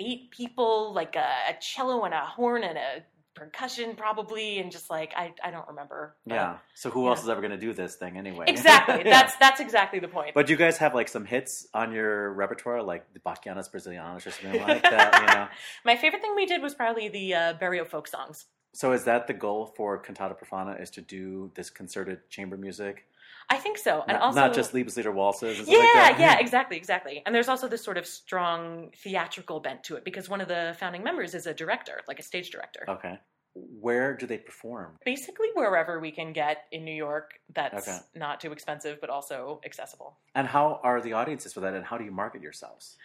eight 0.01 0.31
people 0.31 0.93
like 0.95 1.17
a, 1.17 1.29
a 1.51 1.55
cello 1.61 2.05
and 2.05 2.15
a 2.15 2.21
horn 2.21 2.63
and 2.65 2.79
a 2.79 3.03
percussion 3.35 3.95
probably 3.97 4.59
and 4.59 4.73
just 4.73 4.91
like 4.91 5.13
i, 5.17 5.33
I 5.45 5.51
don't 5.51 5.69
remember 5.69 6.17
but- 6.27 6.35
yeah. 6.35 6.57
So 6.75 6.91
who 6.91 7.09
else 7.09 7.23
is 7.23 7.29
ever 7.29 7.41
going 7.41 7.53
to 7.53 7.57
do 7.59 7.73
this 7.73 7.95
thing 7.97 8.17
anyway? 8.17 8.47
exactly 8.49 9.03
Yeah. 9.05 9.11
that's 9.11 9.37
that's 9.37 9.61
exactly 9.61 10.01
the 10.01 10.09
point 10.09 10.35
But 10.35 10.49
you 10.49 10.57
guys 10.57 10.77
have 10.79 10.95
like 10.95 11.09
some 11.09 11.25
hits 11.25 11.67
on 11.75 11.93
your 11.93 12.33
repertoire, 12.33 12.83
like 12.83 13.13
the 13.15 13.21
Bachianas 13.21 13.71
Brazilianas 13.71 14.27
or 14.27 14.31
something 14.31 14.61
like 14.63 14.83
that. 14.83 15.21
You 15.21 15.35
know. 15.35 15.49
my 15.85 15.97
favorite 15.97 16.23
thing 16.23 16.35
we 16.35 16.47
did 16.47 16.63
was 16.63 16.75
probably 16.75 17.09
the 17.09 17.35
uh, 17.35 17.55
Berio 17.61 17.87
folk 17.87 18.07
songs 18.09 18.47
So 18.75 18.93
is 18.93 19.05
that 19.05 19.27
the 19.27 19.35
goal 19.35 19.73
for 19.77 19.99
Cantata 20.03 20.35
Profana? 20.41 20.81
Is 20.81 20.91
to 20.91 21.01
do 21.01 21.51
this 21.55 21.71
concerted 21.71 22.29
chamber 22.31 22.57
music, 22.57 23.07
i 23.51 23.57
think 23.57 23.79
so 23.79 24.05
and 24.09 24.17
not, 24.17 24.23
also 24.23 24.41
not 24.41 24.55
just 24.55 24.73
Liebeslieder 24.73 25.13
waltzes? 25.13 25.67
Yeah, 25.67 25.79
like 25.79 26.19
yeah, 26.19 26.39
exactly, 26.45 26.77
exactly. 26.77 27.23
And 27.25 27.35
there's 27.35 27.49
also 27.49 27.69
this 27.69 27.83
sort 27.83 27.97
of 27.97 28.07
strong 28.07 28.91
theatrical 29.03 29.61
bent 29.61 29.85
to 29.85 29.97
it 29.97 30.05
because 30.05 30.29
one 30.29 30.41
of 30.41 30.49
the 30.49 30.77
founding 30.79 31.03
members 31.03 31.35
is 31.35 31.47
a 31.47 31.55
director, 31.55 32.01
like 32.09 32.19
a 32.19 32.23
stage 32.23 32.51
director. 32.51 32.85
Okay. 32.89 33.19
Where 33.55 34.17
do 34.17 34.27
they 34.27 34.39
perform? 34.39 34.97
Basically, 35.05 35.49
wherever 35.55 35.99
we 35.99 36.13
can 36.13 36.33
get 36.33 36.65
in 36.71 36.85
New 36.85 36.95
York 36.95 37.41
that's 37.55 37.89
Okay. 37.89 37.99
not 38.15 38.41
too 38.41 38.53
expensive 38.53 39.01
but 39.01 39.11
also 39.11 39.61
accessible. 39.65 40.19
And 40.35 40.47
how 40.47 40.81
are 40.83 41.01
the 41.01 41.15
audiences 41.15 41.53
for 41.53 41.61
that? 41.61 41.75
And 41.75 41.85
how 41.85 41.99
do 41.99 42.05
you 42.05 42.13
market 42.13 42.43
yourselves? 42.43 42.97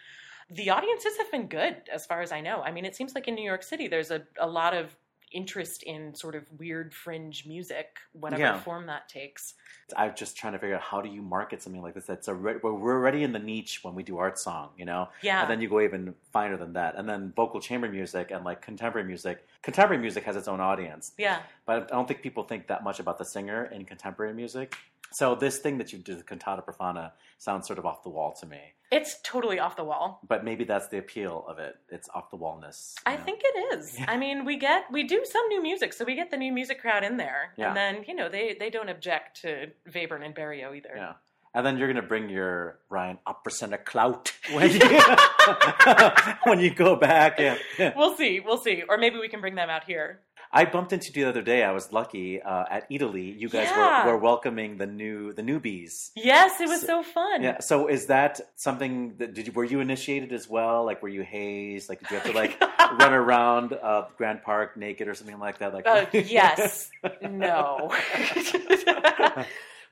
The 0.49 0.69
audiences 0.69 1.17
have 1.17 1.31
been 1.31 1.47
good, 1.47 1.77
as 1.91 2.05
far 2.05 2.21
as 2.21 2.31
I 2.31 2.41
know. 2.41 2.61
I 2.61 2.71
mean, 2.71 2.85
it 2.85 2.95
seems 2.95 3.15
like 3.15 3.27
in 3.27 3.35
New 3.35 3.45
York 3.45 3.63
City, 3.63 3.87
there's 3.87 4.11
a, 4.11 4.23
a 4.37 4.45
lot 4.47 4.73
of 4.75 4.95
interest 5.33 5.83
in 5.83 6.13
sort 6.15 6.35
of 6.35 6.43
weird 6.57 6.93
fringe 6.93 7.45
music, 7.45 7.97
whatever 8.13 8.41
Yeah. 8.41 8.59
form 8.61 8.85
that 8.87 9.09
takes. 9.09 9.55
I'm 9.97 10.15
just 10.15 10.37
trying 10.37 10.53
to 10.53 10.59
figure 10.59 10.75
out 10.75 10.81
how 10.81 11.01
do 11.01 11.09
you 11.09 11.21
market 11.21 11.61
something 11.61 11.81
like 11.81 11.93
this. 11.95 12.05
That's 12.05 12.27
a 12.27 12.33
re- 12.33 12.57
we're 12.63 12.73
we're 12.73 12.93
already 12.93 13.23
in 13.23 13.33
the 13.33 13.39
niche 13.39 13.83
when 13.83 13.95
we 13.95 14.03
do 14.03 14.17
art 14.17 14.39
song, 14.39 14.69
you 14.77 14.85
know. 14.85 15.09
Yeah. 15.21 15.41
And 15.41 15.49
then 15.51 15.59
you 15.61 15.67
go 15.69 15.81
even 15.81 16.15
finer 16.31 16.55
than 16.57 16.73
that. 16.73 16.95
And 16.95 17.07
then 17.09 17.33
vocal 17.35 17.59
chamber 17.59 17.89
music 17.89 18.31
and 18.31 18.45
like 18.45 18.61
contemporary 18.61 19.07
music. 19.07 19.45
Contemporary 19.63 20.01
music 20.01 20.25
has 20.25 20.35
its 20.35 20.47
own 20.47 20.59
audience, 20.59 21.13
yeah. 21.17 21.39
but 21.65 21.83
I 21.83 21.95
don't 21.95 22.07
think 22.07 22.21
people 22.21 22.43
think 22.43 22.67
that 22.67 22.83
much 22.83 22.99
about 22.99 23.17
the 23.17 23.25
singer 23.25 23.65
in 23.65 23.85
contemporary 23.85 24.33
music. 24.33 24.75
So 25.11 25.35
this 25.35 25.59
thing 25.59 25.77
that 25.77 25.93
you 25.93 25.99
did, 25.99 26.19
the 26.19 26.23
cantata 26.23 26.63
profana, 26.63 27.11
sounds 27.37 27.65
sort 27.67 27.79
of 27.79 27.85
off 27.85 28.03
the 28.03 28.09
wall 28.09 28.33
to 28.41 28.45
me. 28.45 28.73
It's 28.91 29.19
totally 29.23 29.59
off 29.59 29.75
the 29.75 29.83
wall. 29.83 30.19
But 30.27 30.43
maybe 30.43 30.65
that's 30.65 30.87
the 30.87 30.97
appeal 30.97 31.45
of 31.47 31.59
it. 31.59 31.75
It's 31.89 32.09
off 32.13 32.29
the 32.29 32.35
wallness. 32.35 32.95
I 33.05 33.15
know? 33.15 33.23
think 33.23 33.41
it 33.43 33.75
is. 33.75 33.97
Yeah. 33.97 34.05
I 34.07 34.17
mean, 34.17 34.43
we 34.43 34.57
get 34.57 34.91
we 34.91 35.03
do 35.03 35.23
some 35.23 35.47
new 35.47 35.61
music, 35.61 35.93
so 35.93 36.03
we 36.03 36.15
get 36.15 36.29
the 36.29 36.37
new 36.37 36.51
music 36.51 36.81
crowd 36.81 37.03
in 37.03 37.17
there, 37.17 37.53
Yeah. 37.55 37.69
and 37.69 37.77
then 37.77 38.05
you 38.07 38.15
know 38.15 38.27
they 38.29 38.55
they 38.59 38.69
don't 38.69 38.89
object 38.89 39.41
to 39.41 39.71
Webern 39.89 40.25
and 40.25 40.35
Berio 40.35 40.75
either. 40.75 40.93
Yeah. 40.95 41.13
And 41.55 41.65
then 41.65 41.77
you're 41.77 41.87
going 41.87 42.01
to 42.01 42.07
bring 42.07 42.29
your 42.29 42.79
Ryan 42.89 43.19
Opera 43.27 43.51
Center 43.51 43.77
clout 43.77 44.31
when 44.53 44.71
you, 44.71 44.79
when 46.45 46.59
you 46.59 46.73
go 46.73 46.95
back. 46.95 47.39
Yeah. 47.39 47.57
yeah. 47.77 47.93
We'll 47.95 48.15
see, 48.15 48.39
we'll 48.39 48.57
see, 48.57 48.83
or 48.89 48.97
maybe 48.97 49.19
we 49.19 49.27
can 49.29 49.39
bring 49.41 49.55
them 49.55 49.69
out 49.69 49.83
here. 49.83 50.19
I 50.55 50.65
bumped 50.65 50.93
into 50.93 51.07
you 51.07 51.23
the 51.23 51.29
other 51.29 51.41
day. 51.41 51.63
I 51.63 51.71
was 51.71 51.91
lucky 51.91 52.39
uh, 52.39 52.65
at 52.69 52.87
Eataly. 52.91 53.39
You 53.39 53.49
guys 53.49 53.67
Yeah. 53.71 54.05
were, 54.05 54.11
were 54.13 54.17
welcoming 54.19 54.77
the 54.77 54.85
new 54.85 55.33
the 55.33 55.41
newbies. 55.41 56.11
Yes, 56.15 56.61
it 56.61 56.67
was 56.67 56.81
So- 56.81 57.01
so, 57.01 57.03
fun. 57.03 57.41
Yeah. 57.41 57.59
So 57.59 57.87
is 57.87 58.05
that 58.07 58.39
something 58.55 59.15
that 59.17 59.33
did 59.33 59.47
you 59.47 59.53
were 59.53 59.63
you 59.63 59.79
initiated 59.79 60.31
as 60.31 60.47
well? 60.47 60.85
Like 60.85 61.01
were 61.01 61.09
you 61.09 61.23
hazed? 61.23 61.89
Like 61.89 62.01
did 62.01 62.11
you 62.11 62.17
have 62.19 62.27
to 62.31 62.33
like 62.43 62.61
run 62.99 63.13
around 63.13 63.73
uh, 63.73 64.05
Grant 64.15 64.43
Park 64.43 64.77
naked 64.77 65.07
or 65.07 65.15
something 65.15 65.39
like 65.39 65.57
that? 65.57 65.73
Like 65.73 65.87
Uh, 65.87 66.05
yes, 66.13 66.91
no. 67.23 67.91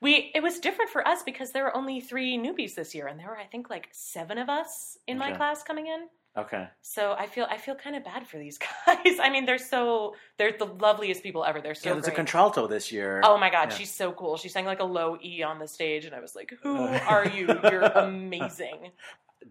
We 0.02 0.32
it 0.34 0.42
was 0.42 0.60
different 0.60 0.90
for 0.92 1.08
us 1.08 1.24
because 1.24 1.52
there 1.52 1.64
were 1.64 1.76
only 1.76 2.02
three 2.02 2.38
newbies 2.38 2.76
this 2.76 2.94
year, 2.94 3.08
and 3.08 3.20
there 3.20 3.28
were 3.28 3.38
I 3.38 3.46
think 3.46 3.70
like 3.70 3.88
seven 3.92 4.38
of 4.38 4.50
us 4.50 4.98
in 5.08 5.18
my 5.18 5.32
class 5.32 5.64
coming 5.64 5.88
in. 5.88 6.08
Okay. 6.38 6.68
So 6.82 7.14
I 7.18 7.28
feel 7.28 7.46
I 7.50 7.58
feel 7.58 7.76
kind 7.76 7.96
of 7.96 8.04
bad 8.04 8.26
for 8.28 8.38
these 8.38 8.58
guys. 8.88 9.20
I 9.22 9.30
mean, 9.30 9.46
they're 9.46 9.58
so 9.58 10.16
they're 10.38 10.56
the 10.58 10.66
loveliest 10.66 11.24
people 11.24 11.44
ever. 11.44 11.62
They're 11.62 11.76
so 11.76 11.90
Yeah, 11.90 11.96
there's 11.96 12.08
a 12.08 12.12
contralto 12.12 12.68
this 12.68 12.92
year. 12.92 13.22
Oh 13.24 13.38
my 13.38 13.50
god, 13.50 13.70
Yeah. 13.70 13.78
she's 13.78 13.92
so 13.92 14.12
cool. 14.14 14.38
She 14.38 14.50
sang 14.50 14.66
like 14.66 14.80
a 14.80 14.86
low 14.86 15.18
E 15.24 15.44
on 15.44 15.60
the 15.60 15.68
stage, 15.68 16.06
and 16.06 16.16
I 16.16 16.20
was 16.20 16.36
like, 16.36 16.54
"Who 16.64 16.78
uh, 16.78 17.00
are 17.08 17.28
you? 17.28 17.48
You're 17.64 17.82
amazing." 17.96 18.92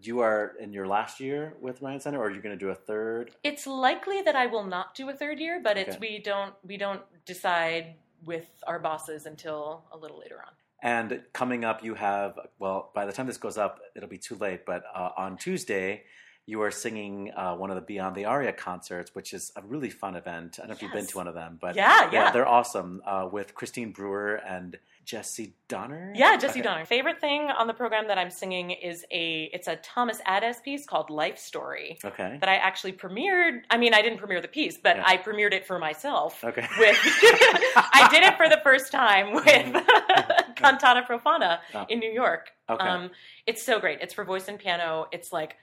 You 0.01 0.21
are 0.21 0.55
in 0.59 0.71
your 0.71 0.87
last 0.87 1.19
year 1.19 1.55
with 1.59 1.81
Ryan 1.81 1.99
Center, 1.99 2.19
or 2.19 2.27
are 2.27 2.31
you 2.31 2.41
going 2.41 2.57
to 2.57 2.65
do 2.65 2.69
a 2.69 2.75
third? 2.75 3.31
It's 3.43 3.67
likely 3.67 4.21
that 4.21 4.35
I 4.35 4.47
will 4.47 4.63
not 4.63 4.95
do 4.95 5.09
a 5.09 5.13
third 5.13 5.39
year, 5.39 5.59
but 5.63 5.77
it's 5.77 5.99
we 5.99 6.17
don't 6.19 6.53
we 6.65 6.77
don't 6.77 7.01
decide 7.25 7.95
with 8.25 8.49
our 8.67 8.79
bosses 8.79 9.25
until 9.25 9.85
a 9.91 9.97
little 9.97 10.19
later 10.19 10.39
on. 10.45 10.53
And 10.83 11.21
coming 11.31 11.63
up, 11.63 11.83
you 11.83 11.93
have, 11.93 12.39
well, 12.57 12.91
by 12.95 13.05
the 13.05 13.11
time 13.11 13.27
this 13.27 13.37
goes 13.37 13.57
up, 13.57 13.79
it'll 13.95 14.09
be 14.09 14.17
too 14.17 14.35
late, 14.35 14.65
but 14.65 14.83
uh, 14.95 15.09
on 15.15 15.37
Tuesday, 15.37 16.03
you 16.47 16.61
are 16.63 16.71
singing 16.71 17.31
uh, 17.35 17.55
one 17.55 17.69
of 17.69 17.75
the 17.75 17.81
Beyond 17.81 18.15
the 18.15 18.25
Aria 18.25 18.51
concerts, 18.51 19.13
which 19.13 19.33
is 19.33 19.51
a 19.55 19.61
really 19.61 19.89
fun 19.89 20.15
event. 20.15 20.55
I 20.57 20.61
don't 20.63 20.69
know 20.69 20.73
if 20.75 20.81
you've 20.81 20.91
been 20.91 21.05
to 21.07 21.17
one 21.17 21.27
of 21.27 21.35
them, 21.35 21.57
but 21.61 21.75
Yeah, 21.75 22.09
yeah. 22.11 22.31
they're 22.31 22.47
awesome 22.47 23.01
uh, 23.05 23.29
with 23.31 23.53
Christine 23.53 23.91
Brewer 23.91 24.35
and 24.35 24.77
Jesse 25.05 25.53
Donner. 25.67 26.13
Yeah, 26.15 26.37
Jesse 26.37 26.59
Okay. 26.59 26.67
Donner. 26.67 26.85
Favorite 26.85 27.19
thing 27.19 27.49
on 27.49 27.67
the 27.67 27.73
program 27.73 28.07
that 28.07 28.17
I'm 28.17 28.29
singing 28.29 28.71
is 28.71 29.03
a 29.11 29.49
it's 29.53 29.67
a 29.67 29.75
Thomas 29.77 30.19
Adès 30.27 30.61
piece 30.63 30.85
called 30.85 31.09
Life 31.09 31.37
Story 31.39 31.97
Okay. 32.05 32.37
that 32.39 32.47
I 32.49 32.55
actually 32.55 32.93
premiered. 32.93 33.61
I 33.69 33.77
mean, 33.77 33.93
I 33.93 34.01
didn't 34.01 34.19
premiere 34.19 34.41
the 34.41 34.47
piece, 34.47 34.77
but 34.77 34.97
Yeah. 34.97 35.03
I 35.05 35.17
premiered 35.17 35.53
it 35.53 35.65
for 35.65 35.79
myself. 35.79 36.43
Okay. 36.43 36.67
With 36.79 36.97
I 37.75 38.07
did 38.11 38.23
it 38.23 38.37
for 38.37 38.47
the 38.47 38.59
first 38.63 38.91
time 38.91 39.33
with 39.33 39.45
Cantata 40.55 41.03
Profana 41.07 41.59
Oh. 41.73 41.85
in 41.89 41.99
New 41.99 42.11
York. 42.11 42.51
Okay. 42.69 42.85
Um, 42.87 43.09
it's 43.47 43.63
so 43.63 43.79
great. 43.79 43.99
It's 44.01 44.13
for 44.13 44.23
voice 44.23 44.47
and 44.47 44.59
piano. 44.59 45.07
It's 45.11 45.33
like 45.33 45.55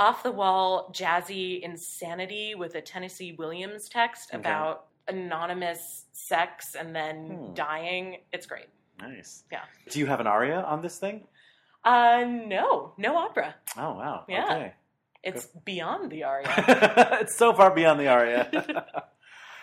off 0.00 0.22
the 0.24 0.32
wall 0.32 0.90
jazzy 0.92 1.60
insanity 1.62 2.54
with 2.56 2.74
a 2.74 2.80
Tennessee 2.80 3.32
Williams 3.38 3.88
text 3.88 4.30
Okay. 4.30 4.40
about 4.40 4.86
anonymous 5.06 6.06
sex 6.12 6.74
and 6.74 6.94
then 6.96 7.16
Hmm. 7.28 7.54
dying. 7.54 8.16
It's 8.32 8.46
great. 8.46 8.68
Nice. 9.00 9.44
Yeah. 9.52 9.64
Do 9.90 9.98
you 9.98 10.06
have 10.06 10.20
an 10.20 10.26
aria 10.26 10.60
on 10.62 10.80
this 10.82 10.98
thing? 10.98 11.26
Uh, 11.84 12.24
no, 12.26 12.92
no 12.98 13.16
opera. 13.16 13.54
Oh 13.76 13.94
wow. 13.94 14.24
Yeah. 14.28 14.44
Okay. 14.44 14.74
It's 15.22 15.46
beyond 15.46 16.10
the 16.10 16.24
aria. 16.24 16.48
it's 17.22 17.36
so 17.36 17.52
far 17.52 17.70
beyond 17.74 18.00
the 18.00 18.08
aria. 18.08 18.48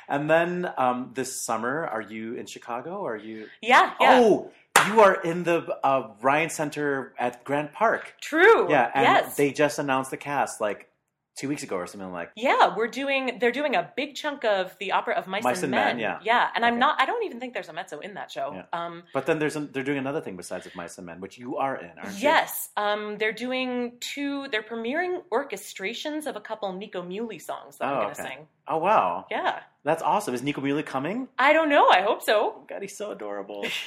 and 0.10 0.30
then 0.30 0.72
um, 0.78 1.12
this 1.16 1.44
summer, 1.46 1.86
are 1.88 2.02
you 2.02 2.36
in 2.36 2.46
Chicago? 2.46 3.06
Are 3.06 3.18
you? 3.18 3.48
yeah, 3.62 3.94
yeah. 4.00 4.20
Oh, 4.22 4.52
you 4.88 5.02
are 5.02 5.16
in 5.22 5.44
the 5.44 5.66
uh, 5.84 6.10
Ryan 6.22 6.50
Center 6.50 7.14
at 7.18 7.44
Grant 7.44 7.74
Park. 7.74 8.16
True. 8.22 8.70
Yeah, 8.70 8.92
and 8.94 9.04
yes. 9.04 9.36
they 9.36 9.52
just 9.52 9.80
announced 9.80 10.12
the 10.12 10.18
cast 10.18 10.60
like 10.62 10.90
two 11.36 11.48
weeks 11.48 11.62
ago 11.62 11.76
or 11.76 11.86
something 11.86 12.12
like. 12.12 12.32
Yeah, 12.36 12.76
we're 12.76 12.88
doing. 12.88 13.38
They're 13.40 13.52
doing 13.52 13.76
a 13.76 13.92
big 13.96 14.16
chunk 14.16 14.44
of 14.44 14.76
the 14.80 14.92
opera 14.94 15.14
of 15.16 15.28
Mice, 15.28 15.44
Mice 15.44 15.62
and 15.62 15.70
Men. 15.72 15.98
Men, 15.98 16.00
yeah. 16.00 16.20
yeah. 16.24 16.48
And 16.56 16.66
I'm 16.66 16.80
not. 16.80 17.00
I 17.00 17.06
don't 17.06 17.24
even 17.26 17.40
think 17.40 17.54
there's 17.54 17.70
a 17.70 17.74
mezzo 17.74 18.00
in 18.00 18.16
that 18.16 18.32
show. 18.32 18.52
Yeah. 18.56 18.64
Um, 18.74 19.04
But 19.14 19.26
then 19.28 19.38
there's 19.38 19.56
an, 19.56 19.70
they're 19.72 19.84
doing 19.84 20.00
another 20.00 20.20
thing 20.22 20.36
besides 20.36 20.66
of 20.66 20.74
Mice 20.76 20.98
and 20.98 21.06
Men, 21.06 21.22
which 21.22 21.38
you 21.38 21.58
are 21.58 21.76
in, 21.76 21.92
aren't 22.02 22.16
you? 22.16 22.22
yes. 22.24 22.70
Um, 22.76 23.18
they're 23.20 23.34
doing 23.34 23.98
two. 24.00 24.48
They're 24.50 24.64
premiering 24.64 25.22
orchestrations 25.32 26.26
of 26.26 26.36
a 26.36 26.42
couple 26.42 26.74
Nico 26.74 27.04
Muhly 27.04 27.40
songs 27.42 27.78
that 27.78 27.86
I'm 27.88 27.98
Oh, 27.98 28.02
going 28.02 28.16
to 28.16 28.22
okay. 28.22 28.30
sing. 28.36 28.48
Oh 28.70 28.78
wow, 28.80 29.26
Yeah. 29.32 29.60
that's 29.86 30.02
awesome. 30.04 30.34
Is 30.34 30.42
Nico 30.44 30.60
Muhly 30.60 30.86
coming? 30.86 31.30
I 31.40 31.54
don't 31.54 31.70
know. 31.70 31.88
I 31.88 32.02
hope 32.02 32.22
so. 32.22 32.66
God, 32.68 32.82
he's 32.82 32.98
so 32.98 33.12
adorable. 33.12 33.66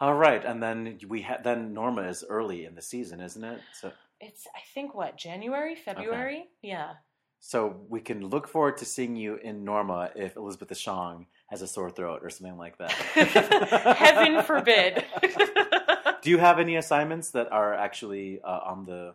All 0.00 0.14
right, 0.14 0.44
and 0.44 0.62
then 0.62 0.98
we 1.08 1.22
ha- 1.22 1.38
then 1.42 1.72
Norma 1.72 2.02
is 2.02 2.24
early 2.28 2.64
in 2.66 2.74
the 2.74 2.82
season, 2.82 3.20
isn't 3.20 3.42
it? 3.44 3.60
So 3.72 3.92
it's. 4.20 4.46
I 4.54 4.60
think 4.74 4.94
what 4.94 5.16
January, 5.16 5.74
February. 5.74 6.48
Yeah. 6.62 6.94
so 7.40 7.76
we 7.88 8.00
can 8.00 8.26
look 8.28 8.48
forward 8.48 8.76
to 8.78 8.84
seeing 8.84 9.16
you 9.16 9.36
in 9.36 9.64
Norma 9.64 10.10
if 10.16 10.36
Elizabeth 10.36 10.68
DeShong 10.70 11.26
has 11.48 11.62
a 11.62 11.66
sore 11.66 11.90
throat 11.90 12.20
or 12.22 12.30
something 12.30 12.56
like 12.58 12.76
that. 12.78 12.90
Heaven 13.96 14.42
forbid. 14.42 15.04
Do 16.22 16.30
you 16.30 16.38
have 16.38 16.58
any 16.58 16.76
assignments 16.76 17.30
that 17.30 17.52
are 17.52 17.72
actually 17.74 18.40
uh, 18.42 18.60
on 18.64 18.84
the, 18.84 19.14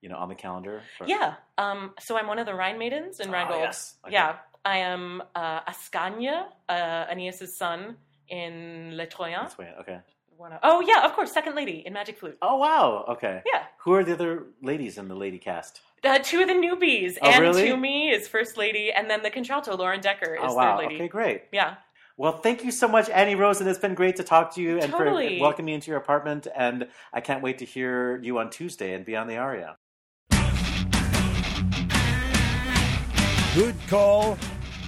you 0.00 0.08
know, 0.08 0.16
on 0.16 0.28
the 0.28 0.34
calendar? 0.34 0.82
for- 0.98 1.06
Yeah. 1.06 1.34
Um, 1.58 1.92
so 2.00 2.16
I'm 2.18 2.26
one 2.26 2.38
of 2.40 2.46
the 2.46 2.54
Rhine 2.54 2.78
maidens 2.78 3.20
in 3.20 3.28
Ah, 3.28 3.32
Rheingold. 3.32 3.60
yes. 3.60 3.94
Okay. 4.04 4.14
Yeah. 4.14 4.36
I 4.64 4.78
am 4.78 5.22
uh, 5.34 5.60
Ascanio, 5.62 6.44
uh, 6.68 7.06
Aeneas' 7.10 7.56
son 7.56 7.96
in 8.30 8.96
Les 8.96 9.06
Troyens. 9.06 9.42
That's 9.42 9.58
weird. 9.58 9.74
Okay. 9.80 9.98
One 10.36 10.52
of- 10.52 10.60
oh, 10.62 10.80
yeah, 10.80 11.04
of 11.04 11.12
course, 11.12 11.32
second 11.32 11.54
lady 11.54 11.82
in 11.84 11.92
Magic 11.92 12.18
Flute. 12.18 12.38
Oh 12.40 12.56
wow. 12.56 13.04
Okay. 13.08 13.42
Yeah. 13.52 13.64
Who 13.80 13.92
are 13.94 14.04
the 14.04 14.14
other 14.14 14.44
ladies 14.62 14.96
in 14.96 15.08
the 15.08 15.14
lady 15.14 15.38
cast? 15.38 15.80
Uh, 16.02 16.18
two 16.22 16.40
of 16.40 16.48
the 16.48 16.54
newbies. 16.54 17.18
Oh, 17.20 17.28
Anne 17.28 17.42
really? 17.42 17.68
Toomey 17.68 18.08
is 18.08 18.26
first 18.26 18.56
lady, 18.56 18.90
and 18.90 19.10
then 19.10 19.22
the 19.22 19.28
contralto, 19.28 19.76
Lauren 19.76 20.00
Decker, 20.00 20.34
is 20.36 20.40
oh 20.42 20.54
wow. 20.54 20.78
third 20.78 20.84
lady. 20.84 20.94
Okay, 20.94 21.08
great. 21.08 21.42
Yeah. 21.52 21.74
Well, 22.16 22.38
thank 22.40 22.64
you 22.64 22.70
so 22.70 22.86
much, 22.88 23.08
Annie 23.10 23.34
Rosen, 23.34 23.66
and 23.66 23.70
it's 23.70 23.80
been 23.80 23.94
great 23.94 24.16
to 24.16 24.22
talk 24.22 24.54
to 24.54 24.62
you 24.62 24.78
and 24.78 24.90
Totally. 24.92 25.36
for 25.38 25.42
welcoming 25.42 25.66
me 25.66 25.74
into 25.74 25.90
your 25.90 25.98
apartment. 25.98 26.46
And 26.54 26.88
I 27.14 27.20
can't 27.20 27.42
wait 27.42 27.58
to 27.58 27.64
hear 27.64 28.20
you 28.22 28.38
on 28.38 28.50
Tuesday 28.50 28.94
and 28.94 29.04
Beyond 29.06 29.30
the 29.30 29.36
Aria. 29.38 29.76
Good 33.54 33.74
call, 33.88 34.38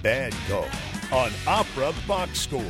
bad 0.02 0.34
call 0.48 0.68
on 1.10 1.30
Opera 1.46 1.92
Box 2.06 2.40
Score. 2.40 2.62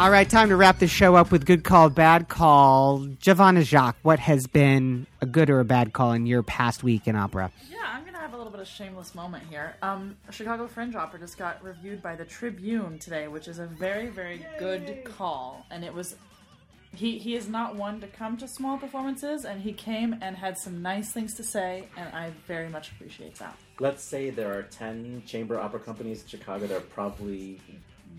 All 0.00 0.10
right, 0.10 0.26
time 0.26 0.48
to 0.48 0.56
wrap 0.56 0.78
this 0.78 0.90
show 0.90 1.14
up 1.14 1.30
with 1.30 1.44
good 1.44 1.62
call, 1.62 1.90
bad 1.90 2.30
call. 2.30 3.04
Giovanna 3.18 3.60
Jacques, 3.60 3.98
what 4.00 4.18
has 4.18 4.46
been 4.46 5.06
a 5.20 5.26
good 5.26 5.50
or 5.50 5.60
a 5.60 5.64
bad 5.66 5.92
call 5.92 6.12
in 6.12 6.24
your 6.24 6.42
past 6.42 6.82
week 6.82 7.06
in 7.06 7.16
opera? 7.16 7.52
Yeah, 7.70 7.80
I'm 7.84 8.06
gonna 8.06 8.16
have 8.16 8.32
a 8.32 8.36
little 8.38 8.50
bit 8.50 8.62
of 8.62 8.66
shameless 8.66 9.14
moment 9.14 9.44
here. 9.50 9.76
Um, 9.82 10.16
Chicago 10.30 10.66
Fringe 10.68 10.94
Opera 10.96 11.18
just 11.18 11.36
got 11.36 11.62
reviewed 11.62 12.02
by 12.02 12.16
the 12.16 12.24
Tribune 12.24 12.98
today, 12.98 13.28
which 13.28 13.46
is 13.46 13.58
a 13.58 13.66
very, 13.66 14.06
very 14.06 14.46
good 14.58 15.04
call. 15.04 15.66
And 15.70 15.84
it 15.84 15.92
was 15.92 16.16
he 16.96 17.18
he 17.18 17.36
is 17.36 17.46
not 17.46 17.76
one 17.76 18.00
to 18.00 18.06
come 18.06 18.38
to 18.38 18.48
small 18.48 18.78
performances, 18.78 19.44
and 19.44 19.60
he 19.60 19.74
came 19.74 20.16
and 20.22 20.34
had 20.34 20.56
some 20.56 20.80
nice 20.80 21.12
things 21.12 21.34
to 21.34 21.44
say, 21.44 21.88
and 21.98 22.08
I 22.14 22.32
very 22.46 22.70
much 22.70 22.90
appreciate 22.92 23.34
that. 23.34 23.54
Let's 23.78 24.02
say 24.02 24.30
there 24.30 24.58
are 24.58 24.62
10 24.62 25.24
chamber 25.26 25.60
opera 25.60 25.80
companies 25.80 26.22
in 26.22 26.28
Chicago. 26.28 26.66
that 26.68 26.78
are 26.78 26.80
probably 26.80 27.60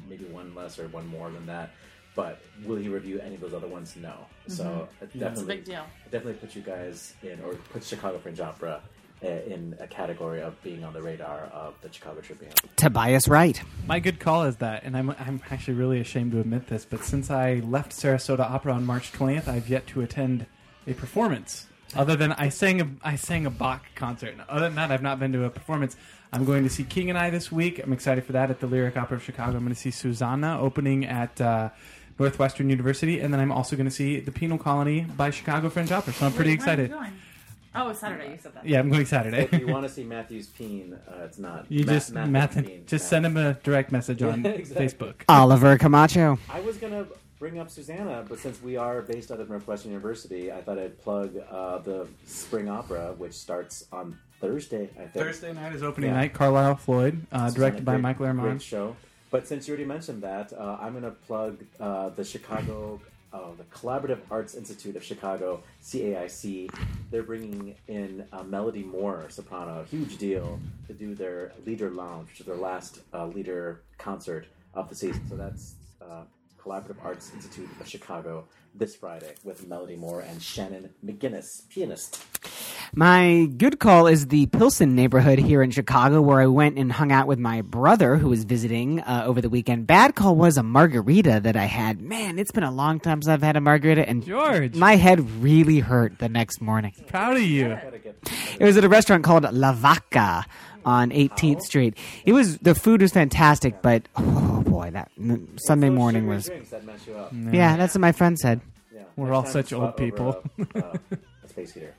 maybe 0.10 0.26
one 0.26 0.54
less 0.56 0.80
or 0.80 0.88
one 0.90 1.08
more 1.08 1.30
than 1.32 1.46
that. 1.48 1.72
But 2.16 2.42
will 2.66 2.76
he 2.76 2.90
review 2.90 3.20
any 3.22 3.36
of 3.36 3.42
those 3.42 3.54
other 3.54 3.68
ones? 3.68 3.96
No. 3.96 4.14
So 4.48 4.90
it 5.00 5.06
It's 5.06 5.16
a 5.16 5.18
definitely, 5.20 5.56
big 5.56 5.66
deal. 5.66 5.86
it 6.06 6.12
definitely 6.12 6.34
put 6.34 6.56
you 6.56 6.62
guys 6.62 7.14
in, 7.24 7.40
or 7.42 7.54
put 7.72 7.84
Chicago 7.84 8.18
Fringe 8.20 8.42
Opera 8.42 8.82
uh, 9.24 9.28
in 9.28 9.76
a 9.80 9.88
category 9.88 10.42
of 10.42 10.62
being 10.62 10.84
on 10.84 10.92
the 10.92 11.02
radar 11.02 11.44
of 11.54 11.76
the 11.82 11.90
Chicago 11.94 12.20
Tribune. 12.20 12.52
Tobias 12.76 13.30
Wright. 13.30 13.62
My 13.88 14.00
good 14.02 14.20
call 14.20 14.44
is 14.44 14.58
that, 14.58 14.84
and 14.84 14.98
I'm, 14.98 15.12
I'm 15.12 15.42
actually 15.52 15.76
really 15.76 16.02
ashamed 16.02 16.34
to 16.34 16.42
admit 16.42 16.68
this, 16.68 16.84
but 16.84 17.04
since 17.06 17.30
I 17.32 17.56
left 17.64 17.94
Sarasota 17.94 18.42
Opera 18.42 18.74
on 18.74 18.86
March 18.86 19.14
20th, 19.14 19.48
I've 19.48 19.70
yet 19.70 19.88
to 19.88 20.02
attend 20.02 20.48
a 20.88 20.94
performance. 20.94 21.68
Other 21.96 22.16
than 22.16 22.32
I 22.34 22.50
sang 22.50 22.82
a 22.82 22.88
I 23.04 23.16
sang 23.18 23.46
a 23.46 23.50
Bach 23.50 23.84
concert. 23.96 24.36
Other 24.50 24.62
than 24.66 24.76
that, 24.76 24.92
I've 24.92 25.02
not 25.02 25.20
been 25.20 25.34
to 25.34 25.44
a 25.44 25.50
performance. 25.50 25.96
I'm 26.34 26.46
going 26.46 26.64
to 26.64 26.70
see 26.70 26.84
King 26.84 27.10
and 27.10 27.18
I 27.20 27.30
this 27.30 27.52
week. 27.52 27.80
I'm 27.84 27.92
excited 27.92 28.24
for 28.24 28.32
that 28.34 28.50
at 28.50 28.60
the 28.62 28.68
Lyric 28.68 28.96
Opera 28.96 29.18
of 29.18 29.24
Chicago. 29.24 29.58
I'm 29.58 29.64
going 29.64 29.76
to 29.76 29.80
see 29.80 29.92
Susannah 29.92 30.60
opening 30.62 31.06
at 31.06 31.40
uh, 31.42 31.70
Northwestern 32.20 32.70
University, 32.70 33.20
and 33.20 33.34
then 33.34 33.42
I'm 33.42 33.52
also 33.52 33.76
going 33.76 33.86
to 33.88 33.92
see 33.92 34.20
The 34.22 34.32
Penal 34.32 34.58
Colony 34.58 35.02
by 35.02 35.30
Chicago 35.32 35.70
Fringe 35.70 35.92
Opera. 35.92 36.14
So 36.14 36.26
I'm 36.26 36.32
pretty 36.34 36.52
Wait, 36.52 36.60
when 36.66 36.70
are 36.70 36.82
you 36.84 36.84
excited. 36.86 37.12
Oh, 37.74 37.94
Saturday. 37.94 38.32
You 38.32 38.38
said 38.42 38.54
that. 38.56 38.66
Yeah, 38.66 38.80
I'm 38.80 38.90
going 38.90 39.06
Saturday. 39.06 39.44
if 39.52 39.54
you 39.60 39.68
want 39.74 39.86
to 39.88 39.90
see 39.94 40.04
Matthew's 40.04 40.48
Peen, 40.48 40.98
uh, 41.08 41.24
it's 41.24 41.38
not. 41.38 41.66
You 41.70 41.86
Ma- 41.86 41.92
just 41.94 42.14
Matthew's 42.14 42.32
Matt, 42.32 42.66
Peen. 42.66 42.84
just 42.86 43.04
Matt- 43.06 43.10
send 43.10 43.26
him 43.26 43.38
a 43.38 43.54
direct 43.56 43.92
message 43.92 44.22
on 44.24 44.44
Yeah, 44.44 44.52
exactly. 44.52 44.88
Facebook. 44.88 45.16
Oliver 45.30 45.78
Camacho. 45.78 46.38
I 46.50 46.60
was 46.62 46.76
gonna 46.78 47.06
bring 47.40 47.60
up 47.60 47.70
Susannah, 47.70 48.26
but 48.28 48.40
since 48.40 48.62
we 48.62 48.76
are 48.78 49.02
based 49.02 49.32
out 49.32 49.40
of 49.40 49.50
Northwestern 49.50 49.92
University, 49.92 50.52
I 50.52 50.62
thought 50.62 50.80
I'd 50.80 51.02
plug 51.02 51.36
uh, 51.50 51.78
the 51.80 52.08
Spring 52.26 52.68
Opera, 52.70 53.14
which 53.18 53.34
starts 53.34 53.86
on 53.94 54.18
Thursday. 54.42 54.90
I 54.96 55.02
think 55.02 55.14
Thursday 55.14 55.54
night 55.54 55.74
is 55.74 55.84
opening 55.84 56.10
Yeah. 56.10 56.18
night. 56.18 56.34
Carlisle 56.34 56.76
Floyd, 56.76 57.26
uh, 57.32 57.50
directed 57.52 57.86
by 57.86 57.94
great- 57.94 58.02
Michael 58.02 58.26
Great 58.26 58.36
Herman. 58.42 58.60
show. 58.60 58.96
But 59.30 59.48
since 59.48 59.68
you 59.68 59.72
already 59.74 59.86
mentioned 59.88 60.24
that, 60.24 60.52
uh, 60.52 60.78
I'm 60.82 60.92
going 60.92 61.04
to 61.06 61.12
plug 61.12 61.64
uh, 61.80 62.10
the 62.10 62.24
Chicago, 62.26 63.00
uh, 63.32 63.40
the 63.58 63.64
Collaborative 63.66 64.20
Arts 64.30 64.56
Institute 64.56 64.96
of 64.98 65.04
Chicago, 65.04 65.64
CAIC. 65.82 66.70
They're 67.12 67.24
bringing 67.24 67.76
in 67.88 68.26
uh, 68.34 68.44
Melody 68.44 68.84
Moore, 68.84 69.26
soprano, 69.30 69.82
a 69.82 69.86
huge 69.86 70.18
deal, 70.18 70.60
to 70.88 70.94
do 70.94 71.16
their 71.16 71.54
Lieder 71.66 71.90
Lounge, 71.92 72.28
which 72.30 72.42
is 72.42 72.46
their 72.46 72.56
last 72.58 73.00
uh, 73.14 73.26
lieder 73.28 73.82
concert 73.98 74.48
of 74.74 74.90
the 74.90 74.96
season. 74.96 75.22
So 75.30 75.36
that's 75.38 75.76
uh, 76.02 76.24
Collaborative 76.64 77.04
Arts 77.04 77.32
Institute 77.34 77.70
of 77.80 77.88
Chicago 77.88 78.46
this 78.74 78.96
Friday 78.96 79.34
with 79.44 79.68
Melody 79.68 79.96
Moore 79.96 80.22
and 80.22 80.42
Shannon 80.42 80.94
McGinnis, 81.04 81.68
pianist. 81.70 82.24
My 82.94 83.48
good 83.58 83.80
call 83.80 84.08
is 84.08 84.28
the 84.28 84.48
Pilsen 84.48 84.96
neighborhood 84.96 85.40
here 85.40 85.62
in 85.64 85.72
Chicago, 85.72 86.22
where 86.22 86.42
I 86.42 86.48
went 86.48 86.78
and 86.78 86.92
hung 86.92 87.12
out 87.12 87.28
with 87.28 87.40
my 87.40 87.62
brother 87.62 88.18
who 88.18 88.30
was 88.30 88.44
visiting 88.44 89.00
uh, 89.02 89.24
over 89.26 89.40
the 89.42 89.50
weekend. 89.50 89.88
Bad 89.88 90.16
call 90.16 90.36
was 90.36 90.58
a 90.58 90.64
margarita 90.64 91.40
that 91.42 91.56
I 91.56 91.66
had. 91.66 92.02
Man, 92.02 92.38
it's 92.38 92.52
been 92.52 92.64
a 92.64 92.72
long 92.72 93.00
time 93.00 93.22
since 93.22 93.30
I've 93.30 93.44
had 93.44 93.56
a 93.56 93.62
margarita, 93.62 94.08
and 94.08 94.26
George. 94.26 94.76
my 94.76 94.98
head 94.98 95.30
really 95.42 95.80
hurt 95.80 96.20
the 96.20 96.30
next 96.30 96.62
morning. 96.62 96.94
Proud 97.08 97.38
of 97.38 97.44
you. 97.44 97.78
It 98.60 98.64
was 98.64 98.78
at 98.78 98.84
a 98.84 98.90
restaurant 98.90 99.24
called 99.24 99.52
La 99.54 99.72
Vaca 99.72 100.46
on 100.86 101.12
18th 101.12 101.62
Street. 101.62 101.98
It 102.26 102.34
was 102.34 102.58
the 102.60 102.76
food 102.76 103.02
was 103.02 103.12
fantastic, 103.12 103.82
but 103.82 104.08
oh 104.16 104.62
boy, 104.64 104.92
that 104.92 105.12
Sunday 105.58 105.90
morning 105.90 106.28
was. 106.28 106.46
that 106.46 106.86
mess 106.86 107.06
you 107.08 107.16
up. 107.16 107.32
Yeah, 107.34 107.78
that's 107.78 107.96
what 107.96 108.02
my 108.02 108.12
friend 108.12 108.38
said. 108.38 108.62
Yeah. 108.94 109.04
We're 109.16 109.28
Next 109.28 109.36
all 109.36 109.46
such 109.46 109.74
old 109.74 109.98
people. 109.98 110.44
A, 110.76 110.78
uh, 110.78 110.98
a 111.44 111.48
space 111.48 111.74
heater. 111.74 111.94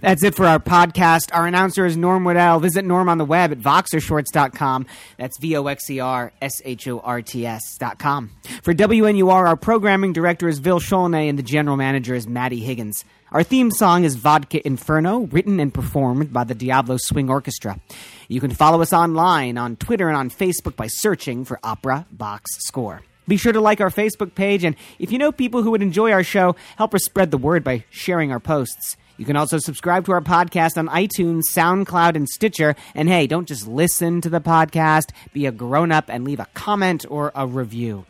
That's 0.00 0.24
it 0.24 0.34
for 0.34 0.46
our 0.46 0.58
podcast. 0.58 1.32
Our 1.32 1.46
announcer 1.46 1.86
is 1.86 1.96
Norm 1.96 2.24
Woodell. 2.24 2.60
Visit 2.60 2.84
Norm 2.84 3.08
on 3.08 3.18
the 3.18 3.24
web 3.24 3.52
at 3.52 3.58
voxershorts.com. 3.58 4.86
That's 5.16 5.38
V 5.38 5.56
O 5.56 5.66
X 5.66 5.88
E 5.90 6.00
R 6.00 6.32
S 6.42 6.60
H 6.64 6.88
O 6.88 6.98
R 7.00 7.22
T 7.22 7.46
S.com. 7.46 8.30
For 8.62 8.74
WNUR, 8.74 9.46
our 9.46 9.56
programming 9.56 10.12
director 10.12 10.48
is 10.48 10.58
Vil 10.58 10.80
Sholnay 10.80 11.28
and 11.28 11.38
the 11.38 11.42
general 11.42 11.76
manager 11.76 12.14
is 12.14 12.26
Maddie 12.26 12.60
Higgins. 12.60 13.04
Our 13.32 13.42
theme 13.42 13.72
song 13.72 14.04
is 14.04 14.14
Vodka 14.14 14.64
Inferno, 14.64 15.20
written 15.20 15.58
and 15.58 15.74
performed 15.74 16.32
by 16.32 16.44
the 16.44 16.54
Diablo 16.54 16.96
Swing 16.96 17.28
Orchestra. 17.28 17.80
You 18.28 18.40
can 18.40 18.52
follow 18.52 18.80
us 18.80 18.92
online 18.92 19.58
on 19.58 19.74
Twitter 19.74 20.06
and 20.06 20.16
on 20.16 20.30
Facebook 20.30 20.76
by 20.76 20.86
searching 20.86 21.44
for 21.44 21.58
Opera 21.64 22.06
Box 22.12 22.52
Score. 22.60 23.02
Be 23.26 23.36
sure 23.36 23.52
to 23.52 23.60
like 23.60 23.80
our 23.80 23.90
Facebook 23.90 24.36
page, 24.36 24.62
and 24.62 24.76
if 25.00 25.10
you 25.10 25.18
know 25.18 25.32
people 25.32 25.64
who 25.64 25.72
would 25.72 25.82
enjoy 25.82 26.12
our 26.12 26.22
show, 26.22 26.54
help 26.76 26.94
us 26.94 27.04
spread 27.04 27.32
the 27.32 27.36
word 27.36 27.64
by 27.64 27.84
sharing 27.90 28.30
our 28.30 28.38
posts. 28.38 28.96
You 29.16 29.24
can 29.24 29.36
also 29.36 29.58
subscribe 29.58 30.04
to 30.04 30.12
our 30.12 30.20
podcast 30.20 30.78
on 30.78 30.86
iTunes, 30.86 31.42
SoundCloud, 31.52 32.14
and 32.14 32.28
Stitcher. 32.28 32.76
And 32.94 33.08
hey, 33.08 33.26
don't 33.26 33.48
just 33.48 33.66
listen 33.66 34.20
to 34.20 34.30
the 34.30 34.40
podcast, 34.40 35.10
be 35.32 35.46
a 35.46 35.52
grown 35.52 35.90
up 35.90 36.04
and 36.08 36.24
leave 36.24 36.38
a 36.38 36.46
comment 36.54 37.04
or 37.08 37.32
a 37.34 37.44
review. 37.44 38.06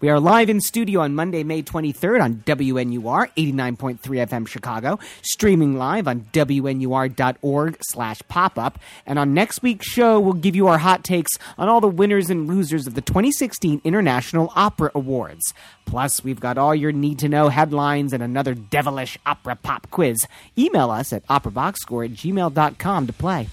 We 0.00 0.08
are 0.08 0.20
live 0.20 0.50
in 0.50 0.60
studio 0.60 1.00
on 1.00 1.14
Monday, 1.14 1.42
May 1.42 1.62
23rd 1.62 2.22
on 2.22 2.34
WNUR 2.46 3.28
89.3 3.36 3.98
FM 3.98 4.46
Chicago, 4.46 4.98
streaming 5.22 5.76
live 5.76 6.08
on 6.08 6.22
WNUR.org 6.32 7.76
slash 7.82 8.20
pop-up. 8.28 8.78
And 9.06 9.18
on 9.18 9.34
next 9.34 9.62
week's 9.62 9.86
show, 9.86 10.18
we'll 10.20 10.32
give 10.34 10.56
you 10.56 10.68
our 10.68 10.78
hot 10.78 11.04
takes 11.04 11.32
on 11.58 11.68
all 11.68 11.80
the 11.80 11.88
winners 11.88 12.30
and 12.30 12.46
losers 12.46 12.86
of 12.86 12.94
the 12.94 13.00
2016 13.00 13.80
International 13.84 14.52
Opera 14.56 14.90
Awards. 14.94 15.54
Plus, 15.84 16.22
we've 16.24 16.40
got 16.40 16.58
all 16.58 16.74
your 16.74 16.92
need-to-know 16.92 17.48
headlines 17.48 18.12
and 18.12 18.22
another 18.22 18.54
devilish 18.54 19.18
opera 19.26 19.56
pop 19.56 19.90
quiz. 19.90 20.26
Email 20.56 20.90
us 20.90 21.12
at 21.12 21.26
operaboxscore 21.26 22.06
at 22.06 22.12
gmail.com 22.12 23.06
to 23.06 23.12
play. 23.12 23.48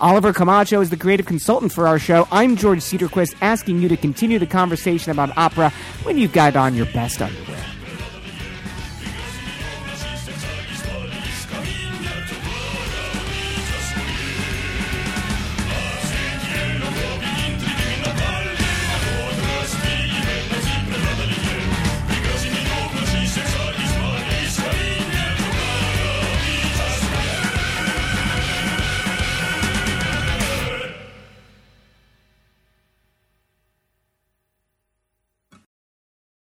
Oliver 0.00 0.32
Camacho 0.32 0.80
is 0.80 0.90
the 0.90 0.96
creative 0.96 1.26
consultant 1.26 1.72
for 1.72 1.86
our 1.88 1.98
show. 1.98 2.26
I'm 2.30 2.56
George 2.56 2.80
Cedarquist, 2.80 3.34
asking 3.40 3.80
you 3.82 3.88
to 3.88 3.96
continue 3.96 4.38
the 4.38 4.46
conversation 4.46 5.10
about 5.10 5.36
opera 5.36 5.70
when 6.02 6.18
you've 6.18 6.32
got 6.32 6.56
on 6.56 6.74
your 6.74 6.86
best 6.86 7.20
underwear. 7.22 7.71